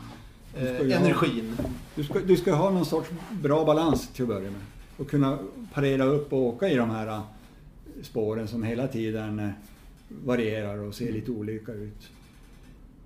eh, 0.56 0.98
energin. 0.98 1.54
Ha, 1.58 1.70
du, 1.96 2.04
ska, 2.04 2.20
du 2.20 2.38
ska 2.38 2.54
ha 2.54 2.70
någon 2.70 2.86
sorts 2.86 3.10
bra 3.32 3.66
balans 3.66 4.08
till 4.08 4.24
att 4.24 4.30
börja 4.30 4.52
med. 4.52 4.62
Och 4.98 5.10
kunna 5.10 5.39
parera 5.74 6.04
upp 6.04 6.34
och 6.34 6.39
åka 6.39 6.70
i 6.70 6.76
de 6.76 6.89
här 6.89 7.08
eh, 7.08 7.22
spåren 8.02 8.48
som 8.48 8.63
hela 8.63 8.88
tiden 8.88 9.39
eh, 9.39 9.50
varierar 10.26 10.78
och 10.78 10.96
ser 10.96 11.12
lite 11.12 11.32
olika 11.32 11.72
ut. 11.72 12.10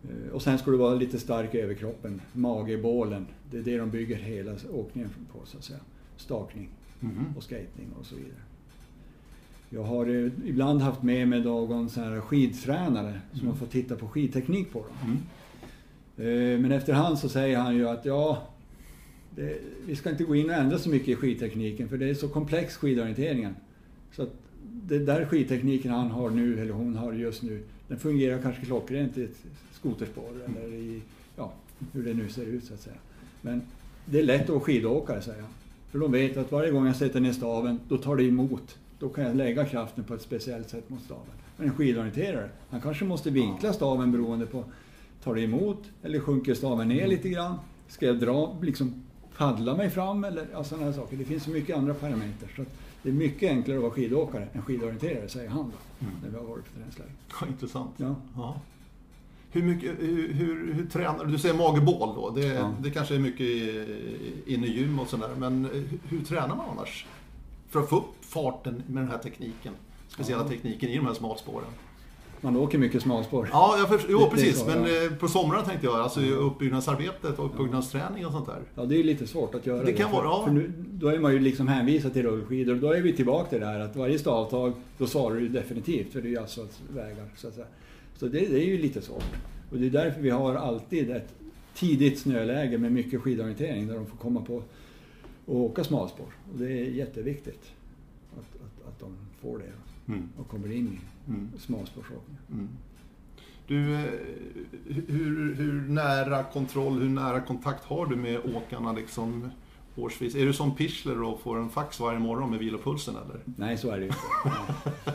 Eh, 0.03 0.33
och 0.33 0.41
sen 0.41 0.57
ska 0.57 0.71
du 0.71 0.77
vara 0.77 0.95
lite 0.95 1.19
stark 1.19 1.55
i 1.55 1.59
överkroppen, 1.59 2.21
mage, 2.33 2.77
bålen. 2.77 3.27
Det 3.51 3.57
är 3.57 3.63
det 3.63 3.77
de 3.77 3.89
bygger 3.89 4.15
hela 4.15 4.51
åkningen 4.71 5.09
på 5.33 5.39
så 5.45 5.57
att 5.57 5.63
säga. 5.63 5.79
Stakning 6.17 6.69
mm. 7.01 7.25
och 7.37 7.43
skating 7.43 7.87
och 7.99 8.05
så 8.05 8.15
vidare. 8.15 8.41
Jag 9.69 9.83
har 9.83 10.09
ibland 10.45 10.81
haft 10.81 11.03
med 11.03 11.27
mig 11.27 11.43
någon 11.43 11.89
sån 11.89 12.03
här 12.03 12.21
skidtränare 12.21 13.09
mm. 13.09 13.21
som 13.33 13.47
har 13.47 13.55
fått 13.55 13.71
titta 13.71 13.95
på 13.95 14.07
skidteknik 14.07 14.71
på 14.71 14.79
dem. 14.79 14.97
Mm. 15.03 15.17
Eh, 16.17 16.59
men 16.59 16.71
efterhand 16.71 17.19
så 17.19 17.29
säger 17.29 17.57
han 17.57 17.75
ju 17.75 17.89
att 17.89 18.05
ja, 18.05 18.47
det, 19.35 19.57
vi 19.85 19.95
ska 19.95 20.09
inte 20.09 20.23
gå 20.23 20.35
in 20.35 20.49
och 20.49 20.55
ändra 20.55 20.77
så 20.77 20.89
mycket 20.89 21.07
i 21.07 21.15
skidtekniken 21.15 21.89
för 21.89 21.97
det 21.97 22.09
är 22.09 22.13
så 22.13 22.27
komplex 22.27 22.75
skidorienteringen. 22.75 23.55
Så 24.11 24.23
att 24.23 24.33
den 24.63 25.05
där 25.05 25.25
skidtekniken 25.25 25.91
han 25.91 26.11
har 26.11 26.29
nu, 26.29 26.61
eller 26.61 26.73
hon 26.73 26.95
har 26.95 27.13
just 27.13 27.43
nu, 27.43 27.63
den 27.87 27.99
fungerar 27.99 28.41
kanske 28.41 28.65
klockrent 28.65 29.17
i 29.17 29.23
ett 29.23 29.37
skoterspår 29.71 30.31
eller 30.45 30.73
i, 30.73 31.01
ja, 31.35 31.53
hur 31.93 32.03
det 32.03 32.13
nu 32.13 32.29
ser 32.29 32.45
ut 32.45 32.65
så 32.65 32.73
att 32.73 32.79
säga. 32.79 32.95
Men 33.41 33.61
det 34.05 34.19
är 34.19 34.23
lätt 34.23 34.41
att 34.41 34.49
vara 34.49 34.59
skidåkare 34.59 35.21
säger 35.21 35.39
jag. 35.39 35.47
För 35.91 35.99
de 35.99 36.11
vet 36.11 36.37
att 36.37 36.51
varje 36.51 36.71
gång 36.71 36.85
jag 36.85 36.95
sätter 36.95 37.19
ner 37.19 37.31
staven, 37.31 37.79
då 37.87 37.97
tar 37.97 38.15
det 38.15 38.23
emot. 38.23 38.77
Då 38.99 39.09
kan 39.09 39.23
jag 39.23 39.35
lägga 39.35 39.65
kraften 39.65 40.03
på 40.03 40.13
ett 40.13 40.21
speciellt 40.21 40.69
sätt 40.69 40.89
mot 40.89 41.03
staven. 41.03 41.25
Men 41.57 41.67
en 41.67 41.73
skidorienterare, 41.73 42.49
han 42.69 42.81
kanske 42.81 43.05
måste 43.05 43.29
vinkla 43.29 43.73
staven 43.73 44.11
beroende 44.11 44.45
på, 44.45 44.63
tar 45.23 45.35
det 45.35 45.41
emot 45.41 45.83
eller 46.03 46.19
sjunker 46.19 46.53
staven 46.53 46.87
ner 46.87 47.07
lite 47.07 47.29
grann? 47.29 47.55
Ska 47.87 48.05
jag 48.05 48.19
dra, 48.19 48.57
liksom 48.61 49.03
paddla 49.37 49.75
mig 49.75 49.89
fram 49.89 50.23
eller 50.23 50.47
ja, 50.51 50.63
sådana 50.63 50.85
här 50.85 50.93
saker. 50.93 51.17
Det 51.17 51.25
finns 51.25 51.43
så 51.43 51.49
mycket 51.49 51.77
andra 51.77 51.93
parametrar. 51.93 52.49
Så 52.55 52.65
det 53.03 53.09
är 53.09 53.13
mycket 53.13 53.49
enklare 53.51 53.77
att 53.77 53.83
vara 53.83 53.93
skidåkare 53.93 54.47
än 54.53 54.61
skidorienterare, 54.61 55.29
säger 55.29 55.49
han 55.49 55.71
då, 55.71 56.05
mm. 56.05 56.19
när 56.23 56.29
vi 56.29 56.37
har 56.37 56.43
varit 56.43 56.65
på 56.65 56.71
träningsläger. 56.71 57.11
Ja, 57.41 57.47
intressant. 57.47 57.91
Ja. 57.97 58.15
ja. 58.35 58.61
Hur, 59.51 59.63
mycket, 59.63 59.91
hur, 59.99 60.33
hur, 60.33 60.73
hur 60.73 60.85
tränar 60.85 61.25
du? 61.25 61.31
Du 61.31 61.39
säger 61.39 61.55
magebål 61.55 62.15
då. 62.15 62.29
Det, 62.29 62.47
ja. 62.47 62.73
det 62.83 62.91
kanske 62.91 63.15
är 63.15 63.19
mycket 63.19 63.47
inne 64.47 64.67
i 64.67 64.77
gym 64.77 64.99
och 64.99 65.07
sådär. 65.07 65.29
Men 65.37 65.65
hur, 65.65 65.99
hur, 66.03 66.25
tränar 66.25 66.55
man 66.55 66.69
annars? 66.69 67.05
För 67.69 67.79
att 67.79 67.89
få 67.89 67.97
upp 67.97 68.25
farten 68.25 68.83
med 68.87 69.03
den 69.03 69.11
här 69.11 69.17
tekniken. 69.17 69.73
Speciella 70.07 70.43
ja. 70.43 70.49
tekniken 70.49 70.89
i 70.89 70.97
de 70.97 71.05
här 71.05 71.13
smalspåren. 71.13 71.67
Man 72.41 72.55
åker 72.55 72.77
mycket 72.77 73.01
smalspår. 73.01 73.49
Ja, 73.51 73.75
jag 73.77 73.89
förstår, 73.89 74.11
jo 74.11 74.29
precis. 74.29 74.59
Så, 74.59 74.65
men 74.65 74.83
ja. 74.83 75.05
Eh, 75.05 75.11
på 75.11 75.27
somrarna 75.27 75.63
tänkte 75.63 75.85
jag, 75.85 75.95
alltså 75.95 76.21
uppbyggnadsarbetet 76.21 77.39
och 77.39 77.45
uppbyggnadsträning 77.45 78.25
och 78.25 78.31
sånt 78.31 78.45
där. 78.45 78.61
Ja, 78.75 78.85
det 78.85 78.99
är 78.99 79.03
lite 79.03 79.27
svårt 79.27 79.55
att 79.55 79.65
göra 79.65 79.83
det. 79.83 79.93
kan 79.93 80.11
vara, 80.11 80.23
ja. 80.23 80.43
För 80.45 80.51
nu, 80.51 80.73
då 80.77 81.07
är 81.07 81.19
man 81.19 81.33
ju 81.33 81.39
liksom 81.39 81.67
hänvisad 81.67 82.13
till 82.13 82.23
rullskidor. 82.23 82.75
Då 82.75 82.91
är 82.91 83.01
vi 83.01 83.13
tillbaka 83.13 83.49
till 83.49 83.59
det 83.59 83.65
här 83.65 83.79
att 83.79 83.95
varje 83.95 84.19
stavtag, 84.19 84.73
då 84.97 85.07
svarar 85.07 85.35
du 85.35 85.47
definitivt, 85.47 86.13
för 86.13 86.21
det 86.21 86.27
är 86.27 86.29
ju 86.29 86.39
asfaltvägar. 86.39 87.25
Så 87.35 87.47
att 87.47 87.53
säga. 87.53 87.67
Så 88.15 88.25
det, 88.25 88.39
det, 88.39 88.63
är 88.63 88.67
ju 88.67 88.77
lite 88.77 89.01
svårt. 89.01 89.23
Och 89.71 89.77
det 89.77 89.85
är 89.85 89.89
därför 89.89 90.21
vi 90.21 90.29
har 90.29 90.55
alltid 90.55 91.11
ett 91.11 91.33
tidigt 91.75 92.19
snöläge 92.19 92.77
med 92.77 92.91
mycket 92.91 93.21
skidorientering 93.21 93.87
där 93.87 93.95
de 93.95 94.05
får 94.05 94.17
komma 94.17 94.41
på 94.41 94.63
och 95.45 95.55
åka 95.55 95.83
smalspår. 95.83 96.27
Och 96.53 96.59
det 96.59 96.71
är 96.71 96.85
jätteviktigt 96.85 97.71
att, 98.33 98.55
att, 98.55 98.87
att 98.87 98.99
de 98.99 99.17
får 99.41 99.57
det 99.57 100.13
mm. 100.13 100.29
och 100.37 100.47
kommer 100.47 100.71
in 100.71 100.99
mm. 101.27 101.51
smalspårsåkning. 101.59 102.37
Mm. 102.51 102.67
Du, 103.67 103.93
eh, 103.93 104.01
hur, 105.07 105.55
hur, 105.55 105.81
nära 105.81 106.43
kontroll, 106.43 106.99
hur 106.99 107.09
nära 107.09 107.41
kontakt 107.41 107.83
har 107.83 108.05
du 108.05 108.15
med 108.15 108.39
åkarna 108.55 108.93
liksom 108.93 109.51
årsvis? 109.95 110.35
Är 110.35 110.45
du 110.45 110.53
som 110.53 110.75
Pichler 110.75 111.23
och 111.23 111.41
får 111.41 111.57
en 111.57 111.69
fax 111.69 111.99
varje 111.99 112.19
morgon 112.19 112.49
med 112.49 112.59
vilopulsen 112.59 113.15
eller? 113.15 113.39
Nej, 113.45 113.77
så 113.77 113.91
är 113.91 113.97
det 113.97 114.03
ju 114.03 114.07
inte. 114.07 115.13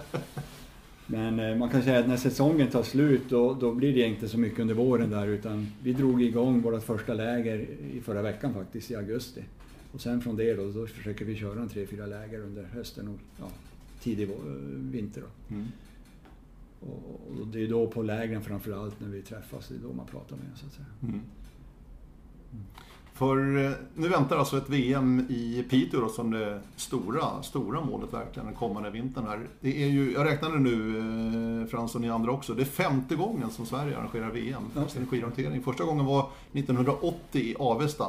Men 1.07 1.41
eh, 1.41 1.57
man 1.57 1.69
kan 1.69 1.83
säga 1.83 1.99
att 1.99 2.09
när 2.09 2.17
säsongen 2.17 2.69
tar 2.69 2.83
slut 2.83 3.23
då, 3.29 3.55
då 3.55 3.73
blir 3.73 3.95
det 3.95 4.07
inte 4.07 4.29
så 4.29 4.39
mycket 4.39 4.59
under 4.59 4.75
våren 4.75 5.11
där 5.11 5.27
utan 5.27 5.67
vi 5.83 5.93
drog 5.93 6.23
igång 6.23 6.61
vårt 6.61 6.83
första 6.83 7.15
läger 7.15 7.67
i 7.95 8.01
förra 8.01 8.23
veckan 8.23 8.55
faktiskt, 8.55 8.91
i 8.91 8.97
augusti. 8.97 9.43
Och 9.93 10.01
sen 10.01 10.21
från 10.21 10.37
det 10.37 10.55
då, 10.55 10.71
då 10.71 10.87
försöker 10.87 11.25
vi 11.25 11.37
köra 11.37 11.61
en 11.61 11.69
tre, 11.69 11.87
fyra 11.87 12.07
läger 12.07 12.41
under 12.41 12.65
hösten 12.65 13.09
och 13.09 13.19
ja, 13.39 13.49
tidig 14.03 14.31
vinter. 14.77 15.21
Då. 15.21 15.55
Mm. 15.55 15.69
Och, 16.87 17.47
det 17.47 17.65
är 17.65 17.69
då 17.69 17.87
på 17.87 18.03
lägren 18.03 18.43
framförallt 18.43 19.01
när 19.01 19.09
vi 19.09 19.23
träffas, 19.23 19.69
det 19.69 19.75
är 19.75 19.79
då 19.79 19.93
man 19.93 20.07
pratar 20.07 20.37
med 20.37 20.47
så 20.55 20.67
att 20.67 20.73
säga. 20.73 20.87
Mm. 21.03 21.15
Mm. 21.15 21.25
För 23.13 23.65
eh, 23.65 23.73
nu 23.95 24.09
väntar 24.09 24.37
alltså 24.37 24.57
ett 24.57 24.69
VM 24.69 25.27
i 25.29 25.65
Piteå 25.71 26.01
då, 26.01 26.09
som 26.09 26.31
det 26.31 26.61
stora, 26.77 27.43
stora 27.43 27.81
målet 27.81 28.13
verkligen 28.13 28.47
den 28.47 28.55
kommande 28.55 28.91
vintern 28.91 29.27
här. 29.27 29.49
Det 29.61 29.83
är 29.83 29.89
ju, 29.89 30.13
jag 30.13 30.27
räknade 30.27 30.59
nu, 30.59 30.99
eh, 31.63 31.67
Frans 31.67 31.95
och 31.95 32.01
ni 32.01 32.11
andra 32.11 32.33
också, 32.33 32.55
det 32.55 32.63
är 32.63 32.67
femte 32.67 33.15
gången 33.15 33.51
som 33.51 33.67
Sverige 33.67 33.99
arrangerar 33.99 34.31
VM 34.31 34.63
okay. 34.77 35.07
skidorientering. 35.07 35.63
Första 35.63 35.85
gången 35.85 36.05
var 36.05 36.31
1980 36.53 37.41
i 37.41 37.57
Avesta. 37.59 38.07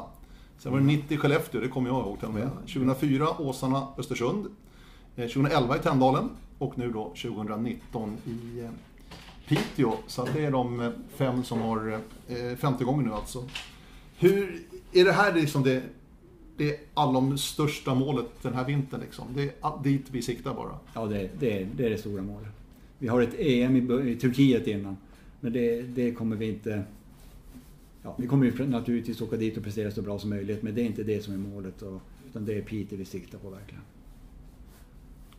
Sen 0.58 0.72
var 0.72 0.80
det 0.80 0.86
90 0.86 1.16
i 1.16 1.18
Skellefteå, 1.18 1.62
det 1.62 1.68
kommer 1.68 1.90
jag 1.90 2.00
ihåg 2.00 2.20
till 2.20 2.28
och 2.28 2.34
med. 2.34 2.50
2004 2.50 3.42
Åsarna, 3.42 3.88
Östersund. 3.98 4.46
Eh, 5.16 5.28
2011 5.28 5.78
i 5.78 5.80
Tänndalen 5.80 6.30
och 6.58 6.78
nu 6.78 6.92
då 6.92 7.04
2019 7.04 8.18
i 8.26 8.60
eh, 8.60 8.70
Piteå. 9.48 9.94
Så 10.08 10.28
det 10.34 10.46
är 10.46 10.52
de 10.52 10.80
eh, 10.80 10.92
fem 11.16 11.44
som 11.44 11.62
har, 11.62 12.00
femte 12.56 12.84
gången 12.84 13.06
nu 13.06 13.14
alltså. 13.14 13.50
Hur 14.18 14.62
är 14.94 15.06
det 15.06 15.12
här 15.12 15.34
liksom 15.34 15.64
det, 15.64 15.84
det 16.58 16.80
allom 16.94 17.38
största 17.38 17.94
målet 17.96 18.26
den 18.42 18.54
här 18.54 18.66
vintern? 18.66 19.02
Liksom? 19.02 19.26
Det 19.36 19.44
är 19.44 19.84
dit 19.84 20.06
vi 20.12 20.22
siktar 20.22 20.54
bara? 20.54 20.80
Ja, 20.94 21.06
det, 21.06 21.30
det, 21.40 21.68
det 21.78 21.86
är 21.86 21.90
det 21.90 21.98
stora 21.98 22.22
målet. 22.22 22.52
Vi 22.98 23.08
har 23.08 23.22
ett 23.22 23.40
EM 23.40 23.76
i, 23.76 24.12
i 24.12 24.16
Turkiet 24.16 24.68
innan, 24.68 24.98
men 25.40 25.54
det, 25.54 25.82
det 25.82 26.12
kommer 26.12 26.36
vi 26.36 26.50
inte... 26.50 26.84
Ja, 28.04 28.16
vi 28.18 28.28
kommer 28.28 28.46
ju 28.46 28.68
naturligtvis 28.68 29.22
åka 29.22 29.38
dit 29.38 29.58
och 29.58 29.64
prestera 29.64 29.92
så 29.92 30.02
bra 30.02 30.20
som 30.20 30.30
möjligt, 30.30 30.64
men 30.64 30.76
det 30.76 30.82
är 30.82 30.86
inte 30.86 31.04
det 31.04 31.24
som 31.24 31.34
är 31.34 31.38
målet. 31.38 31.82
Och, 31.82 32.02
utan 32.30 32.46
det 32.46 32.54
är 32.54 32.62
Piteå 32.62 32.98
vi 32.98 33.06
siktar 33.06 33.38
på 33.38 33.50
verkligen. 33.50 33.84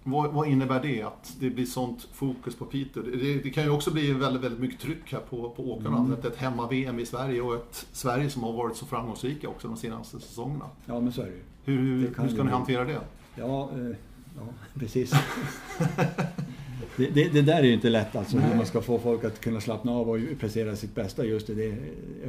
Vad, 0.06 0.32
vad, 0.32 0.48
innebär 0.48 0.82
det 0.82 1.02
att 1.02 1.36
det 1.40 1.50
blir 1.50 1.66
sånt 1.66 2.08
fokus 2.12 2.54
på 2.54 2.64
Piteå? 2.64 3.02
Det, 3.02 3.34
det, 3.34 3.50
kan 3.50 3.64
ju 3.64 3.70
också 3.70 3.90
bli 3.90 4.12
väldigt, 4.12 4.42
väldigt 4.42 4.60
mycket 4.60 4.80
tryck 4.80 5.12
här 5.12 5.20
på, 5.30 5.50
på 5.50 5.72
åkarna. 5.72 5.98
Mm. 5.98 6.12
Ett, 6.12 6.24
ett 6.24 6.36
hemma-VM 6.36 6.98
i 6.98 7.06
Sverige 7.06 7.40
och 7.40 7.54
ett 7.54 7.86
Sverige 7.92 8.30
som 8.30 8.42
har 8.42 8.52
varit 8.52 8.76
så 8.76 8.86
framgångsrika 8.86 9.48
också 9.48 9.68
de 9.68 9.76
senaste 9.76 10.20
säsongerna. 10.20 10.64
Ja, 10.86 11.00
men 11.00 11.12
så 11.12 11.22
är 11.22 11.26
det 11.26 11.32
ju. 11.32 11.40
Hur, 11.64 11.78
hur, 11.78 12.14
hur 12.18 12.28
ska 12.28 12.42
ni 12.42 12.50
hantera 12.50 12.84
det? 12.84 13.00
Ja, 13.34 13.70
eh, 13.74 13.96
ja 14.36 14.42
precis. 14.74 15.11
det, 16.96 17.07
det, 17.07 17.28
det, 17.28 17.42
där 17.42 17.59
är 17.59 17.62
ju 17.62 17.72
inte 17.72 17.90
lätt 17.90 18.16
alltså, 18.16 18.38
hur 18.38 18.57
man 18.57 18.66
ska 18.66 18.80
få 18.80 18.98
folk 18.98 19.24
att 19.24 19.40
kunna 19.40 19.61
slappna 19.61 19.92
av 19.92 20.11
och 20.11 20.18
prestera 20.40 20.76
sitt 20.76 20.94
bästa 20.94 21.24
just 21.24 21.50
i 21.50 21.55
det 21.55 21.76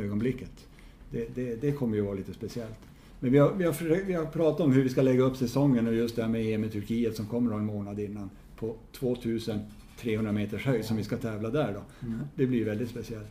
ögonblicket. 0.01 0.51
Det, 1.11 1.35
det, 1.35 1.61
det 1.61 1.71
kommer 1.71 1.95
ju 1.95 2.01
vara 2.01 2.15
lite 2.15 2.33
speciellt. 2.33 2.79
Men 3.19 3.31
vi 3.31 3.37
har, 3.37 3.51
vi, 3.51 3.63
har 3.65 4.05
vi 4.05 4.13
har 4.13 4.25
pratat 4.25 4.61
om 4.61 4.71
hur 4.71 4.83
vi 4.83 4.89
ska 4.89 5.01
lägga 5.01 5.23
upp 5.23 5.37
säsongen 5.37 5.87
och 5.87 5.93
just 5.93 6.15
det 6.15 6.21
här 6.21 6.29
med 6.29 6.53
EM 6.53 6.63
i 6.63 6.69
Turkiet 6.69 7.15
som 7.15 7.25
kommer 7.25 7.55
en 7.55 7.65
månad 7.65 7.99
innan 7.99 8.29
på 8.55 8.75
2300 8.91 10.31
meters 10.31 10.65
höjd 10.65 10.85
som 10.85 10.97
vi 10.97 11.03
ska 11.03 11.17
tävla 11.17 11.49
där 11.49 11.73
då. 11.73 12.07
Mm. 12.07 12.19
Det 12.35 12.45
blir 12.45 12.65
väldigt 12.65 12.89
speciellt. 12.89 13.29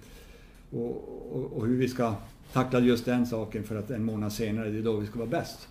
Och, 0.70 0.90
och, 1.32 1.52
och, 1.52 1.66
hur 1.66 1.76
vi 1.76 1.88
ska 1.88 2.14
tackla 2.52 2.80
just 2.80 3.04
den 3.04 3.26
saken 3.26 3.64
för 3.64 3.76
att 3.76 3.90
en 3.90 4.04
månad 4.04 4.32
senare, 4.32 4.70
det 4.70 4.78
är 4.78 4.82
då 4.82 4.96
vi 4.96 5.06
ska 5.06 5.18
vara 5.18 5.28
bäst. 5.28 5.68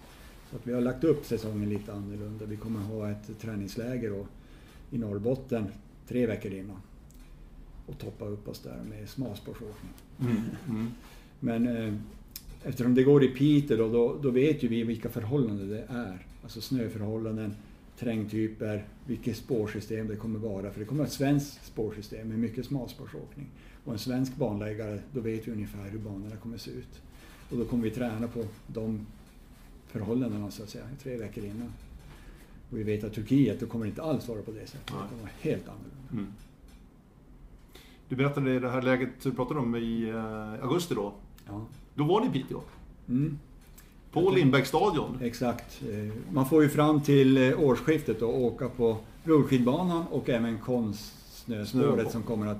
Så 0.50 0.56
att 0.56 0.68
vi 0.68 0.74
har 0.74 0.82
lagt 0.82 1.04
upp 1.04 1.26
säsongen 1.26 1.70
lite 1.70 1.94
annorlunda. 1.94 2.46
Vi 2.46 2.56
kommer 2.56 2.80
ha 2.80 3.10
ett 3.10 3.42
träningsläger 3.42 4.14
och, 4.14 4.28
i 4.92 4.98
Norrbotten 4.98 5.66
tre 6.08 6.28
veckor 6.28 6.52
innan. 6.54 6.78
Och 7.86 7.98
toppa 8.00 8.26
upp 8.26 8.48
oss 8.48 8.60
där 8.60 8.80
med 8.90 9.10
smalspårsåkning. 9.10 9.92
Mm. 10.20 10.42
Mm. 10.70 10.92
Men 11.40 11.68
eh, 11.68 11.94
eftersom 12.64 12.96
det 12.96 13.04
går 13.04 13.24
i 13.24 13.28
Piteå 13.28 13.78
då, 13.78 13.90
då, 13.90 14.20
då 14.22 14.30
vet 14.30 14.64
ju 14.64 14.68
vi 14.68 14.84
vilka 14.84 15.10
förhållanden 15.10 15.70
det 15.70 15.86
är. 15.90 16.26
Alltså 16.44 16.62
snöförhållanden, 16.62 17.56
terrängtyper, 18.00 18.86
vilket 19.08 19.38
spårsystem 19.38 20.08
det 20.08 20.16
kommer 20.16 20.40
vara. 20.40 20.72
För 20.72 20.80
det 20.80 20.86
kommer 20.86 21.04
att 21.04 21.20
vara 21.20 21.30
ett 21.30 21.42
svenskt 21.42 21.66
spårsystem 21.66 22.28
med 22.28 22.40
mycket 22.40 22.66
smalspårsåkning. 22.66 23.48
Och 23.86 23.94
en 23.94 24.00
svensk 24.00 24.36
banläggare, 24.36 25.00
då 25.12 25.22
vet 25.22 25.48
vi 25.48 25.52
ungefär 25.52 25.90
hur 25.90 26.00
banorna 26.00 26.36
kommer 26.36 26.56
att 26.56 26.62
se 26.62 26.72
ut. 26.72 27.02
Och 27.50 27.58
då 27.58 27.66
kommer 27.66 27.84
vi 27.84 27.92
träna 27.92 28.28
på 28.28 28.46
de 28.68 29.06
förhållandena 29.88 30.52
så 30.52 30.64
att 30.64 30.70
säga, 30.70 30.84
tre 31.04 31.18
veckor 31.18 31.44
innan. 31.46 31.74
Och 32.72 32.78
vi 32.78 32.84
vet 32.84 33.04
att 33.04 33.14
Turkiet, 33.14 33.60
då 33.60 33.66
kommer 33.66 33.86
det 33.86 33.90
inte 33.90 34.02
alls 34.02 34.28
vara 34.28 34.42
på 34.42 34.52
det 34.52 34.68
sättet. 34.68 34.88
Det 34.88 34.92
kommer 34.92 35.22
vara 35.22 35.32
helt 35.42 35.68
annorlunda. 35.68 36.12
Mm. 36.12 36.34
Du 38.10 38.16
berättade 38.16 38.60
det 38.60 38.70
här 38.70 38.82
läget 38.82 39.10
du 39.24 39.32
pratade 39.32 39.60
om 39.60 39.76
i 39.76 40.10
eh, 40.10 40.64
augusti 40.64 40.96
då. 40.96 41.14
Ja. 41.48 41.62
Då 41.96 42.04
var 42.04 42.22
ni 42.22 42.28
i 42.28 42.30
Piteå. 42.30 42.62
Mm. 43.10 43.40
På 44.12 44.32
Lindbäcksstadion. 44.32 45.18
Exakt. 45.22 45.82
Eh, 45.92 46.14
Man 46.34 46.46
får 46.50 46.64
ju 46.64 46.70
fram 46.70 47.02
till 47.02 47.38
eh, 47.38 47.60
årsskiftet 47.60 48.20
då 48.20 48.28
åka 48.28 48.70
på 48.70 48.98
rullskidbanan 49.24 50.06
och 50.12 50.30
även 50.30 50.58
konstsnöspåret 50.60 52.08
Snö- 52.08 52.12
som 52.12 52.24
kommer 52.24 52.48
att 52.48 52.58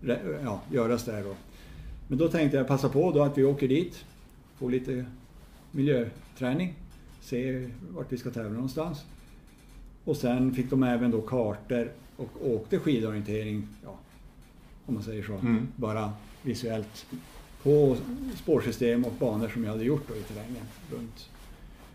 Ja, 0.00 0.16
ja, 0.44 0.60
göras 0.70 1.04
där 1.04 1.22
då. 1.24 1.34
Men 2.08 2.18
då 2.18 2.28
tänkte 2.28 2.56
jag 2.56 2.68
passa 2.68 2.88
på 2.88 3.12
då 3.12 3.22
att 3.22 3.38
vi 3.38 3.44
åker 3.44 3.68
dit, 3.68 4.04
får 4.58 4.70
lite 4.70 5.04
miljöträning, 5.70 6.74
se 7.20 7.68
vart 7.90 8.12
vi 8.12 8.16
ska 8.18 8.30
tävla 8.30 8.50
någonstans. 8.50 9.04
Och 10.04 10.16
sen 10.16 10.54
fick 10.54 10.70
de 10.70 10.82
även 10.82 11.10
då 11.10 11.20
kartor 11.20 11.92
och 12.16 12.28
åkte 12.50 12.78
skidorientering, 12.78 13.68
ja, 13.84 13.94
om 14.86 14.94
man 14.94 15.02
säger 15.02 15.22
så, 15.22 15.32
Mm. 15.32 15.66
bara 15.76 16.12
visuellt 16.42 17.06
på 17.62 17.96
spårsystem 18.36 19.04
och 19.04 19.12
banor 19.18 19.48
som 19.48 19.64
jag 19.64 19.70
hade 19.70 19.84
gjort 19.84 20.08
då 20.08 20.16
i 20.16 20.22
terrängen 20.22 20.62
runt 20.92 21.28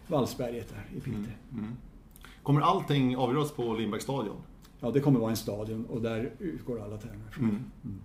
Vallsberget 0.08 0.70
där 0.70 0.98
i 0.98 1.00
Piteå. 1.00 1.14
Mm. 1.20 1.30
Mm. 1.54 1.72
Kommer 2.44 2.62
allting 2.62 3.18
avgöras 3.18 3.52
på 3.52 3.74
Lindbäcksstadion? 3.74 4.36
Ja, 4.80 4.92
det 4.92 5.00
kommer 5.00 5.20
vara 5.20 5.32
en 5.32 5.38
stadion 5.38 5.86
och 5.86 6.02
där 6.02 6.32
utgår 6.40 6.82
alla 6.84 6.98
tävlingar. 6.98 7.30
från. 7.32 7.46
Mm. 7.46 8.00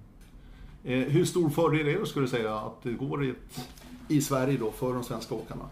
Eh, 0.85 1.09
hur 1.13 1.25
stor 1.25 1.51
fördel 1.51 1.89
är 1.89 1.99
det, 2.01 2.07
skulle 2.07 2.27
du 2.27 2.31
säga, 2.31 2.55
att 2.57 2.83
det 2.83 2.93
går 2.93 3.25
i, 3.25 3.35
i 4.09 4.21
Sverige 4.21 4.59
då 4.59 4.71
för 4.71 4.95
de 4.95 5.05
svenska 5.05 5.35
åkarna? 5.35 5.65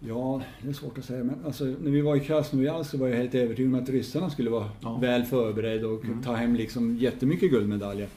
Ja, 0.00 0.42
det 0.62 0.68
är 0.68 0.72
svårt 0.72 0.98
att 0.98 1.04
säga. 1.04 1.24
Men 1.24 1.44
alltså, 1.44 1.64
när 1.64 1.90
vi 1.90 2.00
var 2.00 2.16
i 2.16 2.20
Krasnojar 2.20 2.82
så 2.82 2.98
var 2.98 3.08
jag 3.08 3.16
helt 3.16 3.34
övertygad 3.34 3.74
om 3.74 3.80
att 3.82 3.88
ryssarna 3.88 4.30
skulle 4.30 4.50
vara 4.50 4.70
Ja. 4.80 4.96
väl 4.96 5.24
förberedda 5.24 5.86
och 5.88 6.04
Mm. 6.04 6.22
ta 6.22 6.34
hem 6.34 6.54
liksom 6.54 6.96
jättemycket 6.96 7.50
guldmedaljer. 7.50 8.08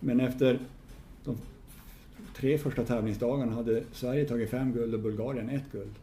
Men 0.00 0.20
efter 0.20 0.58
de 1.24 1.36
tre 2.36 2.58
första 2.58 2.84
tävlingsdagarna 2.84 3.52
hade 3.52 3.82
Sverige 3.92 4.24
tagit 4.24 4.50
fem 4.50 4.72
guld 4.72 4.94
och 4.94 5.00
Bulgarien 5.00 5.50
ett 5.50 5.72
guld. 5.72 5.94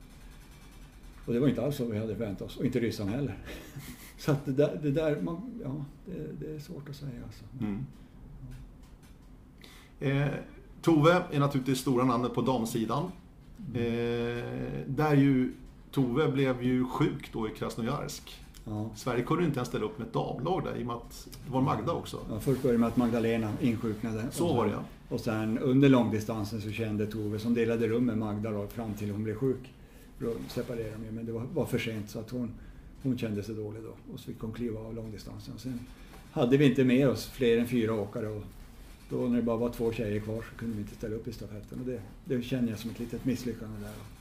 Och 1.26 1.34
det 1.34 1.40
var 1.40 1.48
inte 1.48 1.66
alls 1.66 1.80
vad 1.80 1.90
vi 1.90 1.98
hade 1.98 2.16
förväntat 2.16 2.48
oss, 2.48 2.58
och 2.58 2.66
inte 2.66 2.80
ryssarna 2.80 3.12
heller. 3.12 3.38
Så 4.18 4.32
att 4.32 4.46
det 4.46 4.52
där, 4.52 4.80
det 4.84 4.92
där 4.92 5.22
man, 5.22 5.62
ja, 5.64 5.86
det, 6.06 6.46
det 6.46 6.56
är 6.56 6.60
svårt 6.60 6.90
att 6.90 6.96
säga 6.96 7.12
alltså. 7.26 7.44
Mm. 7.62 7.86
Eh, 10.00 10.34
Tove 10.82 11.24
är 11.32 11.40
naturligtvis 11.40 11.80
stora 11.80 12.06
namnet 12.06 12.34
på 12.34 12.42
damsidan. 12.42 13.12
Eh, 13.74 14.44
där 14.88 15.16
ju 15.16 15.54
Tove 15.92 16.32
blev 16.32 16.64
ju 16.64 16.86
sjuk 16.86 17.34
då 17.34 17.48
i 17.48 17.52
Krasnojarsk. 17.52 18.43
Ja. 18.66 18.90
Sverige 18.96 19.24
kunde 19.24 19.46
inte 19.46 19.58
ens 19.58 19.70
ställa 19.70 19.86
upp 19.86 19.98
med 19.98 20.08
ett 20.08 20.14
damlag 20.14 20.64
där 20.64 20.76
i 20.76 20.84
och 20.84 20.88
med 20.88 20.96
att 20.96 21.28
det 21.46 21.52
var 21.52 21.62
Magda 21.62 21.92
också. 21.92 22.20
Ja, 22.30 22.40
först 22.40 22.62
började 22.62 22.80
med 22.80 22.88
att 22.88 22.98
Magdalena 22.98 23.52
insjuknade. 23.62 24.26
Så 24.32 24.54
var 24.54 24.66
det 24.66 24.72
ja. 24.72 24.84
Och 25.10 25.20
sen 25.20 25.60
under 25.60 25.90
långdistansen 25.90 26.62
så 26.62 26.72
kände 26.72 27.08
Tove, 27.08 27.40
som 27.40 27.54
delade 27.54 27.88
rum 27.88 28.06
med 28.06 28.18
Magda 28.18 28.52
då, 28.52 28.68
fram 28.68 28.94
till 28.94 29.12
hon 29.12 29.24
blev 29.24 29.36
sjuk. 29.36 29.74
Då 30.20 30.34
separerade 30.48 30.92
de 30.92 31.06
ju, 31.06 31.12
men 31.12 31.26
det 31.26 31.32
var, 31.32 31.44
var 31.54 31.66
för 31.66 31.80
sent 31.80 32.10
så 32.10 32.20
att 32.20 32.30
hon, 32.30 32.52
hon 33.04 33.18
kände 33.18 33.44
sig 33.44 33.56
dålig 33.56 33.84
då. 33.84 34.14
Och 34.14 34.20
så 34.20 34.26
fick 34.26 34.40
hon 34.40 34.52
kliva 34.52 34.80
av 34.80 34.96
långdistansen. 34.96 35.54
Sen 35.58 35.80
hade 36.32 36.58
vi 36.58 36.66
inte 36.66 36.84
med 36.84 37.10
oss 37.10 37.26
fler 37.26 37.58
än 37.58 37.68
fyra 37.68 37.94
åkare 37.94 38.28
och 38.28 38.44
då 39.10 39.16
när 39.16 39.36
det 39.36 39.42
bara 39.42 39.58
var 39.58 39.70
två 39.70 39.92
tjejer 39.92 40.20
kvar 40.20 40.44
så 40.52 40.58
kunde 40.58 40.76
vi 40.76 40.82
inte 40.82 40.96
ställa 40.96 41.16
upp 41.16 41.28
i 41.28 41.34
stafetten. 41.34 41.80
Och 41.80 41.86
det, 41.86 42.02
det 42.26 42.42
känner 42.42 42.70
jag 42.70 42.80
som 42.80 42.90
ett 42.90 43.00
litet 43.00 43.26
misslyckande 43.26 43.80
där. 43.80 44.13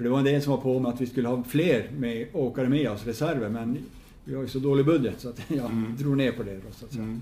För 0.00 0.04
det 0.04 0.10
var 0.10 0.18
en 0.18 0.24
del 0.24 0.42
som 0.42 0.50
var 0.50 0.60
på 0.60 0.80
med 0.80 0.90
att 0.92 1.00
vi 1.00 1.06
skulle 1.06 1.28
ha 1.28 1.42
fler 1.44 1.90
med, 1.98 2.26
åkare 2.32 2.68
med 2.68 2.90
oss, 2.90 3.06
reserver, 3.06 3.48
men 3.48 3.78
vi 4.24 4.34
har 4.34 4.42
ju 4.42 4.48
så 4.48 4.58
dålig 4.58 4.86
budget 4.86 5.20
så 5.20 5.28
att 5.28 5.40
jag 5.50 5.64
Mm. 5.70 5.96
drog 5.98 6.16
ner 6.16 6.32
på 6.32 6.42
det 6.42 6.54
då, 6.54 6.72
så 6.72 6.84
att 6.84 6.92
säga. 6.92 7.04
Mm. 7.04 7.20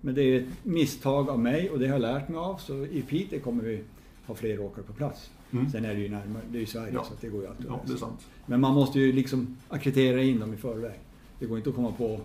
Men 0.00 0.14
det 0.14 0.22
är 0.22 0.40
ett 0.40 0.46
misstag 0.62 1.28
av 1.28 1.38
mig 1.40 1.70
och 1.70 1.78
det 1.78 1.86
har 1.86 1.92
jag 1.92 2.00
lärt 2.02 2.28
mig 2.28 2.38
av. 2.38 2.56
Så 2.56 2.84
i 2.86 3.02
Piteå 3.08 3.40
kommer 3.40 3.64
vi 3.64 3.80
ha 4.26 4.34
fler 4.34 4.60
åkare 4.60 4.84
på 4.84 4.92
plats. 4.92 5.30
Mm. 5.50 5.70
Sen 5.70 5.84
är 5.84 5.94
det 5.94 6.00
ju 6.00 6.08
närmare, 6.08 6.42
det 6.50 6.58
är 6.58 6.60
ju 6.60 6.66
Sverige 6.66 6.92
Ja. 6.94 7.04
så 7.04 7.12
det 7.20 7.28
går 7.28 7.42
ju 7.42 7.48
alltid 7.48 7.66
Ja, 7.68 7.80
det 7.86 7.92
är 7.92 7.96
sant. 7.96 8.26
Men 8.46 8.60
man 8.60 8.74
måste 8.74 8.98
ju 9.00 9.12
liksom 9.12 9.56
akkreditera 9.68 10.22
in 10.22 10.40
dem 10.40 10.54
i 10.54 10.56
förväg. 10.56 10.98
Det 11.38 11.46
går 11.46 11.56
inte 11.58 11.70
att 11.70 11.76
komma 11.76 11.92
på 11.92 12.20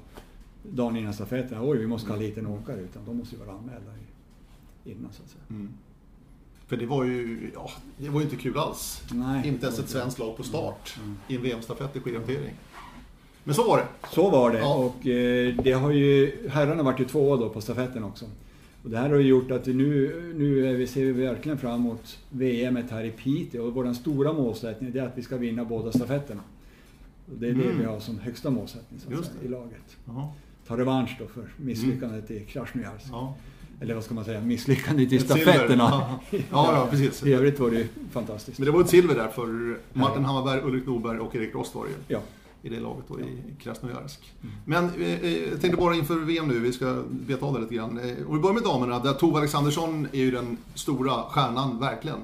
dagen 0.72 0.98
innan 0.98 1.14
stafetten, 1.14 1.58
oj 1.62 1.78
vi 1.78 1.88
måste 1.88 2.10
ha 2.10 2.16
en 2.16 2.22
liten 2.24 2.48
åkare, 2.48 2.82
utan 2.82 3.06
de 3.06 3.18
måste 3.18 3.36
ju 3.36 3.42
vara 3.46 3.58
anmälda 3.58 3.92
innan 4.86 5.14
så 5.14 5.24
att 5.24 5.30
säga. 5.30 5.44
Mm. 5.50 5.70
För 6.72 6.78
det 6.78 6.86
var 6.86 7.04
ju, 7.04 7.52
ja, 7.54 7.72
det 7.98 8.10
var 8.10 8.20
ju 8.20 8.24
inte 8.26 8.36
kul 8.36 8.58
alls. 8.58 9.02
Nej, 9.14 9.48
Inte 9.48 9.66
ens 9.66 9.78
det 9.78 9.84
ett 9.84 9.90
svenskt 9.90 10.20
lag 10.20 10.38
på 10.38 10.44
start 10.44 10.96
Mm. 11.04 11.18
i 11.28 11.36
en 11.36 11.42
VM-stafett 11.42 11.96
i 11.96 12.00
skidhantering. 12.00 12.54
Men 13.44 13.56
så 13.56 13.64
var 13.68 13.78
det. 13.78 13.86
Så 14.16 14.30
var 14.30 14.52
det 14.52 14.60
Ja. 14.60 14.76
och 14.76 15.08
eh, 15.08 15.56
det 15.64 15.72
har 15.72 15.92
ju, 15.92 16.32
herrarna 16.50 16.84
vart 16.84 17.00
ju 17.00 17.06
tvåa 17.06 17.38
då 17.38 17.50
på 17.50 17.62
stafetten 17.62 18.04
också. 18.04 18.26
Och 18.84 18.90
det 18.90 18.98
här 18.98 19.10
har 19.10 19.16
ju 19.16 19.28
gjort 19.28 19.52
att 19.52 19.66
nu, 19.66 20.34
nu 20.38 20.68
är 20.68 20.74
vi, 20.74 20.88
ser 20.88 21.06
vi 21.06 21.12
verkligen 21.12 21.58
fram 21.58 21.80
emot 21.80 22.18
VM 22.30 22.78
här 22.92 23.04
i 23.04 23.12
Piteå 23.12 23.64
och 23.66 23.74
vår 23.74 23.94
stora 23.94 24.34
målsättning 24.34 24.96
är 24.98 25.02
att 25.04 25.18
vi 25.18 25.22
ska 25.22 25.38
vinna 25.38 25.66
båda 25.66 25.92
stafetterna. 25.92 26.42
Och 27.32 27.38
det 27.38 27.48
är 27.48 27.54
det 27.54 27.64
Mm. 27.64 27.80
vi 27.80 27.86
har 27.86 28.00
som 28.00 28.20
högsta 28.20 28.50
målsättning 28.50 29.00
säga, 29.00 29.18
det. 29.42 29.46
i 29.46 29.50
laget. 29.50 29.98
Jaha. 30.08 30.28
Ta 30.68 30.78
revansch 30.78 31.16
då 31.20 31.28
för 31.28 31.50
misslyckandet 31.58 32.32
i 32.32 32.40
Krasnojarsk. 32.40 33.06
Ja. 33.12 33.36
Eller 33.82 33.94
vad 33.94 34.04
ska 34.04 34.14
man 34.14 34.26
säga, 34.26 34.42
misslyckandet 34.42 35.12
i 35.12 35.16
Ett 35.16 35.26
stafetterna. 35.26 35.84
Ja, 35.92 36.20
ja, 36.32 36.44
ja, 36.52 36.88
precis. 36.92 37.24
I 37.24 37.34
övrigt 37.34 37.60
var 37.60 37.70
det 37.70 37.78
ju 37.78 37.88
fantastiskt. 38.12 38.60
Men 38.60 38.66
det 38.66 38.72
var 38.72 38.82
ett 38.82 38.90
silver 38.90 39.16
där 39.16 39.28
för 39.28 39.78
Martin 39.94 40.26
Hammarberg, 40.26 40.62
Ulrik 40.64 40.86
Norberg 40.88 41.20
och 41.20 41.36
Erik 41.36 41.56
Rost 41.56 41.76
var 41.76 41.84
det 41.84 41.90
ju. 41.90 41.96
Ja. 42.08 42.20
I 42.64 42.70
det 42.70 42.80
laget 42.80 43.06
då 43.08 43.20
i 43.20 43.38
Krasnojarsk. 43.64 44.34
Mm. 44.44 44.56
Men 44.66 45.02
eh, 45.02 45.24
eh, 45.24 45.50
jag 45.50 45.62
tänkte 45.62 45.78
bara 45.82 45.96
inför 45.96 46.16
VM 46.16 46.48
nu, 46.48 46.60
vi 46.60 46.74
ska 46.74 47.04
beta 47.10 47.46
av 47.46 47.54
det 47.54 47.60
lite 47.60 47.76
grann. 47.76 47.98
Eh, 48.00 48.26
Och 48.28 48.36
vi 48.36 48.40
börjar 48.40 48.54
med 48.54 48.64
damerna, 48.64 49.00
där 49.00 49.14
Tove 49.14 49.38
Alexandersson 49.38 50.08
är 50.12 50.20
ju 50.20 50.32
den 50.32 50.58
stora 50.76 51.24
stjärnan, 51.24 51.80
verkligen. 51.80 52.20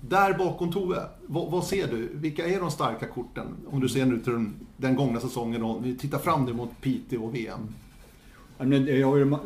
Där 0.00 0.38
bakom 0.38 0.72
Tove, 0.72 1.02
vad, 1.26 1.50
vad 1.50 1.64
ser 1.64 1.86
du? 1.86 2.08
Vilka 2.14 2.46
är 2.46 2.60
de 2.60 2.70
starka 2.70 3.06
korten? 3.06 3.46
Om 3.70 3.80
du 3.80 3.88
ser 3.88 4.06
nu 4.06 4.18
till 4.20 4.32
den, 4.32 4.54
den 4.76 4.96
gångna 4.96 5.20
säsongen 5.20 5.62
och 5.62 5.86
vi 5.86 5.96
tittar 5.98 6.18
fram 6.18 6.44
nu 6.44 6.52
mot 6.52 6.80
Piteå 6.80 7.24
och 7.24 7.34
VM. 7.34 7.60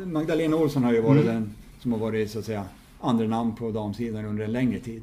Magdalena 0.07 0.57
Olsson 0.57 0.85
har 0.85 0.93
ju 0.93 1.01
varit 1.01 1.23
Mm. 1.23 1.35
den 1.35 1.53
som 1.81 1.93
har 1.93 1.99
varit 1.99 2.31
så 2.31 2.39
att 2.39 2.45
säga 2.45 2.65
andra 3.01 3.27
namn 3.27 3.55
på 3.57 3.71
damsidan 3.71 4.25
under 4.25 4.45
en 4.45 4.53
längre 4.53 4.79
tid. 4.81 5.03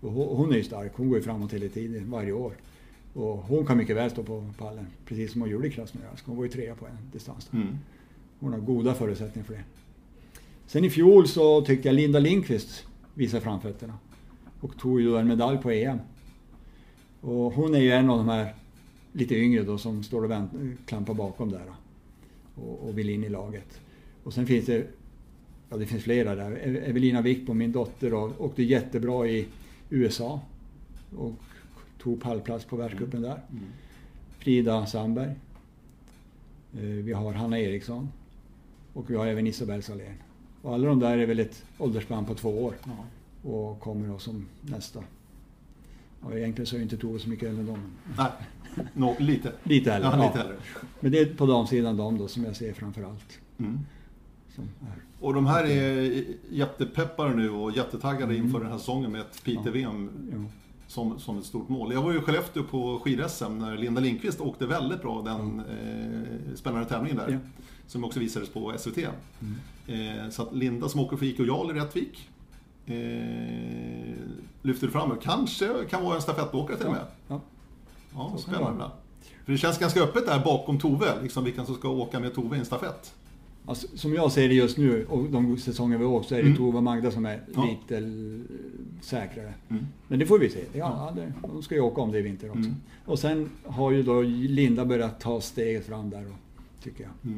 Och 0.00 0.12
hon, 0.12 0.52
är 0.52 0.56
ju 0.56 0.62
stark, 0.64 0.92
hon 0.94 1.08
går 1.08 1.18
ju 1.18 1.24
framåt 1.24 1.52
hela 1.52 1.68
tiden, 1.68 2.10
varje 2.10 2.32
år. 2.32 2.52
Och 3.14 3.36
hon 3.38 3.66
kan 3.66 3.76
mycket 3.76 3.96
väl 3.96 4.10
stå 4.10 4.22
på 4.22 4.44
pallen, 4.58 4.86
precis 5.06 5.32
som 5.32 5.40
hon 5.40 5.50
gjorde 5.50 5.68
i 5.68 5.70
Krasnojarsk. 5.70 6.26
Hon 6.26 6.36
var 6.36 6.44
ju 6.44 6.50
trea 6.50 6.74
på 6.74 6.86
en 6.86 6.96
distans. 7.12 7.48
Mm. 7.52 7.66
Hon 8.40 8.52
har 8.52 8.58
goda 8.60 8.94
förutsättningar 8.94 9.46
för 9.46 9.54
det. 9.54 9.62
Sen 10.66 10.84
i 10.84 10.90
fjol 10.90 11.28
så 11.28 11.60
tyckte 11.62 11.88
jag 11.88 11.94
Linda 11.94 12.18
Lindqvist 12.18 12.84
visade 13.14 13.40
framfötterna. 13.42 13.94
Och 14.60 14.76
tog 14.78 15.00
ju 15.00 15.06
då 15.10 15.16
en 15.16 15.28
medalj 15.28 15.58
på 15.58 15.70
EM. 15.70 15.98
Och 17.20 17.52
hon 17.52 17.74
är 17.74 17.78
ju 17.80 17.90
en 17.92 18.10
av 18.10 18.18
de 18.18 18.28
här 18.28 18.54
lite 19.12 19.34
yngre 19.36 19.62
då 19.62 19.78
som 19.78 20.02
står 20.02 20.24
och 20.24 20.30
vänt, 20.30 20.50
klampar 20.86 21.14
bakom 21.14 21.50
där. 21.50 21.62
då. 21.66 21.72
Och, 22.54 22.88
och 22.88 22.98
vill 22.98 23.10
in 23.10 23.24
i 23.24 23.28
laget. 23.28 23.80
Och 24.24 24.32
sen 24.34 24.46
finns 24.46 24.66
det, 24.66 24.86
ja 25.70 25.76
det 25.76 25.86
finns 25.86 26.02
flera 26.02 26.34
där. 26.34 26.50
E- 26.52 26.82
Evelina 26.86 27.22
Wickbom, 27.22 27.58
min 27.58 27.72
dotter, 27.72 28.10
då, 28.10 28.32
åkte 28.38 28.62
jättebra 28.62 29.26
i 29.28 29.46
USA. 29.90 30.40
Och 31.16 31.32
tog 31.98 32.20
pallplats 32.22 32.64
på 32.64 32.76
världscupen 32.76 33.22
där. 33.22 33.40
Mm. 33.50 33.64
Frida 34.38 34.86
Sandberg. 34.86 35.34
Eh, 36.74 36.80
Vi 36.80 37.12
har 37.12 37.32
Hanna 37.32 37.58
Eriksson. 37.58 38.08
Och 38.92 39.10
vi 39.10 39.16
har 39.16 39.26
även 39.26 39.46
Isabelle 39.46 39.82
Salén. 39.82 40.14
Och 40.62 40.74
alla 40.74 40.88
de 40.88 40.98
där 41.00 41.18
är 41.18 41.26
väl 41.26 41.40
ett 41.40 41.64
åldersspann 41.78 42.24
på 42.26 42.34
två 42.34 42.64
år. 42.64 42.74
Ja. 42.84 43.04
Och 43.50 43.80
kommer 43.80 44.08
då 44.08 44.18
som 44.18 44.46
nästa. 44.62 45.04
Ja, 46.22 46.34
egentligen 46.38 46.66
så 46.66 46.76
är 46.76 46.80
inte 46.82 46.96
Tove 46.96 47.18
så 47.18 47.28
mycket 47.28 47.48
äldre 47.48 47.60
än 47.60 47.66
dem. 47.66 47.78
Nej, 48.18 48.30
no, 48.94 49.16
lite. 49.18 49.52
Lite 49.62 49.92
äldre. 49.92 50.10
Ja, 50.16 50.26
lite 50.26 50.40
äldre. 50.40 50.56
Men 51.00 51.12
det 51.12 51.18
är 51.18 51.26
på 51.34 51.46
damsidan 51.46 51.96
de 51.96 52.18
då 52.18 52.28
som 52.28 52.44
jag 52.44 52.56
ser 52.56 52.72
framför 52.72 53.02
allt. 53.02 53.38
Mm. 53.58 53.78
Och 55.20 55.34
de 55.34 55.46
här 55.46 55.64
är 55.64 56.24
jättepeppade 56.50 57.34
nu 57.34 57.50
och 57.50 57.76
jättetaggade 57.76 58.34
Mm. 58.34 58.46
inför 58.46 58.60
den 58.60 58.70
här 58.70 58.78
säsongen 58.78 59.12
med 59.12 59.20
ett 59.20 59.44
Piteå-VM 59.44 60.10
Ja. 60.32 60.38
som, 60.86 61.18
som 61.18 61.38
ett 61.38 61.44
stort 61.44 61.68
mål. 61.68 61.92
Jag 61.92 62.02
var 62.02 62.12
ju 62.12 62.18
i 62.18 62.20
Skellefteå 62.20 62.62
på 62.64 62.98
skid-SM 62.98 63.58
när 63.58 63.76
Linda 63.76 64.00
Lindqvist 64.00 64.40
åkte 64.40 64.66
väldigt 64.66 65.02
bra 65.02 65.22
den 65.22 65.60
eh, 65.60 66.54
spännande 66.54 66.88
tävlingen 66.88 67.16
där. 67.16 67.28
Ja. 67.30 67.38
Som 67.86 68.04
också 68.04 68.20
visades 68.20 68.48
på 68.48 68.74
SVT. 68.78 68.98
Mm. 68.98 70.18
Eh, 70.22 70.28
så 70.30 70.42
att 70.42 70.54
Linda 70.54 70.88
som 70.88 71.00
åker 71.00 71.16
för 71.16 71.26
IK 71.26 71.38
Jarl 71.38 71.70
i 71.70 71.80
Rättvik. 71.80 72.28
eh, 72.86 74.14
lyfter 74.62 74.88
fram. 74.88 75.16
Kanske 75.22 75.68
kan 75.90 76.04
vara 76.04 76.14
en 76.16 76.22
stafettåkare 76.22 76.76
till 76.76 76.86
och 76.86 76.92
med. 76.92 77.04
Ja. 77.28 77.40
Ja, 78.14 78.36
spännande. 78.38 78.90
För 79.44 79.52
det 79.52 79.58
känns 79.58 79.78
ganska 79.78 80.00
öppet 80.02 80.26
där 80.26 80.44
bakom 80.44 80.78
Tove, 80.78 81.22
liksom 81.22 81.44
vilka 81.44 81.64
som 81.64 81.74
ska 81.74 81.88
åka 81.88 82.20
med 82.20 82.34
Tove 82.34 82.56
i 82.56 82.58
en 82.58 82.64
stafett. 82.64 83.14
Alltså, 83.66 83.86
som 83.94 84.14
jag 84.14 84.32
ser 84.32 84.48
det 84.48 84.54
just 84.54 84.78
nu 84.78 85.06
och 85.06 85.24
de 85.30 85.56
säsonger 85.58 85.98
vi 85.98 86.04
åkt 86.04 86.28
så 86.28 86.34
är 86.34 86.38
det 86.38 86.44
Mm. 86.44 86.56
Tova 86.56 86.76
och 86.76 86.82
Magda 86.82 87.10
som 87.10 87.26
är 87.26 87.42
Ja. 87.54 87.64
lite 87.70 88.10
säkrare. 89.00 89.54
Mm. 89.68 89.86
Men 90.08 90.18
det 90.18 90.26
får 90.26 90.38
vi 90.38 90.50
se. 90.50 90.60
Ja, 90.72 91.12
det, 91.16 91.32
de 91.42 91.62
ska 91.62 91.74
ju 91.74 91.80
åka 91.80 92.00
om 92.00 92.12
det 92.12 92.18
i 92.18 92.22
vinter 92.22 92.48
också. 92.48 92.58
Mm. 92.60 92.74
Och 93.04 93.18
sen 93.18 93.50
har 93.66 93.90
ju 93.90 94.02
då 94.02 94.22
Linda 94.22 94.84
börjat 94.84 95.20
ta 95.20 95.40
steget 95.40 95.86
fram 95.86 96.10
där, 96.10 96.26
tycker 96.82 97.04
jag. 97.04 97.32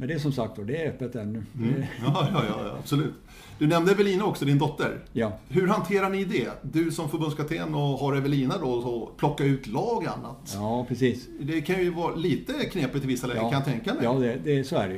Men 0.00 0.08
det 0.08 0.14
är 0.14 0.18
som 0.18 0.32
sagt 0.32 0.58
det 0.66 0.76
är 0.84 0.88
öppet 0.88 1.14
ännu. 1.14 1.42
Mm. 1.58 1.74
Ja, 2.04 2.28
ja, 2.32 2.44
ja, 2.48 2.64
ja, 2.66 2.76
absolut. 2.78 3.14
Du 3.58 3.66
nämnde 3.66 3.92
Evelina 3.92 4.24
också, 4.24 4.44
din 4.44 4.58
dotter. 4.58 4.98
ja. 5.12 5.32
Hur 5.48 5.66
hanterar 5.66 6.10
ni 6.10 6.24
det? 6.24 6.48
Du 6.62 6.90
som 6.90 7.08
förbundskapten 7.08 7.74
och 7.74 7.80
har 7.98 8.16
Evelina 8.16 8.58
då, 8.58 8.82
så 8.82 9.10
plocka 9.16 9.44
ut 9.44 9.66
lag 9.66 9.96
och 9.96 10.06
annat. 10.06 10.52
ja, 10.54 10.84
precis. 10.88 11.28
Det 11.40 11.60
kan 11.60 11.80
ju 11.80 11.90
vara 11.90 12.14
lite 12.14 12.52
knepigt 12.52 13.04
i 13.04 13.08
vissa 13.08 13.26
lägen, 13.26 13.42
kan 13.42 13.52
jag 13.52 13.64
tänka 13.64 13.94
mig. 13.94 14.04
Ja, 14.04 14.12
det, 14.12 14.36
det, 14.44 14.64
så 14.64 14.76
är 14.76 14.88
det 14.88 14.94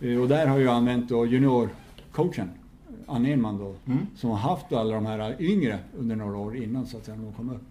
ju. 0.00 0.14
Eh, 0.14 0.20
Och 0.22 0.28
där 0.28 0.46
har 0.46 0.58
jag 0.58 0.74
använt 0.74 1.08
då 1.08 1.26
juniorcoachen, 1.26 2.50
Anne 3.06 3.32
Enman 3.32 3.58
då, 3.58 3.74
Mm. 3.86 4.06
som 4.16 4.30
har 4.30 4.36
haft 4.38 4.72
alla 4.72 4.94
de 4.94 5.06
här 5.06 5.36
yngre 5.42 5.78
under 5.98 6.16
några 6.16 6.36
år 6.38 6.56
innan 6.56 6.86
så 6.86 6.96
att 6.96 7.04
säga, 7.04 7.16
när 7.16 7.24
de 7.24 7.32
kom 7.32 7.50
upp. 7.50 7.62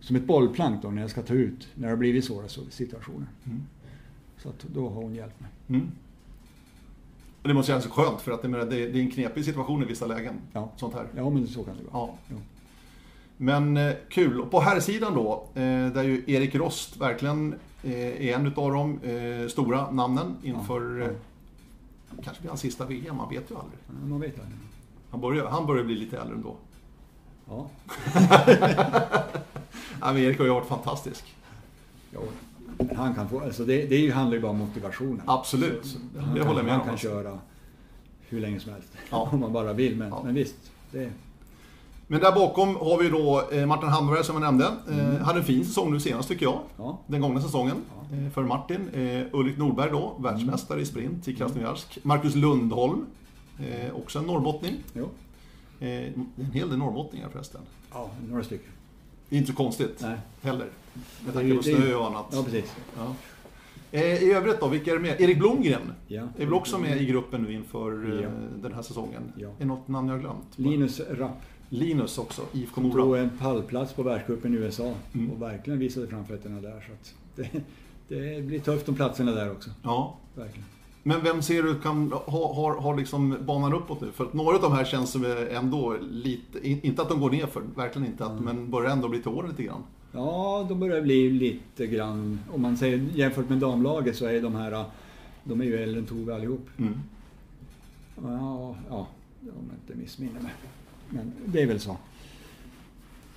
Som 0.00 0.16
ett 0.16 0.24
bollplank 0.26 0.82
då 0.82 0.90
när 0.90 1.02
jag 1.02 1.10
ska 1.10 1.22
ta 1.22 1.34
ut, 1.34 1.68
när 1.74 1.82
det 1.86 1.92
har 1.92 1.96
blivit 1.98 2.24
svåra 2.24 2.48
situationer. 2.70 3.26
Mm. 3.44 3.62
Så 4.42 4.48
att 4.48 4.62
då 4.74 4.88
har 4.88 5.02
hon 5.02 5.14
hjälpt 5.14 5.40
mig. 5.40 5.50
Mm. 5.68 5.90
Det 7.42 7.54
måste 7.54 7.72
kännas 7.72 7.86
skönt, 7.86 8.20
för 8.20 8.32
att 8.32 8.42
det, 8.42 8.48
det 8.68 8.78
är 8.78 8.96
en 8.96 9.10
knepig 9.10 9.44
situation 9.44 9.82
i 9.82 9.86
vissa 9.86 10.06
lägen. 10.06 10.34
Ja. 10.52 10.68
Sånt 10.76 10.94
här. 10.94 11.06
Ja, 11.16 11.30
men 11.30 11.46
så 11.48 11.64
kan 11.64 11.76
det 11.76 11.82
vara. 11.92 12.06
Ja. 12.06 12.14
Ja. 12.28 12.36
Men 13.36 13.76
eh, 13.76 13.92
kul. 14.08 14.40
Och 14.40 14.50
på 14.50 14.60
här 14.60 14.80
sidan 14.80 15.14
då, 15.14 15.44
eh, 15.54 15.86
där 15.86 16.02
ju 16.02 16.24
Erik 16.26 16.54
Rost 16.54 16.96
verkligen 16.96 17.54
eh, 17.82 17.92
är 18.28 18.34
en 18.34 18.46
utav 18.46 18.72
de 18.72 18.98
stora 19.50 19.90
namnen 19.90 20.36
inför 20.42 20.98
Ja, 20.98 21.06
ja. 21.06 21.12
Kanske 22.24 22.40
blir 22.40 22.50
hans 22.50 22.60
sista 22.60 22.86
VM, 22.86 23.16
man 23.16 23.28
vet 23.28 23.50
ju 23.50 23.54
aldrig. 23.56 23.78
Ja, 23.86 24.06
Man 24.06 24.20
vet 24.20 24.40
aldrig. 24.40 24.58
Han 25.10 25.20
börjar, 25.20 25.46
han 25.46 25.66
börjar 25.66 25.84
bli 25.84 25.94
lite 25.94 26.18
äldre 26.18 26.34
ändå. 26.34 26.56
Ja, 27.48 27.66
Ja, 30.00 30.12
men 30.12 30.18
Erik 30.18 30.38
har 30.38 30.44
ju 30.44 30.52
varit 30.52 30.68
fantastisk. 30.68 31.34
ja. 32.10 32.20
Men 32.78 32.96
han 32.96 33.14
kan 33.14 33.28
få, 33.28 33.40
alltså 33.40 33.64
det, 33.64 33.86
det 33.86 34.10
handlar 34.10 34.36
ju 34.36 34.42
bara 34.42 34.50
om 34.50 34.58
motivationen. 34.58 35.22
Absolut. 35.26 35.86
Så 35.86 35.98
Det 36.14 36.20
håller 36.20 36.44
kan, 36.44 36.56
jag 36.56 36.64
med 36.64 36.72
Han 36.74 36.80
kan 36.80 36.90
alltså. 36.90 37.06
köra 37.08 37.38
hur 38.28 38.40
länge 38.40 38.60
som 38.60 38.72
helst. 38.72 38.88
Ja. 39.10 39.28
Om 39.32 39.40
man 39.40 39.52
bara 39.52 39.72
vill. 39.72 39.96
Men, 39.96 40.08
Ja. 40.08 40.22
men 40.24 40.34
visst, 40.34 40.54
det, 40.90 41.10
Men 42.06 42.20
där 42.20 42.32
bakom 42.32 42.76
har 42.76 42.98
vi 43.02 43.08
då 43.08 43.42
eh, 43.52 43.66
Martin 43.66 43.88
Hammarberg 43.88 44.24
som 44.24 44.34
jag 44.34 44.42
nämnde. 44.42 44.64
Eh, 44.90 44.98
Mm. 45.10 45.22
Hade 45.22 45.38
en 45.38 45.44
fin 45.44 45.64
säsong 45.64 45.92
nu 45.92 46.00
senast 46.00 46.28
tycker 46.28 46.46
jag. 46.46 46.60
ja. 46.76 46.98
Den 47.06 47.20
gångna 47.20 47.40
säsongen 47.40 47.76
eh, 48.12 48.30
för 48.32 48.42
Martin. 48.42 48.88
Eh, 48.94 49.22
Ulrik 49.32 49.58
Nordberg 49.58 49.90
då, 49.90 50.16
världsmästare 50.18 50.80
i 50.80 50.84
sprint 50.84 51.28
i 51.28 51.34
Krasnojarsk. 51.36 51.98
Marcus 52.02 52.34
Lundholm, 52.34 53.06
eh, 53.58 53.94
också 53.96 54.18
en 54.18 54.24
norrbottning. 54.24 54.74
Jo. 54.94 55.08
Eh, 55.80 55.88
en 55.88 56.50
hel 56.52 56.68
del 56.68 56.78
norrbottningar 56.78 57.28
förresten. 57.28 57.60
Ja, 57.92 58.10
några 58.30 58.44
stycken. 58.44 58.72
Det 59.32 59.36
är 59.36 59.38
inte 59.38 59.50
så 59.50 59.56
konstigt 59.56 59.98
Nej. 60.02 60.16
heller. 60.42 60.66
Med 61.24 61.34
tanke 61.34 61.56
på 61.56 61.62
snö 61.62 61.94
och 61.94 62.06
annat. 62.06 62.26
Ja, 62.32 62.42
precis. 62.42 62.76
Ja. 62.96 63.14
Eh, 63.92 64.22
I 64.22 64.32
övrigt 64.32 64.60
då, 64.60 64.68
vilka 64.68 64.92
är 64.94 64.98
med? 64.98 65.20
Erik 65.20 65.38
Blomgren 65.38 65.92
Ja. 66.08 66.22
är 66.38 66.44
väl 66.44 66.54
också 66.54 66.78
med 66.78 67.02
i 67.02 67.06
gruppen 67.06 67.42
nu 67.42 67.52
inför 67.52 68.12
eh, 68.12 68.20
Ja. 68.22 68.28
den 68.62 68.72
här 68.72 68.82
säsongen. 68.82 69.22
Ja. 69.36 69.48
Är 69.48 69.52
det 69.58 69.64
något 69.64 69.88
namn 69.88 70.08
jag 70.08 70.14
har 70.14 70.20
glömt? 70.20 70.46
Linus 70.56 71.00
Rapp 71.10 71.42
Linus 71.68 72.18
också, 72.18 72.42
IFK 72.52 72.80
tog 72.80 72.94
Mora. 72.96 73.20
en 73.20 73.30
pallplats 73.38 73.92
på 73.92 74.02
världscupen 74.02 74.54
i 74.54 74.56
USA 74.56 74.94
Mm. 75.14 75.30
och 75.30 75.42
verkligen 75.42 75.78
visade 75.78 76.06
framfötterna 76.06 76.60
där. 76.60 76.90
Så 77.36 77.42
det, 77.42 77.50
det 78.08 78.42
blir 78.42 78.60
tufft 78.60 78.88
om 78.88 78.94
platserna 78.94 79.32
där 79.32 79.50
också. 79.50 79.70
Ja. 79.82 80.16
Verkligen. 80.34 80.64
Men 81.02 81.22
vem 81.22 81.42
ser 81.42 81.62
du 81.62 81.80
kan 81.80 82.12
ha, 82.12 82.54
har, 82.54 82.80
har 82.80 82.96
liksom 82.96 83.36
banan 83.40 83.72
uppåt 83.74 84.00
nu? 84.00 84.12
För 84.12 84.24
att 84.24 84.32
några 84.32 84.56
av 84.56 84.62
de 84.62 84.72
här 84.72 84.84
känns 84.84 85.10
som 85.10 85.24
ändå 85.50 85.96
lite, 86.00 86.68
in- 86.68 86.80
inte 86.82 87.02
att 87.02 87.08
de 87.08 87.20
går 87.20 87.30
ner 87.30 87.46
för, 87.46 87.62
verkligen 87.76 88.06
inte, 88.08 88.24
att, 88.24 88.30
Mm. 88.32 88.44
men 88.44 88.70
börjar 88.70 88.90
ändå 88.90 89.08
bli 89.08 89.18
till 89.18 89.28
åren 89.30 89.50
lite 89.50 89.62
grann. 89.62 89.82
Ja, 90.12 90.66
de 90.68 90.80
börjar 90.80 91.02
bli 91.02 91.30
lite 91.30 91.86
grann, 91.86 92.40
om 92.54 92.62
man 92.62 92.76
säger 92.76 93.06
jämfört 93.14 93.48
med 93.48 93.58
damlaget 93.58 94.16
så 94.16 94.26
är 94.26 94.40
de 94.42 94.54
här, 94.54 94.84
de 95.44 95.60
är 95.60 95.64
ju 95.64 95.76
äldre 95.82 96.00
än 96.00 96.06
Tove 96.06 96.34
allihop. 96.34 96.66
Mm. 96.78 96.94
Ja, 98.22 98.76
ja, 98.90 99.06
om 99.40 99.70
jag 99.70 99.76
inte 99.86 100.02
missminner 100.02 100.40
mig. 100.40 100.52
Men 101.10 101.32
det 101.46 101.62
är 101.62 101.66
väl 101.66 101.80
så. 101.80 101.96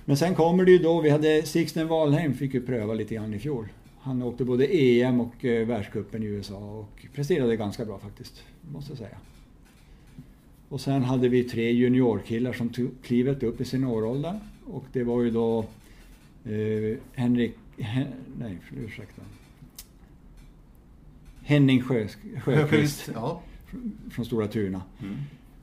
Men 0.04 0.16
sen 0.16 0.34
kommer 0.34 0.64
det 0.64 0.70
ju 0.70 0.78
då, 0.78 1.00
vi 1.00 1.10
hade 1.10 1.42
Sixten 1.42 1.88
Wahlheim 1.88 2.34
fick 2.34 2.54
ju 2.54 2.60
pröva 2.66 2.94
lite 2.94 3.14
grann 3.14 3.34
i 3.34 3.38
fjol. 3.38 3.68
Han 4.06 4.22
åkte 4.22 4.44
både 4.44 4.66
EM 4.66 5.20
och 5.20 5.44
eh, 5.44 5.66
världscupen 5.66 6.22
i 6.22 6.26
USA 6.26 6.56
och 6.58 7.06
presterade 7.14 7.56
ganska 7.56 7.84
bra 7.84 7.98
faktiskt, 7.98 8.42
måste 8.72 8.90
jag 8.90 8.98
säga. 8.98 9.16
Och 10.68 10.80
sen 10.80 11.02
hade 11.02 11.28
vi 11.28 11.44
tre 11.44 11.70
juniorkillar 11.70 12.52
som 12.52 12.68
tog 12.68 12.90
klivet 13.02 13.42
upp 13.42 13.60
i 13.60 13.64
senioråldern. 13.64 14.38
Och 14.64 14.84
det 14.92 15.04
var 15.04 15.22
ju 15.22 15.30
då 15.30 15.58
eh, 16.44 16.98
Henrik... 17.14 17.54
Hen, 17.78 18.06
nej, 18.38 18.58
ursäkta. 18.84 19.22
Henning 21.42 21.82
Sjö, 21.82 22.08
Sjöqvist 22.44 23.10
Ja. 23.14 23.42
från 24.10 24.24
Stora 24.24 24.46
Tuna. 24.46 24.82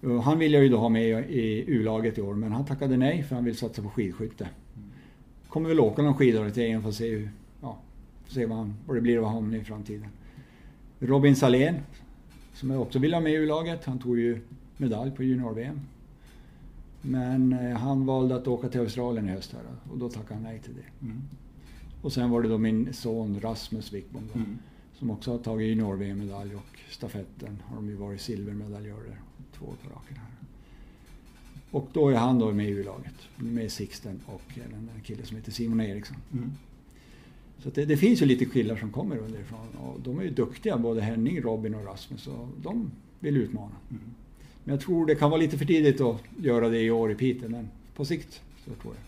Mm. 0.01 0.19
Han 0.19 0.39
ville 0.39 0.57
jag 0.57 0.63
ju 0.63 0.69
då 0.69 0.77
ha 0.77 0.89
med 0.89 1.29
i 1.29 1.63
U-laget 1.67 2.17
i 2.17 2.21
år, 2.21 2.33
men 2.33 2.51
han 2.51 2.65
tackade 2.65 2.97
nej 2.97 3.23
för 3.23 3.35
han 3.35 3.45
vill 3.45 3.57
satsa 3.57 3.81
på 3.81 3.89
skidskytte. 3.89 4.49
Kommer 5.47 5.69
väl 5.69 5.79
åka 5.79 6.01
någon 6.01 6.13
skidor 6.13 6.49
till 6.49 6.63
EM 6.63 6.81
för 6.81 6.89
att 6.89 6.95
se, 6.95 7.09
hur, 7.09 7.29
se 8.33 8.45
vad, 8.45 8.57
han, 8.57 8.73
vad 8.85 8.97
det 8.97 9.01
blir 9.01 9.17
av 9.17 9.25
honom 9.25 9.55
i 9.55 9.63
framtiden. 9.63 10.07
Robin 10.99 11.35
Salén, 11.35 11.75
som 12.53 12.69
jag 12.69 12.81
också 12.81 12.99
vill 12.99 13.13
ha 13.13 13.21
med 13.21 13.31
i 13.31 13.35
U-laget. 13.35 13.85
Han 13.85 13.99
tog 13.99 14.19
ju 14.19 14.41
medalj 14.77 15.11
på 15.11 15.23
junior-VM. 15.23 15.79
Men 17.01 17.53
eh, 17.53 17.77
han 17.77 18.05
valde 18.05 18.35
att 18.35 18.47
åka 18.47 18.69
till 18.69 18.79
Australien 18.79 19.29
i 19.29 19.31
höst 19.31 19.53
här 19.53 19.61
och 19.91 19.97
då 19.97 20.09
tackade 20.09 20.33
han 20.33 20.43
nej 20.43 20.59
till 20.59 20.73
det. 20.73 21.05
Mm. 21.05 21.21
Och 22.01 22.13
sen 22.13 22.29
var 22.29 22.41
det 22.41 22.49
då 22.49 22.57
min 22.57 22.93
son 22.93 23.39
Rasmus 23.39 23.93
Wickbom 23.93 24.21
då, 24.33 24.39
Mm. 24.39 24.57
som 24.93 25.11
också 25.11 25.31
har 25.31 25.37
tagit 25.37 25.67
junior-VM-medalj 25.67 26.55
och 26.55 26.79
stafetten 26.89 27.57
har 27.65 27.75
de 27.75 27.89
ju 27.89 27.95
varit 27.95 28.21
silvermedaljörer 28.21 29.21
två 29.57 29.65
år 29.65 29.75
på 29.83 29.89
raken 29.89 30.17
här. 30.17 30.27
Och 31.71 31.89
då 31.93 32.09
är 32.09 32.15
han 32.15 32.39
då 32.39 32.51
med 32.51 32.65
i 32.65 32.69
U-laget, 32.69 33.15
med 33.35 33.71
Sixten 33.71 34.19
och 34.25 34.57
en 34.57 34.89
kille 35.03 35.25
som 35.25 35.37
heter 35.37 35.51
Simon 35.51 35.81
Eriksson. 35.81 36.17
Mm. 36.33 36.51
Så 37.63 37.69
att 37.69 37.75
det, 37.75 37.85
det 37.85 37.97
finns 37.97 38.21
ju 38.21 38.25
lite 38.25 38.45
killar 38.45 38.75
som 38.75 38.91
kommer 38.91 39.17
underifrån 39.17 39.59
och 39.81 40.01
de 40.01 40.19
är 40.19 40.23
ju 40.23 40.29
duktiga, 40.29 40.77
både 40.77 41.01
Henning, 41.01 41.41
Robin 41.41 41.75
och 41.75 41.85
Rasmus, 41.85 42.27
och 42.27 42.47
de 42.61 42.91
vill 43.19 43.37
utmana. 43.37 43.71
Mm. 43.89 44.03
Men 44.63 44.75
jag 44.75 44.81
tror 44.83 45.05
det 45.05 45.15
kan 45.15 45.29
vara 45.29 45.39
lite 45.41 45.57
för 45.57 45.65
tidigt 45.65 46.01
att 46.01 46.21
göra 46.41 46.69
det 46.69 46.79
i 46.81 46.91
år 46.91 47.11
i 47.11 47.15
Piteå, 47.15 47.49
men 47.49 47.69
på 47.95 48.05
sikt 48.05 48.41
så 48.65 48.71
tror 48.81 48.93
jag. 48.93 49.03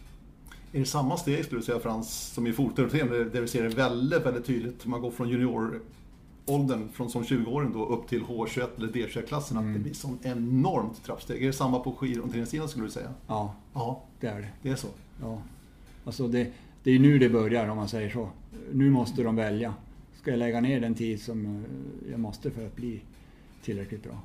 Är 0.75 0.79
det 0.79 0.85
samma 0.85 1.17
steg 1.17 1.45
skulle 1.45 1.61
du 1.61 1.65
säga 1.65 1.79
Frans, 1.79 2.33
som 2.33 2.47
i 2.47 2.53
fotbollsserien 2.53 3.07
där 3.33 3.41
vi 3.41 3.47
ser 3.47 3.63
det 3.63 3.69
väldigt, 3.69 4.25
väldigt 4.25 4.45
tydligt. 4.45 4.85
Man 4.85 5.01
går 5.01 5.11
från 5.11 5.29
junioråldern, 5.29 6.89
från 6.93 7.09
som 7.09 7.23
20-åring 7.23 7.71
då, 7.73 7.85
upp 7.85 8.07
till 8.07 8.21
H21 8.21 8.67
eller 8.77 8.87
D21-klassen. 8.87 9.57
Att 9.57 9.61
Mm. 9.63 9.73
det 9.73 9.79
blir 9.79 9.93
sån 9.93 10.19
enormt 10.23 11.03
trappsteg. 11.03 11.41
Är 11.43 11.47
det 11.47 11.53
samma 11.53 11.79
på 11.79 11.91
skidorienteringssidan 11.91 12.69
skulle 12.69 12.85
du 12.85 12.91
säga? 12.91 13.09
Ja, 13.27 13.55
Ja, 13.73 14.03
det 14.19 14.27
är 14.27 14.39
det. 14.41 14.47
det 14.61 14.69
är 14.69 14.75
så. 14.75 14.87
Ja. 15.21 15.41
Alltså 16.05 16.27
det, 16.27 16.47
det 16.85 16.91
är 16.91 16.99
nu 16.99 17.19
det 17.19 17.29
börjar 17.29 17.67
om 17.67 17.77
man 17.77 17.89
säger 17.89 18.09
så. 18.09 18.29
Nu 18.73 18.89
måste 18.89 19.23
de 19.23 19.35
välja. 19.35 19.73
Ska 20.21 20.31
jag 20.31 20.37
lägga 20.37 20.61
ner 20.61 20.81
den 20.81 20.95
tid 20.95 21.21
som 21.21 21.45
eh, 21.45 22.11
jag 22.11 22.19
måste 22.19 22.51
för 22.51 22.65
att 22.65 22.75
bli 22.75 23.01
tillräckligt 23.63 24.03
bra? 24.03 24.21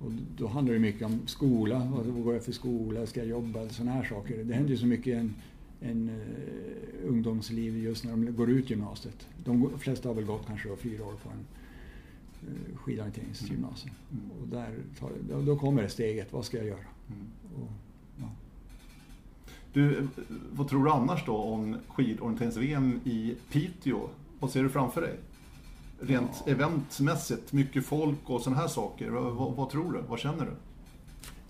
Och 0.00 0.10
då 0.36 0.46
handlar 0.46 0.74
det 0.74 0.80
mycket 0.80 1.06
om 1.06 1.20
skola. 1.26 1.92
Vad 1.94 2.24
går 2.24 2.34
jag 2.34 2.44
för 2.44 2.52
skola? 2.52 3.06
Ska 3.06 3.20
jag 3.20 3.28
jobba? 3.28 3.68
Sådana 3.68 3.92
här 3.92 4.04
saker. 4.04 4.44
Det 4.44 4.54
händer 4.54 4.70
ju 4.70 4.76
så 4.76 4.86
mycket 4.86 5.06
i 5.06 5.12
en, 5.12 5.34
en 5.80 6.08
uh, 6.08 7.08
ungdomsliv 7.08 7.78
just 7.78 8.04
när 8.04 8.10
de 8.10 8.36
går 8.36 8.50
ut 8.50 8.70
gymnasiet. 8.70 9.26
De 9.44 9.78
flesta 9.78 10.08
har 10.08 10.14
väl 10.14 10.24
gått 10.24 10.46
kanske 10.46 10.68
då 10.68 10.76
fyra 10.76 11.04
år 11.04 11.14
på 11.22 11.30
en 11.30 11.46
uh, 12.48 12.76
skidorienteringsgymnasium. 12.76 13.94
Mm. 14.12 14.30
Och 14.30 14.48
där 14.48 14.74
tar, 15.00 15.12
då, 15.28 15.42
då 15.42 15.58
kommer 15.58 15.82
det 15.82 15.88
steget. 15.88 16.32
Vad 16.32 16.44
ska 16.44 16.56
jag 16.56 16.66
göra? 16.66 16.78
Mm. 17.08 17.26
Och. 17.56 17.87
Du, 19.72 20.08
vad 20.52 20.68
tror 20.68 20.84
du 20.84 20.90
annars 20.90 21.26
då 21.26 21.36
om 21.36 21.76
skidorienterings-VM 21.88 23.00
i 23.04 23.34
Piteå? 23.52 24.08
Vad 24.40 24.50
ser 24.50 24.62
du 24.62 24.68
framför 24.68 25.00
dig? 25.00 25.14
Rent 26.00 26.42
Ja. 26.46 26.52
eventmässigt, 26.52 27.52
mycket 27.52 27.86
folk 27.86 28.18
och 28.30 28.40
sådana 28.40 28.60
här 28.60 28.68
saker. 28.68 29.10
Vad, 29.10 29.52
vad, 29.56 29.70
tror 29.70 29.92
du? 29.92 29.98
Vad 30.08 30.18
känner 30.18 30.44
du? 30.44 30.52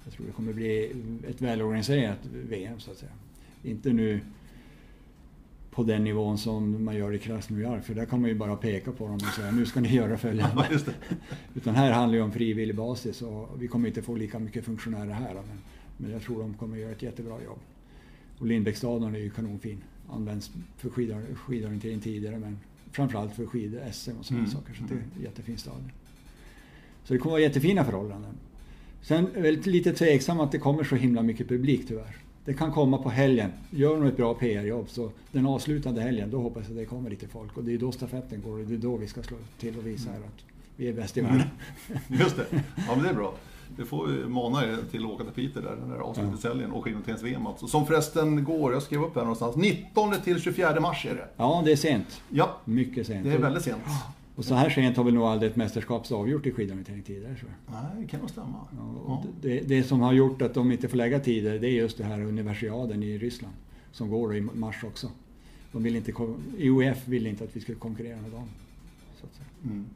Jag 0.05 0.13
tror 0.13 0.27
det 0.27 0.33
kommer 0.33 0.53
bli 0.53 0.93
ett 1.29 1.41
välorganiserat 1.41 2.19
VM 2.33 2.81
så 2.81 2.91
att 2.91 2.97
säga. 2.97 3.13
Inte 3.63 3.93
nu 3.93 4.21
på 5.71 5.83
den 5.85 6.05
nivån 6.05 6.39
som 6.39 6.85
man 6.85 6.97
gör 6.97 7.13
i 7.13 7.19
Krasnojar. 7.19 7.81
För 7.81 7.95
där 7.95 8.05
kan 8.07 8.21
man 8.21 8.31
ju 8.31 8.37
bara 8.37 8.57
peka 8.57 8.93
på 8.93 9.07
dem 9.07 9.15
och 9.15 9.23
säga 9.23 9.51
nu 9.51 9.67
ska 9.67 9.81
ni 9.81 9.95
göra 9.95 10.19
följande. 10.19 10.67
Ja. 10.87 10.93
Utan 11.55 11.75
här 11.75 11.93
handlar 11.93 12.19
det 12.19 12.25
om 12.25 12.33
frivillig 12.33 12.77
basis 12.77 13.23
och 13.23 13.49
vi 13.59 13.69
kommer 13.69 13.89
inte 13.89 14.03
få 14.03 14.15
lika 14.17 14.39
mycket 14.39 14.65
funktionärer 14.65 15.13
här. 15.13 15.35
Men, 15.35 15.59
men 15.97 16.11
jag 16.11 16.23
tror 16.23 16.41
de 16.41 16.55
kommer 16.55 16.77
göra 16.77 16.93
ett 16.93 17.03
jättebra 17.03 17.43
jobb. 17.43 17.59
Och 18.39 18.47
Lindbäcksstadion 18.47 19.15
är 19.15 19.19
ju 19.19 19.31
kanonfin. 19.31 19.79
Används 20.11 20.51
för 20.77 20.91
skidor, 20.91 21.23
skidorientering 21.35 22.01
tidigare 22.01 22.39
men 22.39 22.59
framförallt 22.93 23.35
för 23.35 23.47
skid-SM 23.47 24.11
och 24.19 24.25
sådana 24.27 24.45
Mm. 24.45 24.51
saker. 24.51 24.75
Så 24.75 24.83
det 24.89 24.95
är 24.95 24.99
en 24.99 25.23
jättefin 25.23 25.59
stadion. 25.59 25.91
Så 27.05 27.13
det 27.13 27.19
kommer 27.19 27.31
vara 27.31 27.41
jättefina 27.43 27.85
förhållanden. 27.85 28.31
Sen 29.03 29.27
är 29.35 29.45
jag 29.45 29.67
lite 29.67 29.93
tveksam 29.93 30.41
att 30.41 30.53
det 30.53 30.59
kommer 30.59 30.85
så 30.85 30.97
himla 30.97 31.23
mycket 31.23 31.49
publik 31.49 31.89
tyvärr. 31.89 32.17
Det 32.45 32.55
kan 32.55 32.73
komma 32.73 32.99
på 32.99 33.09
helgen. 33.11 33.51
Gör 33.71 33.95
de 34.01 34.07
ett 34.07 34.17
bra 34.17 34.35
PR-jobb 34.35 34.89
så 34.89 35.11
den 35.33 35.47
avslutande 35.47 36.01
helgen, 36.01 36.31
då 36.31 36.41
hoppas 36.41 36.63
jag 36.65 36.71
att 36.71 36.77
det 36.77 36.85
kommer 36.85 37.11
lite 37.11 37.29
folk. 37.29 37.57
Och 37.57 37.65
det 37.65 37.75
är 37.75 37.79
då 37.79 37.93
stafetten 37.93 38.43
går 38.43 38.59
och 38.59 38.67
det 38.67 38.75
är 38.75 38.79
då 38.79 38.97
vi 38.97 39.07
ska 39.07 39.23
slå 39.23 39.37
till 39.59 39.79
och 39.79 39.87
visa 39.87 40.11
här 40.11 40.19
att 40.19 40.45
vi 40.77 40.89
är 40.89 40.93
bäst 40.93 41.17
i 41.17 41.21
världen. 41.21 41.47
Just 42.09 42.37
det. 42.37 42.47
Ja, 42.77 42.95
men 42.95 43.03
det 43.03 43.11
är 43.11 43.15
bra. 43.15 43.35
Det 43.77 43.85
får 43.85 44.11
ju 44.11 44.29
mana 44.29 44.65
er 44.65 44.77
till 44.91 45.05
att 45.05 45.11
åka 45.11 45.25
till 45.25 45.33
Piteå 45.33 45.63
där, 45.63 45.77
den 45.77 45.91
där 45.91 45.97
avslutningshelgen 45.99 46.71
och 46.71 46.85
skidorienterings-VM 46.85 47.47
alltså. 47.47 47.67
Som 47.67 47.87
förresten 47.87 48.45
går, 48.45 48.73
jag 48.73 48.83
skrev 48.83 49.03
upp 49.05 49.15
här 49.15 49.23
någonstans, 49.23 49.57
19 49.57 50.15
till 50.25 50.41
24 50.41 50.81
mars 50.81 51.07
är 51.07 51.15
det. 51.15 51.29
Ja, 51.37 51.63
det 51.65 51.73
är 51.73 51.77
sent. 51.77 52.23
Ja, 52.29 52.57
Mycket 52.65 53.07
sent. 53.07 53.25
det 53.25 53.33
är 53.33 53.39
väldigt 53.39 53.63
sent. 53.65 53.83
Och 54.37 54.45
så 54.45 54.55
här 54.55 54.71
sent 54.71 54.97
har 54.97 55.05
väl 55.05 55.15
nog 55.15 55.25
aldrig 55.25 55.51
ett 55.51 55.57
mästerskap 55.57 56.13
avgjort 56.13 56.47
i 56.47 56.53
skidorientering 56.53 57.03
tidigare 57.03 57.37
jag. 57.41 57.75
Nej, 57.75 58.03
det 58.03 58.07
kan 58.07 58.21
nog 58.21 58.31
stämma. 58.31 58.59
Ja, 59.07 59.25
det, 59.41 59.61
det 59.61 59.83
som 59.83 60.01
har 60.01 60.13
gjort 60.13 60.43
att 60.43 60.55
de 60.55 60.73
inte 60.73 60.89
får 60.89 60.97
lägga 60.97 61.21
tider, 61.21 61.59
det 61.59 61.69
är 61.69 61.73
just 61.73 61.99
det 61.99 62.05
här 62.05 62.21
universiaden 62.21 63.03
i 63.03 63.19
Ryssland. 63.19 63.55
Som 63.93 64.11
går 64.11 64.37
i 64.37 64.41
mars 64.41 64.85
också. 64.85 65.11
De 65.73 65.83
vill 65.83 65.97
inte, 65.97 66.13
IOF 66.59 67.09
vill 67.09 67.27
inte 67.27 67.45
att 67.45 67.57
vi 67.57 67.61
ska 67.61 67.75
konkurrera 67.75 68.21
med 68.21 68.31
dem. 68.31 68.49
Så 69.21 69.27
att 69.27 69.35
säga. 69.35 69.47
Mm. 69.65 69.87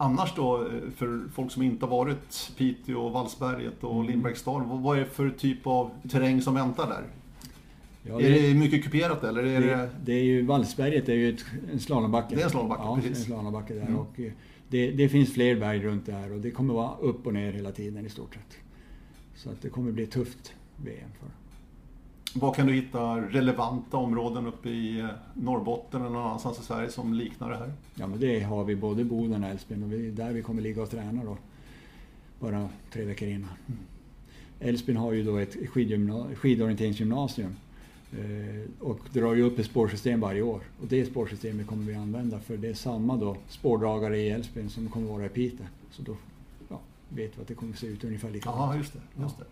Annars 0.00 0.34
då, 0.36 0.56
eh, 0.62 0.90
för 0.96 1.28
folk 1.34 1.52
som 1.52 1.62
inte 1.62 1.86
har 1.86 1.90
varit 1.90 2.52
Piteå, 2.56 3.08
Vallsberget 3.08 3.84
och 3.84 4.04
Lindbergsdalen, 4.04 4.82
vad- 4.82 4.96
är 4.96 5.00
det 5.00 5.06
för 5.06 5.30
typ 5.30 5.66
av 5.66 5.90
terräng 6.10 6.42
som 6.42 6.54
väntar 6.54 6.86
där? 6.86 7.02
Ja, 8.02 8.20
är 8.20 8.30
det 8.30 8.54
mycket 8.54 8.84
kuperat 8.84 9.24
eller 9.24 9.42
är 9.42 9.60
det, 9.60 9.66
det... 9.66 9.90
det 10.04 10.12
är 10.12 10.22
ju, 10.24 10.42
Vallsberget 10.46 11.08
är 11.08 11.14
ju 11.14 11.28
ett, 11.34 11.44
en 11.72 11.80
slalombacke. 11.80 12.34
Det 12.34 12.40
är 12.40 12.44
en 12.44 12.50
slalombacke, 12.50 12.82
ja, 12.84 12.96
precis. 12.96 13.18
en 13.18 13.24
slalombacke 13.24 13.74
där. 13.74 13.82
Mm. 13.82 13.96
Och 13.98 14.20
eh, 14.20 14.32
det, 14.68 14.90
det 14.90 15.08
finns 15.08 15.32
fler 15.34 15.56
berg 15.60 15.82
runt 15.82 16.06
där 16.06 16.32
och 16.32 16.40
det 16.40 16.50
kommer 16.50 16.74
vara 16.74 16.96
upp 17.00 17.26
och 17.26 17.34
ner 17.34 17.52
hela 17.52 17.72
tiden 17.72 18.06
i 18.06 18.08
stort 18.08 18.34
sett. 18.34 18.56
Så 19.34 19.50
att 19.50 19.62
det 19.62 19.68
kommer 19.68 19.92
bli 19.92 20.06
tufft 20.06 20.52
VM 20.76 21.10
för 21.20 21.28
Var 22.34 22.54
kan 22.54 22.66
du 22.66 22.72
hitta 22.72 23.16
relevanta 23.20 23.96
områden 23.96 24.46
uppe 24.46 24.68
i 24.68 25.00
eh, 25.00 25.06
Norrbotten 25.34 26.00
eller 26.00 26.10
någon 26.10 26.26
annanstans 26.26 26.60
i 26.60 26.62
Sverige 26.62 26.90
som 26.90 27.14
liknar 27.14 27.50
det 27.50 27.56
här? 27.56 27.72
Ja 27.94 28.06
men 28.06 28.20
det 28.20 28.40
har 28.40 28.64
vi 28.64 28.76
både 28.76 29.04
Boden 29.04 29.44
och 29.44 29.50
Älvsbyn 29.50 29.82
och 29.82 29.92
vi, 29.92 30.10
där 30.10 30.32
vi 30.32 30.42
kommer 30.42 30.62
ligga 30.62 30.82
och 30.82 30.90
träna 30.90 31.24
då. 31.24 31.36
Bara 32.40 32.68
tre 32.92 33.04
veckor 33.04 33.28
innan. 33.28 33.50
Älvsbyn 34.60 34.96
har 34.96 35.12
ju 35.12 35.24
då 35.24 35.36
ett 35.36 35.56
skidorienteringsgymnasium. 36.36 37.56
Eh, 38.12 38.70
och 38.80 38.98
drar 39.12 39.34
ju 39.34 39.42
upp 39.42 39.58
ett 39.58 39.66
spårsystem 39.66 40.20
varje 40.20 40.42
år. 40.42 40.60
Och 40.80 40.86
det 40.86 41.04
spårsystemet 41.06 41.66
kommer 41.66 41.84
vi 41.86 41.94
använda 41.94 42.40
för 42.40 42.56
det 42.56 42.68
är 42.68 42.74
samma 42.74 43.16
då 43.16 43.36
spårdragare 43.48 44.18
i 44.18 44.30
Älvsbyn 44.30 44.70
som 44.70 44.88
kommer 44.88 45.08
vara 45.08 45.26
i 45.26 45.28
Piteå. 45.28 45.66
Så 45.90 46.02
då 46.02 46.16
ja, 46.68 46.80
vet 47.08 47.38
vi 47.38 47.42
att 47.42 47.48
det 47.48 47.54
kommer 47.54 47.74
se 47.74 47.86
ut 47.86 48.04
ungefär 48.04 48.28
Ja, 48.28 48.34
likadant. 48.34 48.76
just 48.76 48.92
det. 48.92 49.22
Just 49.22 49.38
det. 49.38 49.44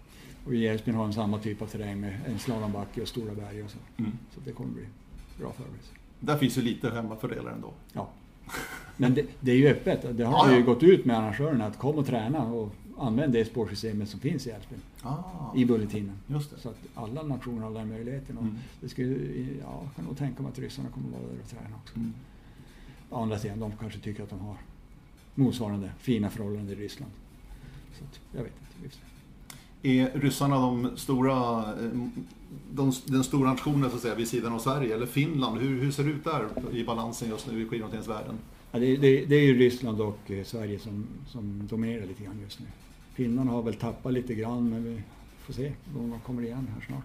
Och 0.46 0.54
i 0.54 0.66
Älvsbyn 0.66 0.94
har 0.94 1.02
de 1.02 1.12
samma 1.12 1.38
typ 1.38 1.62
av 1.62 1.66
terräng 1.66 2.00
med 2.00 2.20
en 2.26 2.38
slalombacke 2.38 3.02
och 3.02 3.08
stora 3.08 3.34
berg 3.34 3.62
och 3.62 3.70
så. 3.70 3.78
Mm. 3.96 4.12
Så 4.34 4.40
det 4.44 4.52
kommer 4.52 4.70
bli 4.72 4.84
bra 5.38 5.52
förberedelse. 5.52 5.92
Där 6.20 6.38
finns 6.38 6.58
ju 6.58 6.62
lite 6.62 6.90
hemmafördelar 6.90 7.52
ändå. 7.52 7.72
Ja. 7.92 8.08
Men 8.96 9.14
det, 9.14 9.26
det 9.40 9.50
är 9.50 9.56
ju 9.56 9.68
öppet. 9.68 10.16
Det 10.16 10.24
har 10.24 10.50
Ja, 10.50 10.56
ju 10.56 10.62
gått 10.64 10.82
ut 10.82 11.04
med 11.04 11.18
arrangörerna 11.18 11.66
att 11.66 11.78
kom 11.78 11.96
och 11.98 12.06
träna 12.06 12.46
och 12.46 12.72
använd 12.98 13.32
det 13.32 13.44
spårsystemet 13.44 14.08
som 14.08 14.20
finns 14.20 14.46
i 14.46 14.50
Älvsbyn. 14.50 14.78
Ah, 15.02 15.54
I 15.54 15.64
bulletinen. 15.64 16.18
just 16.26 16.50
det. 16.50 16.58
Så 16.60 16.68
att 16.68 16.78
alla 16.94 17.22
nationer 17.22 17.62
har 17.62 17.70
den 17.74 17.88
möjligheten. 17.88 18.38
Mm. 18.38 18.58
det 18.80 18.88
skulle, 18.88 19.14
ja, 19.60 19.80
jag 19.82 19.94
kan 19.96 20.04
nog 20.04 20.18
tänka 20.18 20.42
mig 20.42 20.52
att 20.52 20.58
ryssarna 20.58 20.88
kommer 20.88 21.08
vara 21.10 21.20
där 21.22 21.40
och 21.42 21.48
träna 21.50 21.76
också. 21.84 21.96
Mm. 21.96 22.12
Å 23.10 23.22
andra 23.22 23.38
sidan, 23.38 23.60
de 23.60 23.72
kanske 23.80 23.98
tycker 23.98 24.22
att 24.22 24.30
de 24.30 24.38
har 24.40 24.56
motsvarande 25.34 25.90
fina 25.98 26.30
förhållanden 26.30 26.78
i 26.78 26.80
Ryssland. 26.82 27.12
Så 27.98 28.04
att, 28.04 28.20
jag 28.32 28.42
vet 28.42 28.52
inte. 28.84 28.96
Är 29.86 30.10
ryssarna 30.14 30.56
de 30.56 30.90
stora, 30.96 31.58
eh, 31.58 31.90
de, 32.72 32.92
den 33.04 33.24
stora 33.24 33.50
nationen 33.50 33.90
så 33.90 33.96
att 33.96 34.02
säga 34.02 34.14
vid 34.14 34.28
sidan 34.28 34.52
av 34.52 34.58
Sverige? 34.58 34.94
Eller 34.94 35.06
Finland? 35.06 35.60
Hur, 35.60 35.82
hur 35.82 35.90
ser 35.90 36.04
det 36.04 36.10
ut 36.10 36.24
där 36.24 36.48
i 36.72 36.84
balansen 36.84 37.28
just 37.28 37.52
nu 37.52 37.62
i 37.62 37.68
skidorienteringsvärlden? 37.68 38.34
Ja, 38.72 38.78
det, 38.78 38.96
det, 38.96 39.24
det 39.24 39.36
är 39.36 39.44
ju 39.44 39.58
Ryssland 39.58 40.00
och 40.00 40.30
eh, 40.30 40.44
Sverige 40.44 40.78
som, 40.78 41.06
som 41.28 41.66
dominerar 41.70 42.06
lite 42.06 42.24
grann 42.24 42.40
just 42.42 42.60
nu. 42.60 42.66
Finnarna 43.14 43.50
har 43.50 43.62
väl 43.62 43.74
tappat 43.74 44.12
lite 44.12 44.34
grann 44.34 44.70
men 44.70 44.84
vi 44.84 45.02
får 45.44 45.52
se 45.52 45.72
om 45.96 46.10
de 46.10 46.20
kommer 46.20 46.42
igen 46.42 46.68
här 46.74 46.86
snart. 46.86 47.04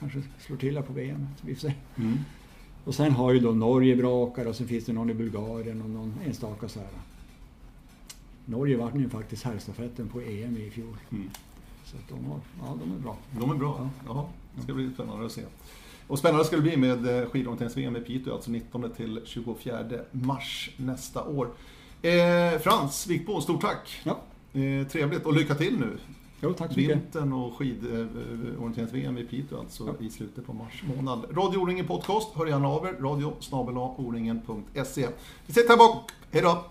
Kanske 0.00 0.22
slår 0.46 0.56
till 0.56 0.76
här 0.76 0.82
på 0.82 0.92
VM, 0.92 1.26
vi 1.42 1.54
får 1.54 1.60
se. 1.60 1.74
Mm. 1.96 2.18
Och 2.84 2.94
sen 2.94 3.12
har 3.12 3.32
ju 3.32 3.40
då 3.40 3.50
Norge 3.50 3.96
bra 3.96 4.14
åkare 4.14 4.48
och 4.48 4.56
sen 4.56 4.68
finns 4.68 4.84
det 4.84 4.92
någon 4.92 5.10
i 5.10 5.14
Bulgarien 5.14 5.82
och 5.82 5.90
någon 5.90 6.14
enstaka 6.26 6.68
så 6.68 6.78
här. 6.78 6.88
Norge 8.44 8.76
vann 8.76 9.00
ju 9.00 9.08
faktiskt 9.08 9.42
herrstafetten 9.42 10.08
på 10.08 10.20
EM 10.20 10.56
i 10.56 10.70
fjol. 10.70 10.96
Mm. 11.10 11.30
Så 11.90 11.96
att 11.96 12.08
de, 12.08 12.24
har, 12.30 12.40
ja, 12.62 12.76
de 12.84 12.92
är 12.92 12.98
bra. 12.98 13.16
De 13.40 13.50
är 13.50 13.54
bra. 13.54 13.88
Ja, 14.06 14.28
det 14.56 14.62
ska 14.62 14.72
bli 14.72 14.90
spännande 14.94 15.26
att 15.26 15.32
se. 15.32 15.42
Och 16.06 16.18
spännande 16.18 16.44
ska 16.44 16.56
det 16.56 16.62
bli 16.62 16.76
med 16.76 17.06
eh, 17.22 17.28
skidorienterings-VM 17.28 17.96
i 17.96 18.00
Piteå, 18.00 18.34
alltså 18.34 18.50
19 18.50 18.90
till 18.96 19.20
24 19.24 19.78
mars 20.10 20.70
nästa 20.76 21.24
år. 21.24 21.48
Eh, 22.02 22.58
Frans 22.60 23.06
Wikbo, 23.06 23.40
stort 23.40 23.60
tack! 23.60 24.00
Ja, 24.04 24.18
Eh, 24.52 24.86
trevligt 24.86 25.26
och 25.26 25.32
lycka 25.32 25.54
till 25.54 25.78
nu! 25.78 25.98
jo, 26.40 26.52
tack 26.52 26.72
så 26.72 26.80
mycket. 26.80 26.96
Vintern 26.96 27.32
och 27.32 27.54
skidorienterings-VM 27.58 29.18
i 29.18 29.24
Piteå 29.24 29.58
alltså 29.58 29.86
Ja. 30.00 30.06
i 30.06 30.10
slutet 30.10 30.46
på 30.46 30.52
mars 30.52 30.82
månad. 30.96 31.24
Radio 31.30 31.58
O-ringen 31.58 31.86
Podcast, 31.86 32.28
hör 32.34 32.46
gärna 32.46 32.68
av 32.68 32.86
er. 32.86 32.92
Radio 33.00 33.32
snabel-a 33.40 33.94
o-ringen.se. 33.98 35.08
Vi 35.46 35.52
sätter 35.52 35.68
här 35.68 35.76
bak. 35.76 36.10
Hej 36.32 36.42
då! 36.42 36.64